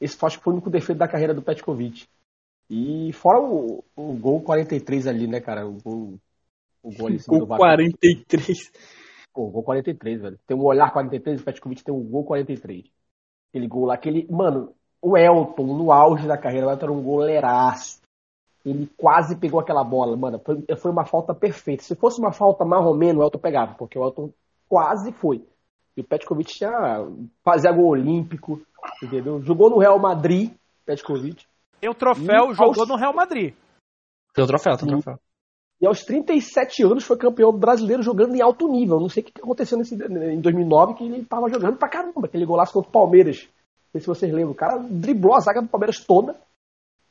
Esse 0.00 0.16
acho 0.24 0.38
que 0.38 0.44
foi 0.44 0.52
o 0.52 0.56
único 0.56 0.70
defeito 0.70 0.98
da 0.98 1.08
carreira 1.08 1.34
do 1.34 1.42
Petkovic. 1.42 2.06
E 2.70 3.12
fora 3.12 3.40
o, 3.40 3.84
o 3.96 4.12
gol 4.14 4.40
43 4.40 5.06
ali, 5.06 5.26
né, 5.26 5.40
cara? 5.40 5.66
O 5.66 5.78
gol, 5.82 6.14
o 6.82 6.90
gol 6.96 7.06
ali 7.06 7.16
em 7.16 7.18
cima 7.18 7.38
do 7.38 7.46
Com 7.46 7.48
Vasco. 7.48 7.62
43. 7.64 8.72
Pô, 9.34 9.46
gol 9.48 9.62
43, 9.62 10.20
velho. 10.20 10.38
Tem 10.46 10.56
um 10.56 10.64
olhar 10.64 10.92
43, 10.92 11.40
o 11.40 11.44
Petkovic 11.44 11.82
tem 11.84 11.94
um 11.94 12.02
gol 12.02 12.24
43. 12.24 12.84
Aquele 13.50 13.68
gol 13.68 13.86
lá, 13.86 13.94
aquele. 13.94 14.26
Mano, 14.30 14.72
o 15.00 15.16
Elton, 15.16 15.66
no 15.66 15.92
auge 15.92 16.26
da 16.26 16.36
carreira, 16.38 16.70
Elton 16.70 16.84
era 16.86 16.92
um 16.92 17.02
goleiraço. 17.02 18.01
Ele 18.64 18.88
quase 18.96 19.36
pegou 19.36 19.58
aquela 19.58 19.82
bola, 19.82 20.16
mano. 20.16 20.40
Foi, 20.44 20.64
foi 20.76 20.90
uma 20.90 21.04
falta 21.04 21.34
perfeita. 21.34 21.82
Se 21.82 21.96
fosse 21.96 22.20
uma 22.20 22.30
falta 22.32 22.64
marromeno, 22.64 23.20
o 23.20 23.22
Elton 23.24 23.38
pegava, 23.38 23.74
porque 23.74 23.98
o 23.98 24.04
Elton 24.04 24.30
quase 24.68 25.10
foi. 25.12 25.44
E 25.96 26.00
o 26.00 26.04
Petkovic 26.04 26.52
tinha 26.54 26.70
fazia 27.44 27.72
gol 27.72 27.88
olímpico, 27.88 28.60
entendeu? 29.02 29.42
Jogou 29.42 29.68
no 29.68 29.78
Real 29.78 29.98
Madrid, 29.98 30.52
Petkovic. 30.86 31.44
Tem 31.80 31.90
o 31.90 31.94
troféu, 31.94 32.46
Hum, 32.50 32.54
jogou 32.54 32.80
aos- 32.82 32.88
no 32.88 32.96
Real 32.96 33.12
Madrid. 33.12 33.52
Tem 34.32 34.44
o 34.44 34.46
troféu, 34.46 34.76
tem 34.76 34.88
o 34.88 34.92
troféu. 34.92 35.18
E 35.80 35.86
aos 35.86 36.04
37 36.04 36.84
anos 36.84 37.02
foi 37.04 37.16
campeão 37.16 37.52
brasileiro 37.52 38.02
jogando 38.04 38.36
em 38.36 38.40
alto 38.40 38.68
nível. 38.68 39.00
Não 39.00 39.08
sei 39.08 39.22
o 39.22 39.26
que 39.26 39.32
que 39.32 39.40
aconteceu 39.42 39.76
nesse, 39.76 39.96
em 39.96 40.40
2009 40.40 40.94
que 40.94 41.04
ele 41.04 41.24
tava 41.24 41.50
jogando 41.50 41.76
pra 41.76 41.88
caramba. 41.88 42.26
Aquele 42.26 42.46
golaço 42.46 42.72
contra 42.72 42.88
o 42.88 42.92
Palmeiras. 42.92 43.42
Não 43.42 43.90
sei 43.90 44.00
se 44.02 44.06
vocês 44.06 44.32
lembram. 44.32 44.52
O 44.52 44.54
cara 44.54 44.78
driblou 44.78 45.34
a 45.34 45.40
zaga 45.40 45.60
do 45.60 45.66
Palmeiras 45.68 45.98
toda. 46.06 46.36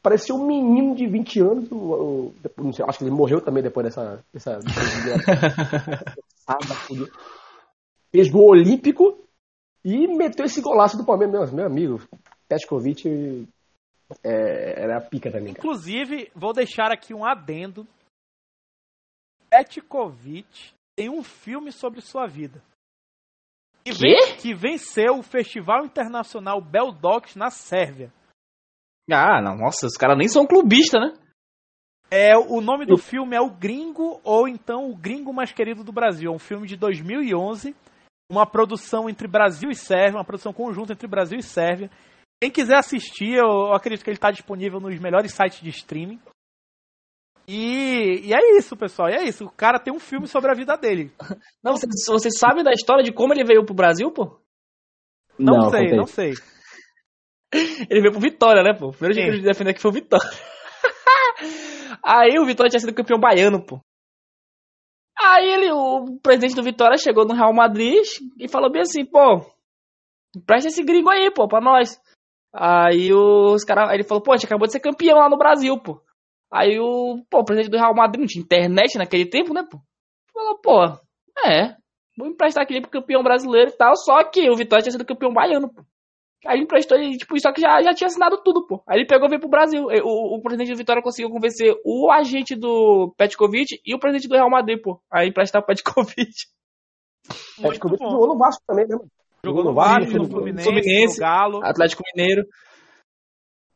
Parecia 0.02 0.34
um 0.34 0.46
menino 0.46 0.96
de 0.96 1.06
20 1.08 1.40
anos. 1.42 1.72
O, 1.72 2.34
o- 2.58 2.74
sei, 2.74 2.84
acho 2.88 2.98
que 2.98 3.04
ele 3.04 3.12
morreu 3.12 3.40
também 3.42 3.62
depois 3.62 3.86
dessa. 3.86 4.24
dessa, 4.34 4.58
dessa. 4.60 6.16
Fez 8.12 8.30
gol 8.30 8.50
olímpico 8.50 9.18
e 9.86 10.08
meteu 10.08 10.46
esse 10.46 10.62
golaço 10.62 10.98
do 10.98 11.06
Palmeiras. 11.06 11.52
Meu, 11.52 11.52
meu 11.52 11.66
amigo, 11.66 12.02
Petkovic 12.48 13.48
é, 14.24 14.82
era 14.84 14.98
a 14.98 15.02
pica 15.02 15.32
também, 15.32 15.54
cara. 15.54 15.60
Inclusive, 15.66 16.30
vou 16.36 16.52
deixar 16.52 16.92
aqui 16.92 17.14
um 17.14 17.24
adendo. 17.24 17.88
Petkovic 19.50 20.74
tem 20.96 21.10
um 21.10 21.24
filme 21.24 21.72
sobre 21.72 22.02
sua 22.02 22.26
vida. 22.28 22.62
Que, 23.86 23.94
ven- 23.94 24.36
que 24.38 24.54
venceu 24.54 25.18
o 25.18 25.24
Festival 25.24 25.86
Internacional 25.86 26.62
Beldox 26.62 27.36
na 27.36 27.50
Sérvia. 27.50 28.12
Ah, 29.14 29.42
não, 29.42 29.56
nossa, 29.56 29.86
os 29.86 29.98
caras 29.98 30.18
nem 30.18 30.28
são 30.28 30.46
clubistas, 30.46 31.00
né? 31.00 31.14
É, 32.10 32.38
o 32.38 32.60
nome 32.60 32.86
do 32.86 32.98
filme 32.98 33.36
é 33.36 33.40
O 33.40 33.50
Gringo, 33.50 34.20
ou 34.24 34.46
então 34.48 34.90
O 34.90 34.98
Gringo 34.98 35.34
Mais 35.34 35.54
Querido 35.54 35.84
do 35.84 35.94
Brasil. 35.94 36.30
É 36.30 36.36
um 36.36 36.40
filme 36.40 36.68
de 36.68 36.76
2011, 36.76 37.74
uma 38.30 38.46
produção 38.46 39.10
entre 39.10 39.30
Brasil 39.30 39.70
e 39.70 39.76
Sérvia, 39.76 40.18
uma 40.18 40.26
produção 40.26 40.52
conjunta 40.52 40.92
entre 40.92 41.08
Brasil 41.08 41.40
e 41.40 41.44
Sérvia. 41.44 41.90
Quem 42.42 42.52
quiser 42.52 42.78
assistir, 42.78 43.36
eu 43.36 43.74
acredito 43.74 44.04
que 44.04 44.10
ele 44.10 44.18
está 44.18 44.30
disponível 44.30 44.80
nos 44.80 45.00
melhores 45.00 45.32
sites 45.32 45.62
de 45.62 45.70
streaming. 45.70 46.20
E, 47.48 48.28
e 48.28 48.34
é 48.34 48.58
isso, 48.58 48.76
pessoal. 48.76 49.10
E 49.10 49.14
é 49.14 49.24
isso. 49.24 49.46
O 49.46 49.52
cara 49.52 49.80
tem 49.80 49.94
um 49.94 50.00
filme 50.00 50.28
sobre 50.28 50.52
a 50.52 50.56
vida 50.56 50.76
dele. 50.76 51.12
Não, 51.64 51.76
você, 51.76 51.88
você 52.08 52.30
sabe 52.30 52.64
da 52.64 52.72
história 52.72 53.04
de 53.04 53.14
como 53.14 53.34
ele 53.34 53.46
veio 53.46 53.66
pro 53.66 53.76
Brasil, 53.76 54.12
pô? 54.12 54.40
Não, 55.38 55.70
sei, 55.70 55.82
contei. 55.82 55.98
não 55.98 56.06
sei. 56.06 56.34
Ele 57.90 58.02
veio 58.02 58.12
pro 58.12 58.22
Vitória, 58.22 58.64
né, 58.64 58.74
pô? 58.74 58.88
O 58.88 58.92
primeiro 58.92 59.14
dia 59.14 59.24
que 59.26 59.30
ele 59.32 59.42
defendeu 59.42 59.72
aqui 59.72 59.82
foi 59.82 59.92
o 59.92 59.94
Vitória. 59.94 60.30
Aí 62.04 62.40
o 62.40 62.46
Vitória 62.46 62.70
tinha 62.70 62.80
sido 62.80 62.94
campeão 62.94 63.20
baiano, 63.20 63.64
pô. 63.64 63.80
Aí 65.20 65.48
ele, 65.48 65.72
o 65.72 66.20
presidente 66.22 66.56
do 66.56 66.64
Vitória 66.64 66.98
chegou 66.98 67.26
no 67.26 67.36
Real 67.36 67.54
Madrid 67.54 68.04
e 68.40 68.48
falou 68.48 68.72
bem 68.72 68.82
assim, 68.82 69.06
pô, 69.06 69.46
presta 70.46 70.70
esse 70.70 70.84
gringo 70.84 71.10
aí, 71.10 71.30
pô, 71.30 71.48
pra 71.48 71.62
nós. 71.62 72.02
Aí 72.54 73.14
os 73.14 73.64
caras, 73.64 73.94
ele 73.94 74.04
falou, 74.04 74.24
pô, 74.24 74.32
a 74.32 74.38
gente 74.38 74.46
acabou 74.46 74.66
de 74.66 74.74
ser 74.74 74.80
campeão 74.80 75.20
lá 75.20 75.30
no 75.30 75.38
Brasil, 75.38 75.78
pô. 75.80 76.02
Aí 76.52 76.80
o, 76.80 77.24
pô, 77.30 77.40
o 77.40 77.46
presidente 77.46 77.72
do 77.72 77.78
Real 77.78 77.94
Madrid 77.94 78.22
não 78.22 78.28
tinha 78.28 78.44
internet 78.44 78.98
naquele 78.98 79.26
tempo, 79.26 79.54
né, 79.54 79.64
pô? 79.70 79.80
Falou, 80.34 80.60
pô, 80.60 80.84
é, 81.46 81.76
vou 82.18 82.28
emprestar 82.28 82.64
aquele 82.64 82.82
pro 82.82 82.90
campeão 82.90 83.22
brasileiro 83.24 83.70
e 83.70 83.78
tal, 83.78 83.96
só 83.96 84.24
que 84.24 84.50
o 84.50 84.56
Vitória 84.56 84.82
tinha 84.82 84.92
sido 84.92 85.06
campeão 85.06 85.32
baiano, 85.32 85.72
pô. 85.72 85.84
Aí 86.46 86.56
ele 86.58 86.64
emprestou 86.64 86.98
ele, 86.98 87.18
tipo, 87.18 87.40
só 87.40 87.52
que 87.54 87.62
já, 87.62 87.82
já 87.84 87.94
tinha 87.94 88.08
assinado 88.08 88.42
tudo, 88.44 88.66
pô. 88.66 88.82
Aí 88.88 88.98
ele 89.00 89.06
pegou 89.08 89.28
e 89.28 89.30
veio 89.30 89.40
pro 89.40 89.50
Brasil. 89.50 89.92
E 89.92 90.02
O, 90.02 90.36
o 90.38 90.42
presidente 90.42 90.72
do 90.72 90.78
Vitória 90.78 91.02
conseguiu 91.04 91.30
convencer 91.30 91.76
o 91.86 92.10
agente 92.12 92.56
do 92.56 93.14
Petkovic 93.18 93.80
e 93.86 93.94
o 93.94 94.00
presidente 94.00 94.28
do 94.28 94.34
Real 94.36 94.50
Madrid, 94.50 94.82
pô. 94.82 95.00
Aí 95.12 95.28
emprestar 95.30 95.62
o 95.62 95.66
Petkovic. 95.66 96.34
O 97.60 97.62
bom. 97.90 98.10
jogou 98.12 98.28
no 98.28 98.38
Vasco 98.38 98.62
também, 98.66 98.88
né? 98.88 98.96
mano? 98.96 99.08
Jogou 99.46 99.64
no 99.64 99.74
Vasco, 99.74 100.12
no 100.14 100.24
no 100.24 100.30
Fluminense, 100.30 100.64
Fluminense. 100.64 101.16
no 101.16 101.20
Galo. 101.20 101.64
Atlético 101.64 102.04
Mineiro. 102.16 102.46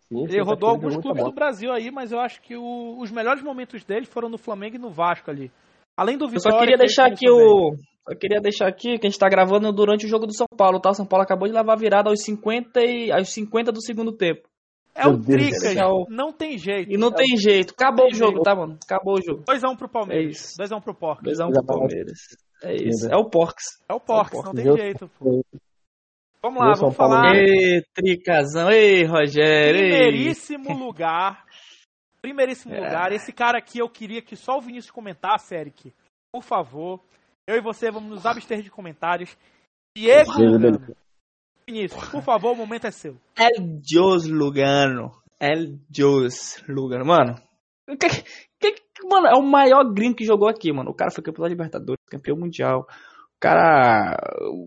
Sim, 0.07 0.23
Ele 0.25 0.41
rodou 0.41 0.69
alguns 0.69 0.97
clubes 0.97 1.23
do 1.23 1.31
Brasil 1.31 1.71
aí, 1.71 1.89
mas 1.91 2.11
eu 2.11 2.19
acho 2.19 2.41
que 2.41 2.55
o- 2.55 2.99
os 2.99 3.09
melhores 3.11 3.41
momentos 3.41 3.83
dele 3.83 4.05
foram 4.05 4.29
no 4.29 4.37
Flamengo 4.37 4.75
e 4.75 4.79
no 4.79 4.89
Vasco 4.91 5.31
ali. 5.31 5.51
Além 5.97 6.17
do 6.17 6.25
Eu 6.25 6.29
Vitória. 6.29 6.51
só 6.51 6.59
queria 6.59 6.75
que 6.77 6.81
ele 6.81 6.87
deixar 6.87 7.05
aqui 7.07 7.25
começou 7.27 7.71
bem. 7.71 7.79
O. 8.07 8.11
Eu 8.11 8.17
queria 8.17 8.39
deixar 8.41 8.67
aqui 8.67 8.97
que 8.99 9.07
a 9.07 9.09
gente 9.09 9.19
tá 9.19 9.27
gravando 9.29 9.71
durante 9.73 10.05
o 10.05 10.09
jogo 10.09 10.25
do 10.27 10.35
São 10.35 10.47
Paulo, 10.57 10.79
tá? 10.79 10.91
O 10.91 10.93
São 10.93 11.05
Paulo 11.05 11.23
acabou 11.23 11.47
de 11.47 11.53
levar 11.53 11.73
a 11.73 11.77
virada 11.77 12.09
aos 12.09 12.21
50, 12.23 12.79
e, 12.81 13.11
aos 13.11 13.29
50 13.33 13.71
do 13.71 13.81
segundo 13.81 14.11
tempo. 14.11 14.47
É 14.97 15.05
o 15.07 15.21
céu. 15.59 16.05
não 16.09 16.31
tem 16.31 16.57
jeito. 16.57 16.89
E 16.89 16.97
não 16.97 17.11
tem 17.11 17.35
jeito. 17.37 17.73
Acabou 17.73 18.05
o 18.05 18.09
tem 18.09 18.17
jogo, 18.17 18.31
jeito. 18.35 18.43
tá, 18.43 18.55
mano? 18.55 18.77
Acabou 18.81 19.15
o 19.15 19.21
jogo. 19.21 19.43
2x1 19.43 19.75
pro 19.77 19.87
É 19.87 19.89
Palmeiras. 19.91 20.35
isso. 20.37 20.53
2x1 20.57 20.81
pro 20.81 20.95
Porcos. 20.95 21.23
2x1 21.33 21.37
Já 21.53 21.61
pro. 21.61 21.65
Palmeiras. 21.65 22.19
É 22.63 22.75
isso. 22.75 23.03
Ainda. 23.05 23.15
É 23.15 23.17
o 23.17 23.29
Porcs. 23.29 23.65
É 23.89 23.93
o 23.93 23.99
Porcos, 23.99 24.31
Porcos. 24.31 24.45
não 24.45 24.53
tem 24.53 24.63
Deus. 24.63 24.79
jeito. 24.79 25.11
Pô. 25.19 25.43
Vamos 26.41 26.59
lá, 26.61 26.67
Deus, 26.67 26.79
vamos 26.79 26.95
Paulo. 26.95 27.13
falar. 27.15 27.35
Ê, 27.35 27.83
Tricazão. 27.93 28.71
Ei, 28.71 29.03
Rogério. 29.03 29.81
ei. 29.81 29.89
Primeiríssimo 29.89 30.77
lugar. 30.77 31.43
Primeiríssimo 32.21 32.71
É. 32.75 32.79
lugar. 32.79 33.11
Esse 33.11 33.33
cara 33.33 33.57
aqui 33.57 33.79
eu 33.79 33.89
queria 33.89 34.21
que 34.21 34.37
só 34.37 34.57
o 34.57 34.61
Vinícius 34.61 34.91
comentasse, 34.91 35.53
Eric. 35.55 35.91
Por 36.31 36.41
favor. 36.43 37.01
Eu 37.47 37.57
e 37.57 37.61
você 37.61 37.91
vamos 37.91 38.09
nos 38.09 38.25
abster 38.25 38.61
de 38.61 38.71
comentários. 38.71 39.35
Diego 39.95 40.31
Lugano. 40.33 40.95
Vinícius, 41.67 42.09
por 42.09 42.21
favor, 42.23 42.51
o 42.51 42.55
momento 42.55 42.85
é 42.87 42.91
seu. 42.91 43.17
El 43.37 43.79
Dios 43.81 44.25
Lugano. 44.27 45.11
El 45.39 45.79
Dios 45.89 46.63
Lugano. 46.67 47.05
Mano, 47.05 47.35
o 47.89 47.95
que, 47.97 48.07
que- 48.09 49.07
mano, 49.07 49.27
é 49.27 49.35
o 49.37 49.43
maior 49.43 49.83
gringo 49.93 50.15
que 50.15 50.25
jogou 50.25 50.47
aqui, 50.49 50.71
mano. 50.71 50.89
O 50.89 50.95
cara 50.95 51.11
foi 51.11 51.23
campeão 51.23 51.43
da 51.43 51.49
Libertadores, 51.49 51.99
campeão 52.09 52.37
mundial. 52.37 52.81
O 52.81 53.39
cara. 53.39 54.17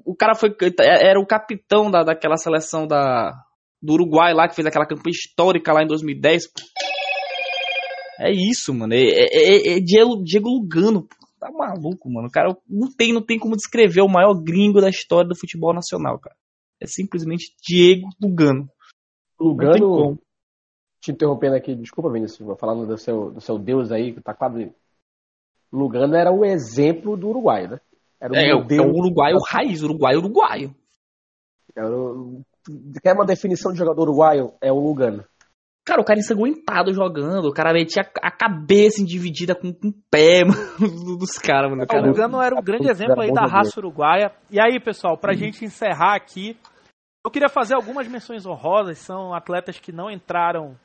O 0.05 0.15
cara 0.17 0.35
foi. 0.35 0.55
Era 0.81 1.19
o 1.21 1.27
capitão 1.27 1.91
da, 1.91 2.03
daquela 2.05 2.37
seleção 2.37 2.87
da, 2.87 3.33
do 3.83 3.95
Uruguai 3.95 4.33
lá, 4.35 4.49
que 4.49 4.55
fez 4.55 4.67
aquela 4.67 4.87
campanha 4.87 5.13
histórica 5.13 5.73
lá 5.73 5.83
em 5.83 5.87
2010. 5.89 6.47
pô. 6.53 6.61
É 8.21 8.31
isso, 8.33 8.73
mano. 8.75 8.95
É, 8.95 8.99
é- 8.99 9.27
é- 9.33 9.77
é 9.77 9.81
Diego, 9.81 10.23
Diego 10.23 10.49
Lugano, 10.49 11.03
pô. 11.03 11.17
Tá 11.39 11.51
maluco, 11.51 12.11
mano. 12.11 12.29
O 12.29 12.31
cara 12.31 12.57
não 12.69 12.91
tem, 12.93 13.13
não 13.13 13.23
tem 13.25 13.39
como 13.39 13.57
descrever 13.57 14.01
o 14.01 14.09
maior 14.09 14.35
gringo 14.35 14.81
da 14.81 14.89
história 14.89 15.29
do 15.29 15.39
futebol 15.39 15.73
nacional, 15.73 16.19
cara. 16.19 16.35
É 16.81 16.87
simplesmente 16.87 17.55
Diego 17.63 18.09
Lugano. 18.21 18.69
Lugano, 19.41 20.19
te 21.01 21.13
interrompendo 21.13 21.55
aqui, 21.55 21.75
desculpa, 21.77 22.11
Vinícius, 22.11 22.59
falando 22.59 22.87
do 22.87 22.99
seu, 22.99 23.31
do 23.31 23.41
seu 23.41 23.59
Deus 23.59 23.93
aí, 23.93 24.13
que 24.13 24.21
tá 24.21 24.35
quase. 24.35 24.73
Lugano 25.73 26.15
era 26.17 26.33
o 26.33 26.45
exemplo 26.45 27.17
do 27.17 27.29
Uruguai, 27.29 27.69
né? 27.69 27.81
Era 28.21 28.33
o 28.33 28.37
É, 28.37 28.49
é 28.49 28.55
o- 28.55 28.59
é 28.59 28.61
modelo. 28.63 28.91
o 28.91 28.97
uruguaio 28.99 29.37
raiz, 29.49 29.83
uruguaio 29.83 30.19
uruguaio. 30.19 30.75
Era 31.77 31.89
o- 31.97 32.43
Quer 33.03 33.15
uma 33.15 33.25
definição 33.25 33.73
de 33.73 33.79
jogador 33.79 34.03
uruguaio? 34.03 34.53
É 34.61 34.71
o 34.73 34.79
Lugano. 34.79 35.25
Cara, 35.89 36.01
o 36.01 36.05
cara 36.05 36.19
ensanguentado 36.19 36.93
jogando, 36.93 37.47
o 37.49 37.53
cara 37.53 37.73
metia 37.73 38.03
a 38.23 38.31
cabeça 38.31 39.03
dividida 39.05 39.55
com, 39.55 39.73
com 39.73 39.89
o 39.89 39.95
pé 40.11 40.45
mano, 40.47 41.17
dos 41.19 41.39
caras, 41.39 41.71
mano. 41.71 41.83
O 41.83 41.87
Cara, 41.87 42.07
Lugano 42.07 42.41
era 42.43 42.55
um 42.55 42.63
grande 42.63 42.89
exemplo 42.91 43.21
aí 43.23 43.33
da 43.33 43.47
raça 43.47 43.81
uruguaia. 43.81 44.31
E 44.51 44.61
aí, 44.61 44.79
pessoal, 44.79 45.17
pra 45.17 45.33
gente 45.33 45.65
encerrar 45.65 46.15
aqui, 46.15 46.57
eu 47.25 47.31
queria 47.31 47.49
fazer 47.49 47.75
algumas 47.75 48.07
menções 48.07 48.45
honrosas. 48.47 48.99
São 48.99 49.33
atletas 49.35 49.81
que 49.81 49.91
não 49.91 50.11
entraram 50.11 50.77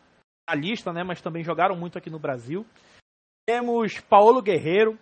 na 0.49 0.55
lista, 0.55 0.91
né? 0.93 1.03
Mas 1.03 1.21
também 1.21 1.43
jogaram 1.43 1.75
muito 1.75 1.97
aqui 1.97 2.09
no 2.09 2.17
Brasil. 2.19 2.65
Temos 3.45 3.99
Paulo 3.99 4.41
Guerreiro, 4.41 4.97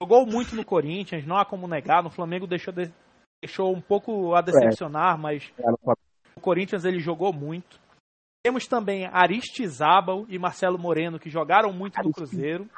jogou 0.00 0.26
muito 0.26 0.54
no 0.54 0.64
Corinthians, 0.64 1.26
não 1.26 1.38
há 1.38 1.44
como 1.44 1.66
negar. 1.66 2.02
No 2.02 2.10
Flamengo 2.10 2.46
deixou, 2.46 2.72
de- 2.72 2.92
deixou 3.42 3.74
um 3.74 3.80
pouco 3.80 4.34
a 4.34 4.42
decepcionar, 4.42 5.18
mas 5.18 5.50
no 5.58 5.94
no 6.36 6.42
Corinthians 6.42 6.84
ele 6.84 6.98
jogou 7.00 7.32
muito. 7.32 7.80
Temos 8.46 8.64
também 8.68 9.06
Aristizábal 9.06 10.24
e 10.28 10.38
Marcelo 10.38 10.78
Moreno, 10.78 11.18
que 11.18 11.28
jogaram 11.28 11.72
muito 11.72 12.00
no 12.00 12.12
Cruzeiro. 12.12 12.70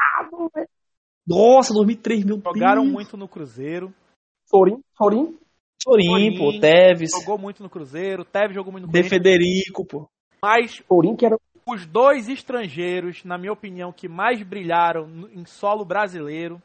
Nossa, 1.27 1.75
2003, 1.75 2.25
meu 2.25 2.41
Jogaram 2.43 2.85
Deus. 2.85 2.95
muito 2.95 3.19
no 3.19 3.29
Cruzeiro. 3.29 3.93
Sorin, 4.47 4.81
Sorin, 4.97 5.39
Sorin, 5.79 6.39
pô, 6.39 6.59
Teves, 6.59 7.11
Jogou 7.11 7.37
muito 7.37 7.63
no 7.63 7.69
Cruzeiro. 7.69 8.25
Teve 8.25 8.55
jogou 8.55 8.73
muito 8.73 8.87
no 8.87 8.91
De 8.91 8.99
Corinthians. 8.99 9.23
Federico, 9.23 9.85
pô. 9.85 10.09
Mas 10.43 10.83
Sorin 10.89 11.15
que 11.15 11.27
era 11.27 11.37
os 11.67 11.85
dois 11.85 12.31
estrangeiros, 12.31 13.23
na 13.23 13.37
minha 13.37 13.53
opinião, 13.53 13.93
que 13.93 14.09
mais 14.09 14.43
brilharam 14.43 15.29
em 15.35 15.45
solo 15.45 15.85
brasileiro. 15.85 16.63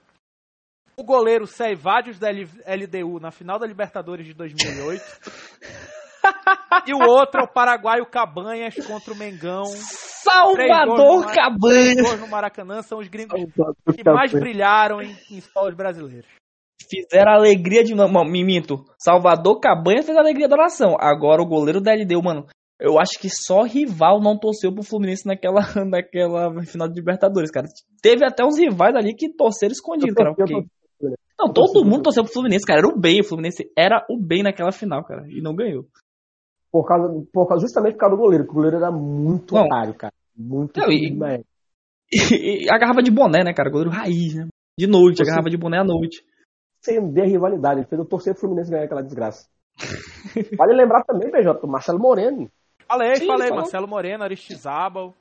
O 0.96 1.04
goleiro 1.04 1.46
Ceivadios 1.46 2.18
da 2.18 2.30
LDU 2.32 3.20
na 3.20 3.32
final 3.32 3.60
da 3.60 3.68
Libertadores 3.68 4.26
de 4.26 4.34
2008. 4.34 5.04
e 6.88 6.94
o 6.94 7.00
outro 7.00 7.42
é 7.42 7.44
o 7.44 7.48
paraguaio 7.48 8.06
Cabanhas 8.06 8.76
contra 8.86 9.14
o 9.14 9.18
Mengão. 9.18 9.66
Salvador 9.66 11.24
Três 11.24 11.36
Cabanha. 11.36 12.04
Dois 12.04 12.20
no 12.20 12.28
Maracanã 12.28 12.82
são 12.82 13.00
os 13.00 13.08
gringos 13.08 13.42
que 13.96 14.04
mais 14.10 14.32
brilharam 14.32 15.02
em, 15.02 15.16
em 15.30 15.42
solos 15.42 15.76
brasileiros. 15.76 16.28
Fizeram 16.90 17.32
a 17.32 17.36
alegria 17.36 17.84
de. 17.84 17.96
Não, 17.96 18.08
não, 18.08 18.24
me 18.24 18.44
minto. 18.44 18.84
Salvador 18.98 19.60
Cabanha 19.60 20.04
fez 20.04 20.18
a 20.18 20.22
alegria 20.22 20.48
da 20.48 20.58
nação. 20.58 20.96
Agora 21.00 21.42
o 21.42 21.48
goleiro 21.48 21.82
da 21.82 21.94
LDU, 21.94 22.24
mano. 22.24 22.46
Eu 22.80 23.00
acho 23.00 23.20
que 23.20 23.30
só 23.30 23.64
rival 23.64 24.20
não 24.20 24.38
torceu 24.38 24.74
pro 24.74 24.84
Fluminense 24.84 25.26
naquela, 25.26 25.62
naquela 25.88 26.64
final 26.66 26.88
de 26.88 26.96
Libertadores, 26.96 27.52
cara. 27.52 27.68
Teve 28.02 28.26
até 28.26 28.44
uns 28.44 28.58
rivais 28.58 28.96
ali 28.96 29.16
que 29.16 29.34
torceram 29.34 29.72
escondido, 29.72 30.14
cara. 30.14 30.34
Porque... 30.34 30.54
Não, 31.40 31.52
todo 31.52 31.86
mundo 31.86 32.04
torceu 32.04 32.24
pro 32.24 32.34
Fluminense, 32.34 32.66
cara. 32.66 32.80
Era 32.80 32.88
o 32.88 33.00
bem. 33.00 33.22
O 33.22 33.24
Fluminense 33.24 33.64
era 33.78 34.06
o 34.10 34.20
bem 34.20 34.44
naquela 34.44 34.72
final, 34.72 35.04
cara. 35.06 35.24
E 35.30 35.42
não 35.42 35.56
ganhou. 35.56 35.86
Por 36.74 36.88
causa, 36.88 37.24
por 37.32 37.48
causa, 37.48 37.62
justamente 37.62 37.94
por 37.94 38.00
causa 38.00 38.16
do 38.16 38.22
goleiro, 38.22 38.46
porque 38.46 38.58
o 38.58 38.62
goleiro 38.64 38.78
era 38.78 38.92
muito 38.92 39.54
Não. 39.54 39.66
otário, 39.66 39.94
cara. 39.94 40.12
Muito 40.36 40.80
Não, 40.80 40.92
e-. 40.92 41.16
E, 42.12 42.66
e 42.66 42.70
agarrava 42.72 43.02
de 43.02 43.10
boné, 43.10 43.44
né, 43.44 43.54
cara? 43.54 43.70
Goleiro 43.72 43.90
raiz, 43.92 44.36
né? 44.36 44.48
De 44.78 44.86
noite, 44.88 45.18
Você- 45.18 45.24
agarrava 45.24 45.50
de 45.50 45.58
boné 45.58 45.80
à 45.80 45.84
noite. 45.84 46.24
Acender 46.82 47.24
a 47.24 47.28
rivalidade. 47.28 47.80
Ele 47.80 47.88
fez 47.88 48.00
eu 48.00 48.06
torcer 48.06 48.34
pro 48.34 48.42
Fluminense 48.42 48.70
ganhar 48.70 48.86
aquela 48.86 49.02
desgraça. 49.02 49.48
vale 50.58 50.74
lembrar 50.74 51.04
também, 51.06 51.32
BJ, 51.32 51.60
o 51.64 51.68
Marcelo 51.68 52.00
Moreno. 52.00 52.50
Falei, 52.88 53.16
Sim, 53.16 53.28
falei, 53.28 53.48
falou. 53.48 53.62
Marcelo 53.64 53.88
Moreno, 53.88 54.24
Aristizábal. 54.24 55.16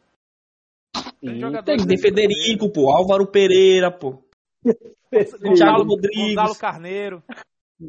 Tem 1.20 1.62
Tem 1.62 1.76
De 1.76 1.98
Federico, 1.98 2.70
pô. 2.70 2.90
Álvaro 2.90 3.26
Pereira, 3.30 3.90
pô. 3.90 4.22
Thiago 5.57 5.84
Rodrigues. 5.84 6.34
Gonzalo 6.34 6.55
Carneiro. 6.57 7.22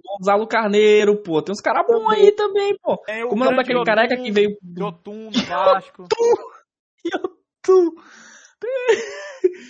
Gonzalo 0.02 0.48
Carneiro, 0.48 1.16
pô. 1.22 1.41
Tem 1.41 1.52
uns 1.54 1.62
caras 1.62 1.86
bons 1.88 2.10
aí 2.12 2.32
também, 2.32 2.76
pô. 2.82 2.98
Tem 3.06 3.24
o 3.24 3.28
Como 3.30 3.44
é 3.44 3.48
o 3.48 3.52
nome 3.52 3.64
grande 3.64 3.80
daquele 3.84 3.86
careca 3.86 4.14
Yotun, 4.16 4.24
que 4.26 4.32
veio 4.32 4.58
Yotun 4.80 5.30
no 5.32 5.46
Vasco. 5.46 6.06
Tu. 7.64 7.96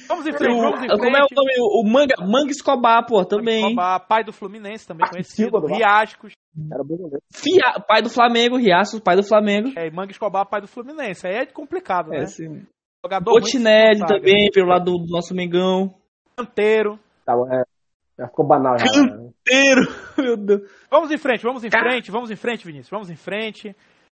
Vamos 0.07 0.28
em 0.28 0.34
frente, 0.34 0.55
vamos 0.55 0.63
em 0.65 0.74
O- 0.76 0.78
frente. 0.78 0.99
como 0.99 1.17
é 1.17 1.21
o 1.21 1.28
nome? 1.36 1.51
O 1.59 1.84
Manga, 1.84 2.15
Manga 2.19 2.51
Escobar, 2.51 3.05
pô, 3.07 3.26
também. 3.26 3.63
Escobar, 3.63 3.99
pai 4.07 4.24
do 4.24 4.32
Fluminense, 4.32 4.88
também 4.88 5.07
conhecido. 5.09 5.57
Riascos. 5.65 6.34
Era 6.71 6.84
bom. 6.84 7.09
Fia, 7.34 7.80
pai 7.88 8.01
do 8.03 8.09
Flamengo, 8.09 8.57
Riaço, 8.57 9.01
pai 9.01 9.15
do 9.15 9.24
Flamengo. 9.24 9.71
É, 9.76 9.88
e 9.88 9.91
Manga 9.91 10.11
Escobar, 10.11 10.45
pai 10.47 10.61
do 10.61 10.67
Fluminense. 10.67 11.26
Aí 11.26 11.34
é 11.36 11.45
complicado, 11.47 12.09
né? 12.09 12.19
É, 12.24 12.26
sim. 12.28 12.65
Jogador 13.03 13.39
responsável. 13.39 14.07
também, 14.07 14.49
pelo 14.53 14.67
lado 14.69 14.86
do, 14.86 14.97
do 15.05 15.11
nosso 15.11 15.34
Mengão. 15.34 15.93
Canteiro. 16.38 16.99
Tá, 17.26 17.34
é, 17.51 17.63
já 18.18 18.28
ficou 18.28 18.45
banal 18.45 18.78
já. 18.78 18.86
Inteiro, 18.86 19.82
meu 20.18 20.38
Deus. 20.38 20.61
Vamos 20.89 21.11
em 21.11 21.18
frente, 21.18 21.43
vamos 21.43 21.64
em 21.64 21.70
Cara. 21.70 21.89
frente, 21.89 22.11
vamos 22.11 22.32
em 22.32 22.36
frente, 22.36 22.66
Vinícius. 22.66 22.89
Vamos 22.89 23.09
em 23.09 23.16
frente. 23.16 23.76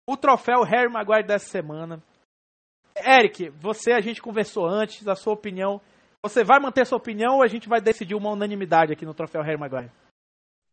O 0.07 0.15
troféu 0.17 0.61
Harry 0.63 0.91
Maguire 0.91 1.25
dessa 1.25 1.47
semana. 1.47 1.99
Eric, 3.05 3.49
você, 3.59 3.91
a 3.91 3.99
gente 4.01 4.21
conversou 4.21 4.65
antes, 4.67 5.07
a 5.07 5.15
sua 5.15 5.33
opinião. 5.33 5.81
Você 6.23 6.43
vai 6.43 6.59
manter 6.59 6.85
sua 6.85 6.97
opinião 6.97 7.35
ou 7.35 7.43
a 7.43 7.47
gente 7.47 7.67
vai 7.67 7.81
decidir 7.81 8.15
uma 8.15 8.31
unanimidade 8.31 8.93
aqui 8.93 9.05
no 9.05 9.13
troféu 9.13 9.41
Harry 9.41 9.59
Maguire? 9.59 9.91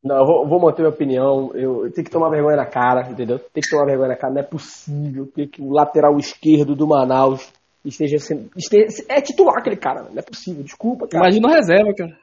Não, 0.05 0.17
eu 0.17 0.27
vou, 0.27 0.49
vou 0.49 0.61
manter 0.61 0.83
minha 0.83 0.93
opinião. 0.93 1.51
Eu, 1.55 1.85
eu 1.87 1.93
tenho 1.93 2.05
que 2.05 2.11
tomar 2.11 2.29
vergonha 2.31 2.57
na 2.57 2.67
cara, 2.67 3.09
entendeu? 3.11 3.39
Tem 3.39 3.63
que 3.63 3.71
tomar 3.71 3.85
vergonha 3.87 4.09
na 4.09 4.17
cara. 4.17 4.33
Não 4.33 4.41
é 4.41 4.45
possível 4.45 5.27
que, 5.33 5.47
que 5.47 5.63
o 5.63 5.71
lateral 5.71 6.17
esquerdo 6.19 6.75
do 6.75 6.87
Manaus 6.89 7.53
esteja 7.85 8.19
sendo. 8.19 8.51
esteja- 8.57 9.05
é 9.09 9.21
titular 9.21 9.59
aquele 9.59 9.77
cara. 9.77 10.03
Não 10.11 10.19
é 10.19 10.23
possível. 10.23 10.63
Desculpa, 10.65 11.07
cara. 11.07 11.25
Imagina 11.27 11.49
o 11.49 11.53
reserva, 11.53 11.95
cara. 11.95 12.19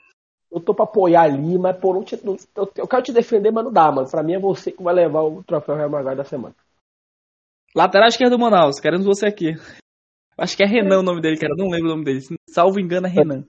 Eu 0.51 0.59
tô 0.59 0.73
pra 0.73 0.85
apoiar 0.85 1.23
ali, 1.23 1.57
mas 1.59 1.77
por 1.77 1.93
não 1.93 2.03
te, 2.03 2.19
não- 2.25 2.35
eu, 2.55 2.71
eu 2.75 2.87
quero 2.87 3.03
te 3.03 3.13
defender, 3.13 3.51
mas 3.51 3.63
não 3.63 3.71
dá, 3.71 3.91
mano. 3.91 4.09
Pra 4.09 4.23
mim 4.23 4.33
é 4.33 4.39
você 4.39 4.71
que 4.71 4.81
vai 4.81 4.93
levar 4.93 5.21
o 5.21 5.43
troféu 5.43 5.75
Real 5.75 5.89
Maguire 5.89 6.15
da 6.15 6.23
semana. 6.23 6.55
Lateral 7.75 8.07
esquerdo 8.07 8.31
do 8.31 8.39
Manaus, 8.39 8.79
queremos 8.79 9.05
você 9.05 9.27
aqui. 9.27 9.53
Acho 10.37 10.57
que 10.57 10.63
é 10.63 10.65
Renan 10.65 10.99
o 10.99 11.03
nome 11.03 11.21
dele, 11.21 11.37
cara. 11.37 11.53
Não 11.55 11.69
lembro 11.69 11.87
o 11.87 11.91
nome 11.91 12.03
dele. 12.05 12.21
Salvo 12.49 12.79
engano, 12.79 13.05
é 13.07 13.09
Renan. 13.09 13.43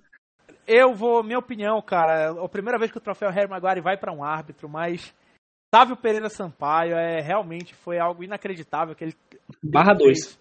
Eu 0.67 0.93
vou, 0.95 1.23
minha 1.23 1.39
opinião, 1.39 1.81
cara, 1.81 2.13
é 2.21 2.45
a 2.45 2.49
primeira 2.49 2.79
vez 2.79 2.91
que 2.93 2.99
o 2.99 3.01
troféu 3.01 3.31
Harry 3.31 3.49
Maguire 3.49 3.81
vai 3.81 3.97
para 3.97 4.13
um 4.13 4.23
árbitro, 4.23 4.69
mas 4.69 5.13
Sávio 5.75 5.97
Pereira 5.97 6.29
Sampaio 6.29 6.95
é 6.97 7.21
realmente 7.21 7.75
foi 7.75 7.99
algo 7.99 8.23
inacreditável 8.23 8.95
que 8.95 9.05
ele 9.05 9.17
Barra 9.63 9.95
2. 9.95 10.39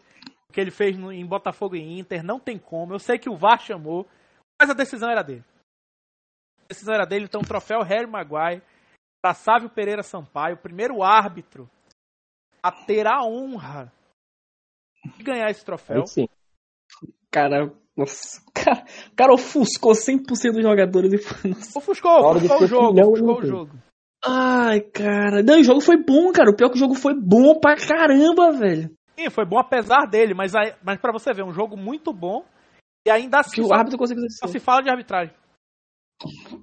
o 0.50 0.54
que 0.54 0.60
ele 0.60 0.72
fez 0.72 0.98
no- 0.98 1.12
em 1.12 1.26
Botafogo 1.26 1.76
e 1.76 2.00
Inter, 2.00 2.24
não 2.24 2.40
tem 2.40 2.58
como. 2.60 2.94
Eu 2.94 3.00
sei 3.00 3.18
que 3.18 3.30
o 3.30 3.36
VAR 3.38 3.60
chamou, 3.62 4.06
mas 4.60 4.70
a 4.70 4.74
decisão 4.74 5.10
era 5.10 5.24
dele. 5.24 5.44
Decisão 6.70 6.94
era 6.94 7.06
dele, 7.06 7.26
então 7.26 7.42
troféu 7.42 7.82
Harry 7.82 8.06
Maguire 8.08 8.62
para 9.22 9.34
Sávio 9.34 9.70
Pereira 9.70 10.04
Sampaio, 10.04 10.56
o 10.56 10.60
primeiro 10.60 11.02
árbitro 11.04 11.70
a 12.62 12.72
ter 12.72 13.08
a 13.08 13.24
honra 13.24 13.92
de 15.18 15.24
ganhar 15.24 15.50
esse 15.50 15.66
troféu. 15.66 16.06
Sim. 16.06 16.28
Cara, 17.32 17.72
nossa. 17.96 18.42
O 18.48 18.52
cara, 18.52 18.86
o 19.12 19.16
cara 19.16 19.34
ofuscou 19.34 19.94
100% 19.94 20.26
dos 20.54 20.62
jogadores 20.64 21.12
e 21.14 21.48
nossa. 21.48 21.80
Ofuscou, 21.80 22.20
ofuscou 22.32 22.62
o 22.62 22.68
jogo, 22.68 23.02
ofuscou 23.02 23.40
o 23.40 23.46
jogo. 23.46 23.72
Ai, 24.26 24.82
cara. 24.82 25.42
Não, 25.42 25.60
o 25.60 25.64
jogo 25.64 25.80
foi 25.82 25.96
bom, 25.98 26.32
cara. 26.34 26.50
O 26.52 26.56
pior 26.56 26.68
é 26.68 26.70
que 26.72 26.76
o 26.76 26.80
jogo 26.80 26.94
foi 26.96 27.14
bom 27.16 27.58
pra 27.60 27.76
caramba, 27.78 28.52
velho. 28.52 28.94
Sim, 29.18 29.30
foi 29.30 29.46
bom 29.46 29.58
apesar 29.58 30.06
dele, 30.08 30.34
mas, 30.34 30.54
aí- 30.56 30.76
mas 30.84 31.00
para 31.00 31.12
você 31.14 31.34
ver, 31.34 31.44
um 31.44 31.54
jogo 31.54 31.78
muito 31.78 32.12
bom 32.14 32.46
e 33.08 33.10
ainda 33.10 33.42
Que 33.42 33.48
assim 33.48 33.62
o 33.62 33.68
só, 33.68 33.76
árbitro 33.76 33.98
conseguiu 33.98 34.26
só 34.30 34.48
se 34.48 34.60
fala 34.60 34.82
de 34.84 34.90
arbitragem. 34.90 35.34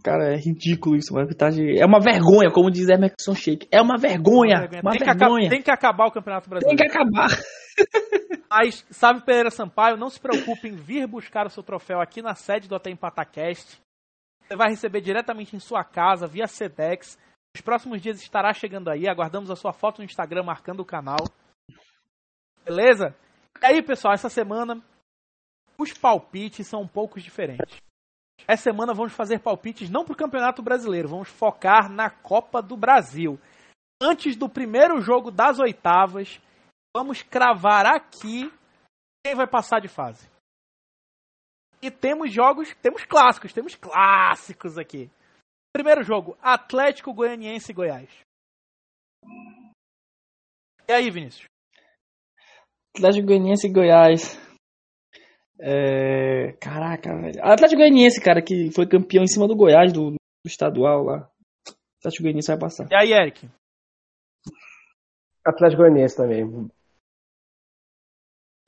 Cara, 0.03 0.35
é 0.35 0.37
ridículo 0.37 0.97
isso. 0.97 1.15
Uma 1.15 1.23
arbitragem. 1.23 1.79
É 1.79 1.87
uma 1.87 2.01
vergonha, 2.01 2.51
como 2.53 2.71
diz 2.71 2.89
Emerson 2.89 3.35
Sheik. 3.35 3.67
É 3.71 3.81
uma 3.81 3.97
vergonha. 3.97 4.69
Uma 4.83 4.93
tem, 4.93 5.01
que 5.01 5.05
vergonha. 5.05 5.49
tem 5.49 5.63
que 5.63 5.71
acabar 5.71 6.07
o 6.07 6.13
Campeonato 6.13 6.49
Tem 6.49 6.59
Brasileiro. 6.59 6.77
que 6.77 6.99
acabar. 6.99 7.29
Mas, 8.51 8.87
Sávio 8.91 9.23
Pereira 9.23 9.51
Sampaio, 9.51 9.97
não 9.97 10.09
se 10.09 10.21
preocupe 10.21 10.69
em 10.69 10.75
vir 10.75 11.07
buscar 11.07 11.47
o 11.47 11.51
seu 11.51 11.63
troféu 11.63 12.01
aqui 12.01 12.23
na 12.23 12.35
sede 12.35 12.69
do 12.69 12.75
Hotel 12.75 12.93
Empatacast. 12.93 13.81
Você 14.43 14.57
vai 14.57 14.69
receber 14.71 15.01
diretamente 15.01 15.57
em 15.57 15.59
sua 15.59 15.83
casa, 15.83 16.27
via 16.27 16.47
Sedex. 16.47 17.19
Nos 17.55 17.63
próximos 17.63 18.01
dias 18.01 18.21
estará 18.21 18.53
chegando 18.53 18.89
aí. 18.89 19.09
Aguardamos 19.09 19.51
a 19.51 19.57
sua 19.57 19.73
foto 19.73 19.99
no 19.99 20.05
Instagram 20.05 20.45
marcando 20.45 20.81
o 20.81 20.85
canal. 20.85 21.25
Beleza? 22.65 23.15
E 23.61 23.67
aí, 23.67 23.83
pessoal, 23.83 24.15
essa 24.15 24.29
semana 24.29 24.81
os 25.79 25.93
palpites 25.93 26.67
são 26.67 26.83
um 26.83 26.89
pouco 26.89 27.21
diferentes. 27.21 27.86
Essa 28.47 28.65
semana 28.65 28.95
vamos 28.95 29.13
fazer 29.13 29.41
palpites 29.41 29.91
não 29.91 30.05
para 30.05 30.13
o 30.13 30.17
Campeonato 30.17 30.63
Brasileiro, 30.63 31.09
vamos 31.09 31.29
focar 31.29 31.91
na 31.91 32.11
Copa 32.11 32.61
do 32.63 32.77
Brasil. 32.77 33.39
Antes 34.01 34.37
do 34.37 34.49
primeiro 34.49 35.01
jogo 35.01 35.31
das 35.31 35.59
oitavas, 35.59 36.41
vamos 36.95 37.23
cravar 37.23 37.87
aqui 37.87 38.53
quem 39.25 39.35
vai 39.35 39.47
passar 39.47 39.81
de 39.81 39.89
fase. 39.89 40.29
E 41.83 41.91
temos 41.91 42.33
jogos, 42.33 42.75
temos 42.83 43.05
clássicos, 43.05 43.53
temos 43.53 43.75
clássicos 43.75 44.79
aqui. 44.79 45.11
Primeiro 45.73 46.03
jogo, 46.03 46.37
Atlético 46.41 47.13
Goianiense 47.13 47.71
e 47.71 47.75
Goiás. 47.75 48.11
E 50.89 50.93
aí, 50.93 51.11
Vinícius? 51.11 51.45
Atlético 52.97 53.27
Goianiense 53.27 53.67
e 53.67 53.73
Goiás. 53.73 54.46
É... 55.59 56.53
Caraca, 56.61 57.15
velho. 57.17 57.41
Atlético 57.43 57.81
Goianiense, 57.81 58.21
cara, 58.21 58.43
que 58.43 58.71
foi 58.75 58.87
campeão 58.87 59.25
em 59.25 59.29
cima 59.29 59.49
do 59.49 59.57
Goiás, 59.57 59.93
do, 59.93 60.13
do 60.13 60.19
estadual 60.47 61.03
lá. 61.05 61.29
Atlético 62.01 62.25
Goianiense 62.25 62.49
vai 62.49 62.59
passar. 62.59 62.89
E 62.91 62.95
aí, 62.95 63.13
Eric? 63.13 63.49
Atlético 65.45 65.83
Goianiense 65.83 66.17
também. 66.17 66.71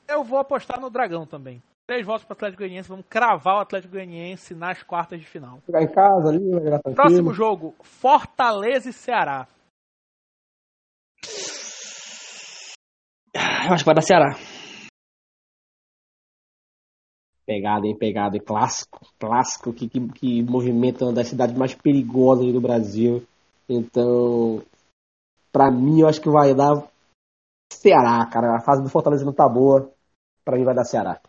Eu 0.09 0.25
vou 0.25 0.39
apostar 0.39 0.81
no 0.81 0.89
Dragão 0.89 1.27
também. 1.27 1.63
Três 1.87 2.05
votos 2.05 2.25
para 2.25 2.35
o 2.35 2.37
Atlético 2.37 2.63
Goianiense. 2.63 2.89
Vamos 2.89 3.07
cravar 3.09 3.57
o 3.57 3.61
Atlético 3.61 3.95
Goianiense 3.95 4.55
nas 4.55 4.83
quartas 4.83 5.21
de 5.21 5.27
final. 5.27 5.59
Jogar 5.67 5.83
em 5.83 5.93
casa 5.93 6.29
ali, 6.29 6.51
vai. 6.51 6.95
Próximo 6.95 7.33
jogo, 7.33 7.75
Fortaleza 7.83 8.91
e 8.91 8.93
Ceará. 8.93 9.47
Eu 13.35 13.75
acho 13.75 13.85
que 13.85 13.87
vai 13.87 13.95
dar 13.95 14.03
Ceará. 14.03 14.58
Pegada, 17.49 17.87
hein? 17.87 17.97
Pegada. 17.97 18.37
E 18.37 18.41
clássico. 18.41 19.01
Clássico 19.19 19.73
que, 19.73 19.89
que, 19.89 20.07
que 20.09 20.43
movimenta 20.43 21.07
uma 21.07 21.15
das 21.15 21.29
cidades 21.29 21.57
mais 21.57 21.75
perigosas 21.75 22.53
do 22.53 22.61
Brasil. 22.61 23.27
Então, 23.67 24.63
pra 25.51 25.71
mim, 25.71 26.01
eu 26.03 26.09
acho 26.09 26.21
que 26.21 26.29
vai 26.29 26.55
dar 26.55 26.87
Ceará, 27.73 28.29
cara. 28.31 28.55
A 28.55 28.61
fase 28.61 28.83
do 28.83 28.91
Fortaleza 28.91 29.25
não 29.25 29.33
tá 29.33 29.49
boa. 29.49 29.91
Pra 30.45 30.59
mim 30.59 30.65
vai 30.65 30.75
dar 30.75 30.85
Ceará. 30.85 31.23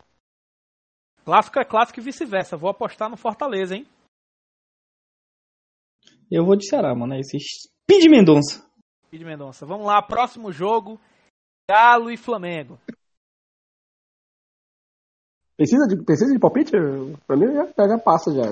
Clássico 1.24 1.58
é 1.58 1.64
clássico 1.64 2.00
e 2.00 2.02
vice-versa. 2.02 2.54
Vou 2.54 2.68
apostar 2.68 3.08
no 3.08 3.16
Fortaleza, 3.16 3.74
hein? 3.74 3.86
Eu 6.30 6.44
vou 6.44 6.54
de 6.54 6.68
Ceará, 6.68 6.94
mano. 6.94 7.14
É 7.14 7.20
esse 7.20 7.38
Speed 7.38 8.10
Mendonça. 8.10 8.62
de 9.10 9.24
Mendonça. 9.24 9.64
Vamos 9.64 9.86
lá, 9.86 10.02
próximo 10.02 10.52
jogo. 10.52 11.00
Galo 11.70 12.10
e 12.10 12.18
Flamengo. 12.18 12.78
Precisa 15.60 15.86
de, 15.86 16.02
precisa 16.02 16.32
de 16.32 16.38
palpite? 16.38 16.72
Pra 17.26 17.36
mim 17.36 17.52
já, 17.52 17.86
já, 17.86 17.98
passa 17.98 18.32
já. 18.32 18.44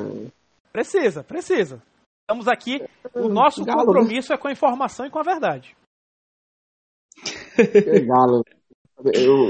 Precisa, 0.70 1.24
precisa. 1.24 1.82
Estamos 2.20 2.46
aqui. 2.46 2.84
O 3.14 3.30
nosso 3.30 3.64
Galo, 3.64 3.78
né? 3.80 3.86
compromisso 3.86 4.30
é 4.34 4.36
com 4.36 4.48
a 4.48 4.52
informação 4.52 5.06
e 5.06 5.10
com 5.10 5.18
a 5.18 5.22
verdade. 5.22 5.74
É 7.56 8.00
Galo. 8.00 8.44
Eu, 9.02 9.48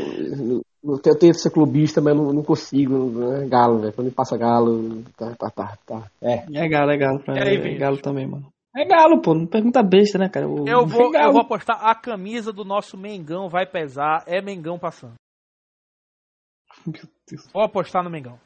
eu, 0.55 0.63
eu 0.85 0.99
tento 1.19 1.35
ser 1.41 1.51
clubista, 1.51 2.01
mas 2.01 2.15
não, 2.17 2.33
não 2.33 2.45
consigo. 2.45 3.07
né? 3.11 3.49
Galo, 3.49 3.81
velho. 3.81 3.93
Quando 3.93 4.07
me 4.07 4.13
passa 4.13 4.37
Galo, 4.39 5.03
tá, 5.17 5.35
tá, 5.35 5.51
tá, 5.51 5.79
tá. 5.85 6.11
É. 6.23 6.45
É 6.55 6.69
galo, 6.69 6.93
é 6.93 6.97
galo. 6.97 7.19
Pra 7.19 7.35
mim, 7.35 7.41
aí, 7.41 7.57
é 7.57 7.77
galo 7.77 7.97
também, 7.99 8.25
mano. 8.29 8.47
É 8.77 8.85
galo, 8.85 9.21
pô. 9.21 9.35
Não 9.35 9.47
pergunta 9.49 9.83
besta, 9.83 10.17
né, 10.17 10.29
cara? 10.29 10.49
O- 10.49 10.69
Eu 10.69 10.87
vou, 10.87 11.13
é 11.17 11.25
eu 11.27 11.33
vou 11.33 11.41
apostar. 11.41 11.85
A 11.85 11.93
camisa 11.97 12.53
do 12.53 12.65
nosso 12.65 12.97
Mengão 12.97 13.49
vai 13.49 13.67
pesar. 13.67 14.23
É 14.29 14.41
Mengão 14.41 14.79
passando. 14.79 15.15
Meu 16.93 17.03
Deus. 17.31 17.47
Vou 17.53 17.63
apostar 17.63 18.03
no 18.03 18.11
Mengão. 18.11 18.39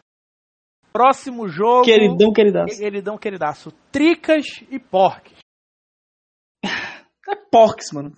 Próximo 0.92 1.48
jogo. 1.48 1.84
Queridão, 1.84 2.32
queridaço. 2.32 2.76
Queridão, 2.78 3.16
queridaço. 3.18 3.72
Tricas 3.90 4.44
e 4.70 4.78
Porques. 4.78 5.38
É 6.64 7.36
Porks, 7.50 7.92
mano. 7.92 8.12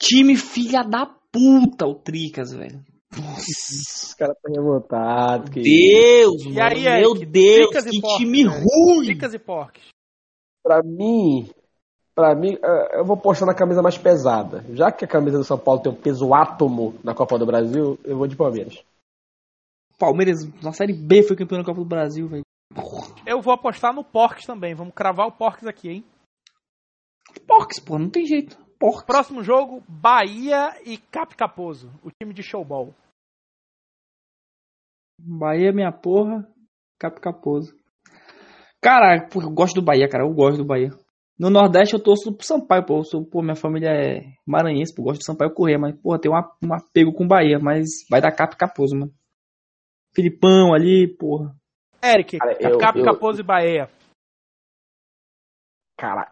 Time 0.00 0.36
filha 0.36 0.82
da 0.82 1.06
puta, 1.06 1.86
o 1.86 1.94
Tricas, 1.94 2.52
velho. 2.52 2.82
Os 3.12 4.14
caras 4.14 4.36
estão 4.36 4.52
revoltados. 4.54 5.50
que- 5.50 5.60
Deus, 5.62 6.42
E 6.42 6.48
mano. 6.52 6.62
aí, 6.62 6.82
meu 6.82 7.10
Eric, 7.16 7.26
Deus, 7.26 7.86
e 7.86 7.90
que 7.90 8.16
time 8.16 8.44
velho. 8.44 8.50
ruim. 8.64 9.06
Tricas 9.06 9.34
e 9.34 9.38
Porques. 9.38 9.84
Pra 10.62 10.82
mim, 10.82 11.50
pra 12.14 12.34
mim, 12.34 12.58
eh, 12.62 13.00
eu 13.00 13.04
vou 13.04 13.16
postar 13.16 13.46
na 13.46 13.54
camisa 13.54 13.82
mais 13.82 13.98
pesada. 13.98 14.64
Já 14.70 14.90
que 14.90 15.04
a 15.04 15.08
camisa 15.08 15.38
do 15.38 15.44
São 15.44 15.58
Paulo 15.58 15.82
tem 15.82 15.92
um 15.92 16.00
peso 16.00 16.34
átomo 16.34 16.94
na 17.02 17.14
Copa 17.14 17.38
do 17.38 17.46
Brasil, 17.46 17.98
eu 18.04 18.16
vou 18.16 18.26
de 18.26 18.36
Palmeiras. 18.36 18.82
Palmeiras, 19.98 20.38
na 20.62 20.72
Série 20.72 20.94
B, 20.94 21.22
foi 21.22 21.36
campeão 21.36 21.58
da 21.58 21.64
Copa 21.64 21.80
do 21.80 21.86
Brasil, 21.86 22.26
velho. 22.26 22.42
Eu 23.26 23.40
vou 23.40 23.52
apostar 23.52 23.94
no 23.94 24.04
Porques 24.04 24.46
também. 24.46 24.74
Vamos 24.74 24.94
cravar 24.94 25.26
o 25.26 25.32
Porques 25.32 25.66
aqui, 25.66 25.90
hein? 25.90 26.04
Porks, 27.46 27.80
pô, 27.80 27.98
não 27.98 28.08
tem 28.08 28.24
jeito. 28.24 28.56
Porks. 28.78 29.04
Próximo 29.04 29.42
jogo, 29.42 29.82
Bahia 29.86 30.74
e 30.84 30.96
Cap 30.96 31.36
Caposo. 31.36 31.90
O 32.02 32.10
time 32.10 32.32
de 32.32 32.42
showball. 32.42 32.94
Bahia, 35.18 35.72
minha 35.72 35.92
porra. 35.92 36.48
Cap 36.98 37.20
Caposo. 37.20 37.76
Cara, 38.80 39.28
eu 39.34 39.50
gosto 39.50 39.74
do 39.74 39.84
Bahia, 39.84 40.08
cara. 40.08 40.24
Eu 40.24 40.32
gosto 40.32 40.58
do 40.58 40.64
Bahia. 40.64 40.90
No 41.40 41.48
Nordeste 41.48 41.94
eu 41.94 42.02
torço 42.02 42.30
pro 42.36 42.44
Sampaio, 42.44 42.84
pô. 42.84 42.98
Eu 42.98 43.04
sou, 43.04 43.24
pô, 43.24 43.40
minha 43.40 43.56
família 43.56 43.88
é 43.88 44.34
maranhense, 44.46 44.94
pô. 44.94 45.04
Gosto 45.04 45.20
do 45.20 45.24
Sampaio 45.24 45.54
correr, 45.54 45.78
mas, 45.78 45.98
pô, 45.98 46.18
tem 46.18 46.30
um, 46.30 46.34
um 46.36 46.74
apego 46.74 47.14
com 47.14 47.26
Bahia, 47.26 47.58
mas 47.58 47.86
vai 48.10 48.20
dar 48.20 48.30
Cap 48.30 48.54
Caposo, 48.58 48.94
mano. 48.94 49.10
Filipão 50.14 50.74
ali, 50.74 51.08
porra. 51.16 51.56
Eric, 52.04 52.36
Cara, 52.38 52.56
eu- 52.60 52.76
Cap, 52.78 52.98
eu- 52.98 53.04
Caposo 53.06 53.40
e 53.40 53.42
Bahia. 53.42 53.88
Cara, 55.96 56.30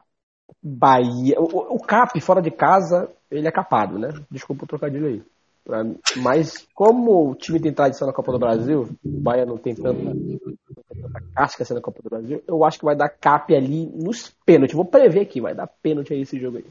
Bahia. 0.63 1.41
O, 1.41 1.45
o- 1.45 1.77
o 1.77 1.81
Cap 1.81 2.21
fora 2.21 2.43
de 2.43 2.51
casa, 2.51 3.11
ele 3.31 3.49
é 3.49 3.51
capado, 3.51 3.99
né? 3.99 4.09
Desculpa 4.31 4.65
o 4.65 4.69
trocadilho 4.69 5.07
aí. 5.07 5.23
Pra- 5.69 5.85
Mas 6.23 6.67
como 6.75 7.31
o 7.31 7.35
time 7.35 7.61
tem 7.61 7.75
tradição 7.75 8.07
na 8.09 8.15
Copa 8.15 8.33
do 8.33 8.39
Brasil, 8.39 8.89
o 9.05 9.21
Bahia 9.21 9.45
não 9.45 9.59
tem 9.59 9.75
tanta, 9.75 10.01
tanta 10.01 11.21
casca 11.35 11.63
assim 11.63 11.75
na 11.75 11.83
Copa 11.83 12.01
do 12.03 12.09
Brasil, 12.09 12.43
eu 12.49 12.65
acho 12.65 12.79
que 12.79 12.87
vai 12.87 12.97
dar 12.97 13.11
Cap 13.11 13.55
ali 13.55 13.85
nos 13.85 14.31
pênaltis. 14.47 14.75
Vou 14.75 14.87
prever 14.87 15.21
aqui, 15.21 15.43
vai 15.43 15.55
dar 15.55 15.67
pênalti 15.67 16.15
aí 16.15 16.23
esse 16.23 16.41
jogo 16.41 16.57
aí. 16.57 16.65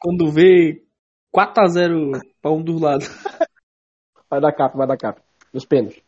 Quando 0.00 0.28
vê 0.32 0.82
4x0 1.32 2.20
pra 2.42 2.50
um 2.50 2.60
dos 2.62 2.80
lados. 2.80 3.06
Vai 4.28 4.40
dar 4.40 4.52
Cap, 4.52 4.76
vai 4.76 4.88
dar 4.88 4.96
Cap. 4.96 5.22
Nos 5.52 5.64
pênaltis. 5.64 6.02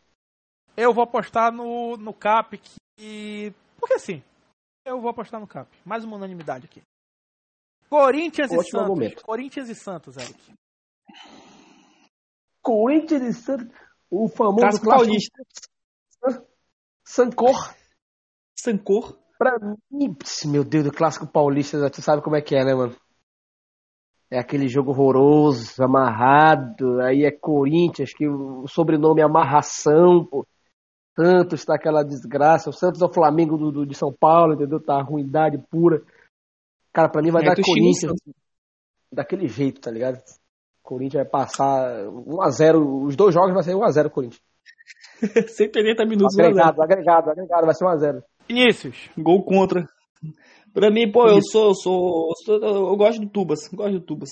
Eu 0.75 0.93
vou 0.93 1.05
apostar 1.05 1.53
no, 1.53 1.95
no 1.95 2.13
Cap 2.13 2.57
que. 2.57 3.53
Porque 3.79 3.93
assim, 3.93 4.21
eu 4.85 4.99
vou 4.99 5.09
apostar 5.09 5.39
no 5.39 5.47
Cap. 5.47 5.69
Mais 5.85 6.03
uma 6.03 6.17
unanimidade 6.17 6.65
aqui. 6.65 6.81
Corinthians 7.89 8.51
e 8.51 8.57
Ótimo 8.57 8.79
Santos. 8.81 8.87
momento. 8.89 9.23
Corinthians 9.23 9.69
e 9.69 9.75
Santos, 9.75 10.17
Eric. 10.17 10.37
Corinthians 12.69 13.23
e 13.23 13.33
Santos, 13.33 13.67
o 14.11 14.27
famoso 14.29 14.59
Clássico 14.59 14.85
paulista. 14.89 15.43
Sancor. 17.03 17.73
Sancor. 18.55 19.17
Pra 19.39 19.57
mim, 19.89 20.15
meu 20.45 20.63
Deus, 20.63 20.85
o 20.85 20.91
clássico 20.91 21.25
paulista, 21.25 21.89
tu 21.89 21.99
sabe 22.01 22.21
como 22.21 22.35
é 22.35 22.41
que 22.41 22.55
é, 22.55 22.63
né, 22.63 22.75
mano? 22.75 22.95
É 24.29 24.37
aquele 24.37 24.67
jogo 24.67 24.91
horroroso, 24.91 25.81
amarrado, 25.83 27.01
aí 27.01 27.23
é 27.25 27.31
Corinthians, 27.31 28.13
que 28.13 28.27
o 28.27 28.67
sobrenome 28.67 29.21
é 29.21 29.23
amarração, 29.23 30.23
pô. 30.23 30.45
Santos 31.19 31.65
tá 31.65 31.73
aquela 31.73 32.03
desgraça, 32.03 32.69
o 32.69 32.73
Santos 32.73 33.01
é 33.01 33.05
o 33.05 33.11
Flamengo 33.13 33.57
do, 33.57 33.71
do- 33.71 33.85
de 33.85 33.95
São 33.95 34.13
Paulo, 34.13 34.53
entendeu? 34.53 34.79
Tá 34.79 35.01
ruindade 35.01 35.57
pura. 35.71 36.03
Cara, 36.93 37.09
pra 37.09 37.21
mim 37.23 37.31
vai 37.31 37.41
É, 37.41 37.45
dar 37.47 37.55
Corinthians 37.55 38.13
daquele 39.11 39.47
jeito, 39.47 39.81
tá 39.81 39.89
ligado? 39.89 40.21
Corinthians 40.89 41.21
vai 41.23 41.29
passar 41.29 42.05
1x0, 42.07 43.05
os 43.05 43.15
dois 43.15 43.33
jogos 43.33 43.53
vai 43.53 43.61
ser 43.63 43.75
1x0 43.75 44.09
Corinthians. 44.09 44.41
180 45.21 46.05
minutos, 46.05 46.35
1 46.35 46.41
a 46.41 46.43
0. 46.45 46.47
Agregado, 46.49 46.81
agregado, 46.81 47.29
agregado, 47.29 47.65
vai 47.65 47.75
ser 47.75 47.85
1x0. 47.85 48.23
Vinícius. 48.47 49.09
Gol 49.17 49.43
contra. 49.43 49.85
Pra 50.73 50.89
mim, 50.89 51.11
pô, 51.11 51.27
eu 51.27 51.39
sou, 51.41 51.67
eu 51.69 51.73
sou, 51.75 52.29
eu 52.29 52.59
sou- 52.59 52.89
eu 52.89 52.95
gosto 52.97 53.19
do 53.21 53.29
Tubas, 53.29 53.59
gosto 53.73 53.93
do 53.99 54.01
Tubas. 54.01 54.31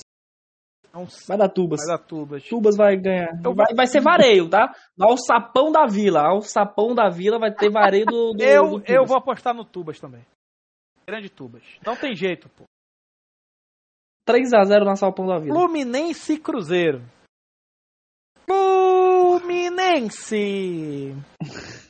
Vai 1.27 1.37
dar 1.37 1.49
Tubas. 1.49 1.79
Vai 1.85 1.95
dar 1.97 2.03
tubas. 2.03 2.43
Tubas 2.43 2.75
vai 2.75 2.97
ganhar. 2.97 3.29
Eu 3.43 3.53
Vai, 3.53 3.71
vai 3.75 3.85
ser 3.85 4.01
vareio, 4.01 4.49
tá? 4.49 4.73
Ao 4.99 5.15
sapão 5.15 5.71
da 5.71 5.85
vila. 5.85 6.21
Ao 6.27 6.41
sapão 6.41 6.95
da 6.95 7.07
vila 7.07 7.37
vai 7.37 7.53
ter 7.53 7.69
vareio 7.69 8.03
do. 8.05 8.33
do 8.33 8.41
Eu, 8.43 8.63
do 8.63 8.71
Tubas. 8.79 8.89
eu 8.89 9.05
vou 9.05 9.15
apostar 9.17 9.53
no 9.53 9.63
Tubas 9.63 9.99
também. 9.99 10.25
Grande 11.07 11.29
Tubas. 11.29 11.61
Não 11.85 11.95
tem 11.95 12.15
jeito, 12.15 12.49
pô. 12.49 12.63
3x0 14.27 14.83
na 14.83 14.95
sapão 14.95 15.25
da 15.25 15.39
vila. 15.39 15.55
Fluminense 15.55 16.33
e 16.33 16.39
Cruzeiro. 16.39 17.01
Fluminense. 19.37 21.15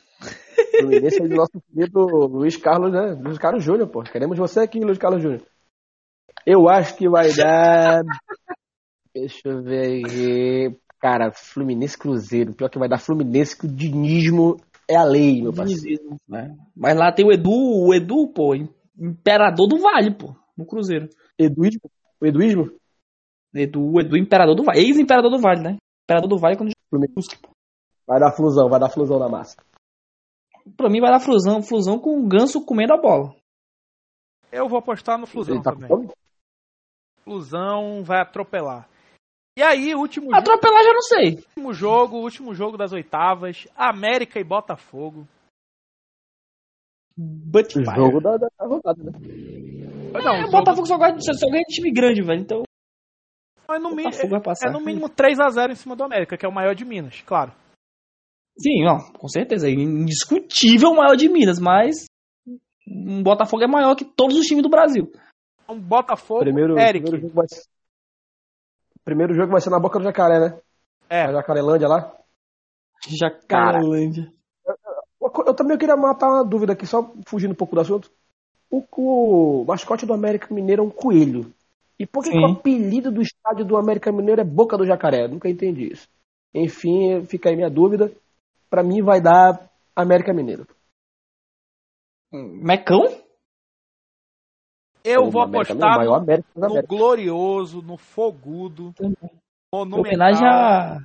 Fluminense 0.78 1.22
é 1.22 1.28
do 1.28 1.34
nosso 1.34 1.60
querido 1.72 2.00
Luiz 2.26 2.56
Carlos, 2.56 2.92
né? 2.92 3.18
Luiz 3.20 3.38
Carlos 3.38 3.64
Júnior, 3.64 3.88
pô. 3.88 4.02
Queremos 4.02 4.38
você 4.38 4.60
aqui, 4.60 4.78
Luiz 4.80 4.98
Carlos 4.98 5.22
Júnior. 5.22 5.42
Eu 6.46 6.68
acho 6.68 6.96
que 6.96 7.08
vai 7.08 7.32
dar. 7.34 8.02
Deixa 9.14 9.48
eu 9.48 9.62
ver 9.62 9.86
aí. 9.86 10.76
Cara, 11.00 11.32
Fluminense 11.32 11.98
Cruzeiro. 11.98 12.54
Pior 12.54 12.68
que 12.68 12.78
vai 12.78 12.88
dar 12.88 12.98
Fluminense, 12.98 13.58
que 13.58 13.66
o 13.66 13.72
dinismo 13.72 14.56
é 14.88 14.96
a 14.96 15.04
lei, 15.04 15.42
meu 15.42 15.52
parceiro. 15.52 16.16
Né? 16.28 16.56
Mas 16.76 16.96
lá 16.96 17.12
tem 17.12 17.26
o 17.26 17.32
Edu, 17.32 17.50
o 17.50 17.94
Edu, 17.94 18.28
pô, 18.28 18.54
imperador 18.98 19.68
do 19.68 19.78
Vale, 19.78 20.14
pô, 20.14 20.34
no 20.56 20.64
Cruzeiro. 20.64 21.08
Eduísmo? 21.38 21.90
O 22.20 22.26
Eduísmo? 22.26 22.70
Edu, 23.54 24.00
Edu, 24.00 24.16
imperador 24.16 24.54
do 24.54 24.64
Vale. 24.64 24.80
Ex-imperador 24.80 25.30
do 25.30 25.40
Vale, 25.40 25.62
né? 25.62 25.76
Imperador 26.04 26.28
do 26.28 26.38
Vale 26.38 26.56
quando. 26.56 26.72
Vai 28.06 28.18
dar 28.20 28.32
flusão, 28.32 28.68
vai 28.68 28.80
dar 28.80 28.88
flusão 28.88 29.18
na 29.18 29.28
massa. 29.28 29.56
Pra 30.76 30.88
mim 30.88 31.00
vai 31.00 31.10
dar 31.10 31.20
flusão, 31.20 31.62
flusão 31.62 31.98
com 31.98 32.18
o 32.18 32.26
ganso 32.26 32.64
comendo 32.64 32.92
a 32.92 32.96
bola. 32.96 33.34
Eu 34.50 34.68
vou 34.68 34.78
apostar 34.78 35.18
no 35.18 35.26
Flusão 35.26 35.56
Ele 35.56 35.62
tá 35.62 35.72
também. 35.72 36.08
Flusão 37.22 38.02
vai 38.02 38.20
atropelar. 38.20 38.88
E 39.58 39.62
aí, 39.62 39.94
último, 39.94 40.26
jogo, 40.26 40.36
Atropelar 40.36 40.82
já 40.82 40.92
não 40.92 41.02
sei. 41.02 41.34
último 41.34 41.74
jogo, 41.74 42.16
último 42.18 42.54
jogo 42.54 42.76
das 42.76 42.92
oitavas, 42.92 43.66
América 43.76 44.38
e 44.40 44.44
Botafogo. 44.44 45.26
But 47.16 47.74
O 47.76 47.84
jogo 47.84 48.20
da, 48.20 48.36
da, 48.36 48.48
da 48.56 48.66
rodada, 48.66 49.02
né? 49.02 49.12
Não, 50.12 50.34
É, 50.34 50.40
jogo- 50.40 50.52
Botafogo 50.52 50.86
só 50.86 50.96
só 50.96 51.50
ganha 51.50 51.64
de 51.64 51.74
time 51.74 51.92
grande, 51.92 52.22
velho. 52.22 52.40
Então, 52.40 52.62
é 53.70 53.78
no, 53.78 53.94
vai 53.94 54.40
passar. 54.42 54.68
é 54.68 54.72
no 54.72 54.80
mínimo 54.80 55.08
3x0 55.08 55.70
em 55.72 55.74
cima 55.74 55.94
do 55.94 56.04
América, 56.04 56.36
que 56.36 56.46
é 56.46 56.48
o 56.48 56.52
maior 56.52 56.74
de 56.74 56.84
Minas, 56.84 57.20
claro. 57.22 57.52
Sim, 58.58 58.84
não, 58.84 58.98
com 59.12 59.28
certeza. 59.28 59.68
É 59.68 59.70
indiscutível 59.72 60.90
o 60.90 60.96
maior 60.96 61.14
de 61.14 61.28
Minas, 61.28 61.60
mas 61.60 62.06
o 62.86 63.22
Botafogo 63.22 63.62
é 63.62 63.66
maior 63.68 63.94
que 63.94 64.04
todos 64.04 64.36
os 64.36 64.46
times 64.46 64.62
do 64.62 64.68
Brasil. 64.70 65.12
Então, 65.62 65.78
Botafogo, 65.78 66.40
Primeiro, 66.40 66.78
Eric. 66.78 67.02
primeiro 67.04 67.20
jogo 67.20 67.34
vai 67.34 67.46
ser. 67.48 67.62
Primeiro 69.04 69.34
jogo 69.34 69.52
vai 69.52 69.60
ser 69.60 69.70
na 69.70 69.78
boca 69.78 69.98
do 69.98 70.04
jacaré, 70.04 70.40
né? 70.40 70.60
É. 71.08 71.26
Na 71.26 71.34
Jacarelândia 71.34 71.86
lá. 71.88 72.14
Jacarelândia. 73.06 74.32
Uma 75.20 75.30
co- 75.30 75.44
Eu 75.46 75.54
também 75.54 75.78
queria 75.78 75.96
matar 75.96 76.28
uma 76.28 76.44
dúvida 76.44 76.72
aqui, 76.72 76.86
só 76.86 77.14
fugindo 77.26 77.52
um 77.52 77.56
pouco 77.56 77.74
do 77.74 77.80
assunto. 77.80 78.10
O, 78.70 78.84
o 78.96 79.64
mascote 79.64 80.04
do 80.04 80.12
América 80.12 80.52
Mineiro 80.52 80.82
é 80.82 80.86
um 80.86 80.90
coelho. 80.90 81.52
E 81.98 82.06
por 82.06 82.22
que, 82.22 82.30
que 82.30 82.38
o 82.38 82.46
apelido 82.52 83.10
do 83.10 83.20
estádio 83.20 83.64
do 83.64 83.76
América 83.76 84.12
Mineiro 84.12 84.40
é 84.40 84.44
Boca 84.44 84.76
do 84.76 84.86
Jacaré? 84.86 85.26
Nunca 85.26 85.48
entendi 85.48 85.92
isso. 85.92 86.08
Enfim, 86.54 87.24
fica 87.26 87.48
aí 87.48 87.56
minha 87.56 87.70
dúvida. 87.70 88.12
Pra 88.70 88.82
mim 88.82 89.02
vai 89.02 89.20
dar 89.20 89.68
América 89.96 90.32
Mineiro. 90.32 90.66
Mecão? 92.32 93.04
Eu 95.02 95.22
O 95.22 95.30
vou 95.30 95.42
América 95.42 95.72
apostar 95.72 95.74
Mineiro, 95.74 95.94
o 95.94 95.96
maior 95.96 96.22
América 96.22 96.48
no 96.54 96.66
América. 96.66 96.86
glorioso, 96.86 97.82
no 97.82 97.96
fogudo, 97.96 98.92
monumental. 99.72 100.00
Homenagem 100.00 100.46
a. 100.46 100.98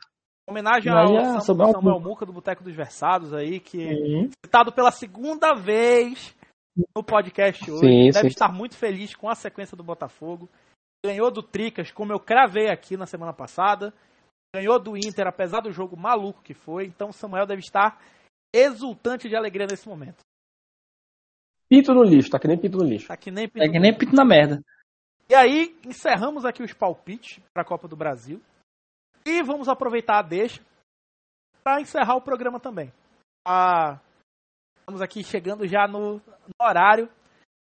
Homenagem 0.45 0.91
homenagem 0.91 1.17
ao 1.17 1.37
a 1.37 1.39
Samuel, 1.39 1.71
Samuel 1.71 1.99
Muca. 2.01 2.25
Do 2.25 2.33
Boteco 2.33 2.63
dos 2.63 2.75
Versados 2.75 3.33
aí, 3.33 3.61
que 3.61 3.77
Sim. 3.77 4.29
citado 4.45 4.73
pela 4.73 4.91
segunda 4.91 5.53
vez 5.53 6.35
no 6.75 7.03
podcast 7.03 7.69
hoje. 7.69 7.79
Sim, 7.79 8.09
Deve 8.11 8.21
sim. 8.21 8.27
estar 8.27 8.51
muito 8.51 8.75
feliz 8.75 9.15
com 9.15 9.29
a 9.29 9.35
sequência 9.35 9.77
do 9.77 9.83
Botafogo. 9.83 10.49
Ganhou 11.05 11.29
do 11.29 11.43
Tricas, 11.43 11.91
como 11.91 12.13
eu 12.13 12.19
cravei 12.19 12.69
aqui 12.69 12.95
na 12.97 13.05
semana 13.05 13.33
passada. 13.33 13.93
Ganhou 14.55 14.79
do 14.79 14.95
Inter, 14.95 15.27
apesar 15.27 15.61
do 15.61 15.71
jogo 15.71 15.97
maluco 15.97 16.41
que 16.41 16.53
foi. 16.53 16.85
Então 16.85 17.09
o 17.09 17.13
Samuel 17.13 17.45
deve 17.45 17.61
estar 17.61 18.01
exultante 18.53 19.27
de 19.27 19.35
alegria 19.35 19.67
nesse 19.69 19.87
momento. 19.87 20.23
Pito 21.67 21.93
no 21.93 22.03
lixo, 22.03 22.29
tá 22.29 22.39
que 22.39 22.47
nem 22.47 22.57
pito 22.57 22.77
no 22.77 22.83
lixo. 22.83 23.07
Tá 23.07 23.17
que 23.17 23.31
nem 23.31 23.45
É 23.55 23.67
que 23.67 23.79
nem 23.79 23.97
pito 23.97 24.15
na 24.15 24.23
merda. 24.23 24.63
E 25.29 25.33
aí, 25.33 25.75
encerramos 25.85 26.45
aqui 26.45 26.61
os 26.61 26.73
palpites 26.73 27.41
para 27.53 27.63
a 27.63 27.65
Copa 27.65 27.87
do 27.87 27.95
Brasil. 27.95 28.41
E 29.25 29.41
vamos 29.41 29.67
aproveitar 29.67 30.19
a 30.19 30.21
deixa 30.21 30.61
para 31.63 31.81
encerrar 31.81 32.15
o 32.15 32.21
programa 32.21 32.59
também. 32.59 32.91
Ah, 33.47 33.99
estamos 34.83 35.01
aqui 35.01 35.23
chegando 35.23 35.65
já 35.65 35.87
no, 35.87 36.15
no 36.17 36.21
horário. 36.61 37.09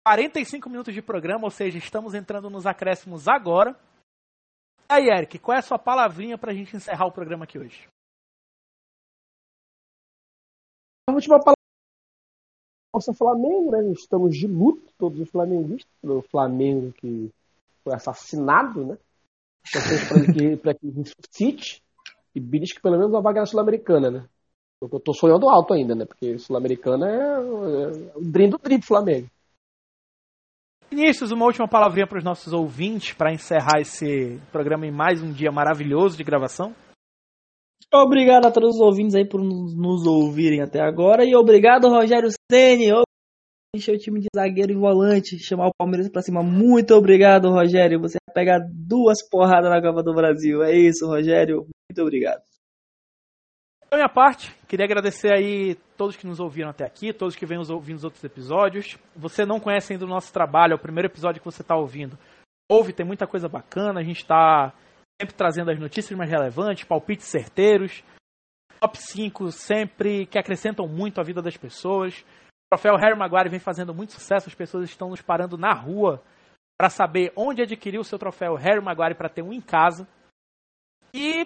45 0.06 0.70
minutos 0.70 0.94
de 0.94 1.02
programa, 1.02 1.44
ou 1.44 1.52
seja, 1.52 1.78
estamos 1.78 2.16
entrando 2.16 2.50
nos 2.50 2.66
acréscimos 2.66 3.28
agora. 3.28 3.78
E 4.90 4.94
aí, 4.94 5.10
Eric, 5.10 5.38
qual 5.38 5.56
é 5.56 5.60
a 5.60 5.62
sua 5.62 5.78
palavrinha 5.78 6.38
para 6.38 6.52
a 6.52 6.56
gente 6.56 6.76
encerrar 6.76 7.06
o 7.06 7.12
programa 7.12 7.44
aqui 7.44 7.60
hoje? 7.60 7.88
A 11.08 11.14
última 11.14 11.38
palavra. 11.38 11.56
Nossa 12.94 13.14
Flamengo, 13.14 13.72
né? 13.72 13.92
Estamos 13.92 14.36
de 14.36 14.48
luto, 14.48 14.92
todos 14.98 15.20
os 15.20 15.30
flamenguistas, 15.30 15.92
pelo 16.02 16.22
Flamengo 16.24 16.92
que 16.94 17.32
foi 17.84 17.94
assassinado, 17.94 18.86
né? 18.86 18.98
Torcemos 19.72 20.60
para 20.62 20.74
que, 20.74 20.80
que 20.80 20.90
ressuscite 20.90 21.84
e 22.34 22.40
belisque 22.40 22.82
pelo 22.82 22.98
menos 22.98 23.14
uma 23.14 23.22
vaga 23.22 23.42
na 23.42 23.46
Sul-Americana, 23.46 24.10
né? 24.10 24.30
Eu 24.82 25.00
tô 25.00 25.14
sonhando 25.14 25.48
alto 25.48 25.74
ainda, 25.74 25.94
né? 25.94 26.06
Porque 26.06 26.40
Sul-Americana 26.40 27.08
é, 27.08 27.14
é 27.14 28.18
o 28.18 28.22
dream 28.22 28.50
do 28.50 28.58
dream 28.58 28.80
do 28.80 28.86
Flamengo. 28.86 29.28
Vinícius, 30.90 31.32
uma 31.32 31.46
última 31.46 31.68
palavrinha 31.68 32.08
para 32.08 32.18
os 32.18 32.24
nossos 32.24 32.52
ouvintes 32.52 33.14
para 33.14 33.32
encerrar 33.32 33.80
esse 33.80 34.42
programa 34.52 34.86
em 34.86 34.92
mais 34.92 35.22
um 35.22 35.32
dia 35.32 35.52
maravilhoso 35.52 36.18
de 36.18 36.24
gravação. 36.24 36.76
Obrigado 37.94 38.46
a 38.46 38.52
todos 38.52 38.76
os 38.76 38.82
ouvintes 38.82 39.16
aí 39.16 39.26
por 39.26 39.42
nos, 39.42 39.74
nos 39.76 40.06
ouvirem 40.06 40.62
até 40.62 40.82
agora. 40.82 41.24
E 41.24 41.36
obrigado, 41.36 41.88
Rogério 41.88 42.30
Ceni. 42.52 42.88
Encher 43.74 43.96
o 43.96 43.98
time 43.98 44.20
de 44.20 44.28
zagueiro 44.36 44.74
e 44.74 44.76
volante, 44.76 45.40
chamar 45.40 45.68
o 45.68 45.74
Palmeiras 45.78 46.10
pra 46.10 46.22
cima. 46.22 46.44
Muito 46.44 46.94
obrigado, 46.94 47.50
Rogério. 47.50 48.02
Você 48.02 48.18
vai 48.28 48.34
pegar 48.34 48.60
duas 48.70 49.26
porradas 49.30 49.70
na 49.70 49.82
Copa 49.82 50.04
do 50.04 50.14
Brasil. 50.14 50.62
É 50.62 50.76
isso, 50.76 51.08
Rogério. 51.08 51.68
Muito 51.90 52.02
obrigado. 52.02 52.51
Da 53.92 53.98
minha 53.98 54.08
parte, 54.08 54.56
queria 54.70 54.86
agradecer 54.86 55.34
aí 55.34 55.76
todos 55.98 56.16
que 56.16 56.26
nos 56.26 56.40
ouviram 56.40 56.70
até 56.70 56.86
aqui, 56.86 57.12
todos 57.12 57.36
que 57.36 57.46
vêm 57.46 57.58
ouvindo 57.58 57.98
os 57.98 58.06
outros 58.06 58.24
episódios. 58.24 58.98
Você 59.14 59.46
não 59.46 59.60
conhece 59.60 59.92
ainda 59.92 60.06
o 60.06 60.08
nosso 60.08 60.32
trabalho, 60.32 60.72
é 60.72 60.76
o 60.76 60.82
primeiro 60.82 61.10
episódio 61.10 61.42
que 61.42 61.46
você 61.46 61.62
está 61.62 61.76
ouvindo. 61.76 62.18
Ouve, 62.72 62.94
tem 62.94 63.06
muita 63.06 63.28
coisa 63.28 63.50
bacana, 63.50 64.00
a 64.00 64.04
gente 64.04 64.22
está 64.22 64.74
sempre 65.22 65.36
trazendo 65.36 65.72
as 65.72 65.78
notícias 65.78 66.18
mais 66.18 66.32
relevantes, 66.32 66.86
palpites 66.86 67.28
certeiros, 67.28 68.02
top 68.80 68.98
5 68.98 69.52
sempre 69.52 70.26
que 70.26 70.40
acrescentam 70.40 70.88
muito 70.88 71.20
à 71.20 71.24
vida 71.24 71.42
das 71.42 71.58
pessoas. 71.58 72.18
O 72.22 72.78
troféu 72.78 72.96
Harry 72.96 73.20
Maguire 73.20 73.50
vem 73.50 73.60
fazendo 73.60 73.94
muito 73.94 74.14
sucesso, 74.14 74.48
as 74.48 74.56
pessoas 74.56 74.90
estão 74.90 75.10
nos 75.10 75.22
parando 75.22 75.58
na 75.58 75.74
rua 75.74 76.24
para 76.80 76.90
saber 76.90 77.34
onde 77.36 77.62
adquirir 77.62 78.00
o 78.00 78.06
seu 78.06 78.18
troféu 78.18 78.56
Harry 78.56 78.82
Maguire 78.82 79.16
para 79.16 79.28
ter 79.28 79.42
um 79.42 79.52
em 79.52 79.60
casa. 79.60 80.08
E, 81.14 81.46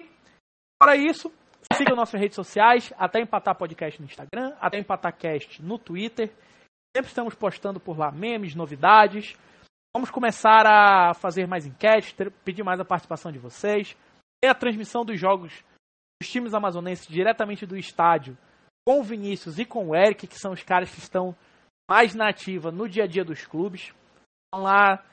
para 0.78 0.94
isso, 0.94 1.32
Siga 1.72 1.94
nossas 1.94 2.20
redes 2.20 2.36
sociais, 2.36 2.92
até 2.96 3.20
empatar 3.20 3.56
podcast 3.56 4.00
no 4.00 4.06
Instagram, 4.06 4.54
até 4.60 4.78
empatar 4.78 5.16
cast 5.16 5.62
no 5.62 5.78
Twitter. 5.78 6.28
Sempre 6.96 7.08
estamos 7.08 7.34
postando 7.34 7.78
por 7.78 7.98
lá 7.98 8.10
memes, 8.10 8.54
novidades. 8.54 9.36
Vamos 9.94 10.10
começar 10.10 10.66
a 10.66 11.14
fazer 11.14 11.46
mais 11.46 11.66
enquetes, 11.66 12.14
pedir 12.44 12.62
mais 12.62 12.80
a 12.80 12.84
participação 12.84 13.30
de 13.30 13.38
vocês. 13.38 13.96
Tem 14.40 14.50
a 14.50 14.54
transmissão 14.54 15.04
dos 15.04 15.18
jogos 15.18 15.64
dos 16.20 16.30
times 16.30 16.54
amazonenses 16.54 17.06
diretamente 17.06 17.66
do 17.66 17.76
estádio 17.76 18.36
com 18.86 19.00
o 19.00 19.02
Vinícius 19.02 19.58
e 19.58 19.64
com 19.64 19.88
o 19.88 19.96
Eric, 19.96 20.26
que 20.26 20.38
são 20.38 20.52
os 20.52 20.62
caras 20.62 20.90
que 20.90 20.98
estão 20.98 21.36
mais 21.90 22.14
na 22.14 22.28
ativa 22.28 22.70
no 22.70 22.88
dia 22.88 23.04
a 23.04 23.06
dia 23.06 23.24
dos 23.24 23.44
clubes. 23.44 23.92
Estão 24.44 24.62
lá 24.62 25.04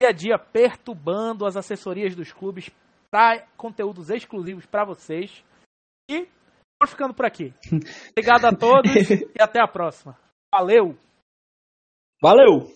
dia 0.00 0.10
a 0.10 0.12
dia 0.12 0.38
perturbando 0.38 1.46
as 1.46 1.56
assessorias 1.56 2.14
dos 2.14 2.32
clubes 2.32 2.70
para 3.10 3.46
conteúdos 3.56 4.10
exclusivos 4.10 4.66
para 4.66 4.84
vocês. 4.84 5.44
E 6.08 6.28
vamos 6.80 6.90
ficando 6.90 7.14
por 7.14 7.26
aqui. 7.26 7.52
Obrigado 8.10 8.44
a 8.44 8.56
todos 8.56 8.92
e 9.10 9.42
até 9.42 9.60
a 9.60 9.66
próxima. 9.66 10.18
Valeu! 10.52 10.96
Valeu! 12.22 12.70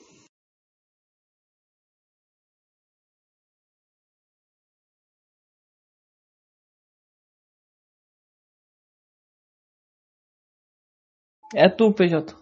É 11.54 11.68
tu, 11.68 11.92
PJ. 11.92 12.36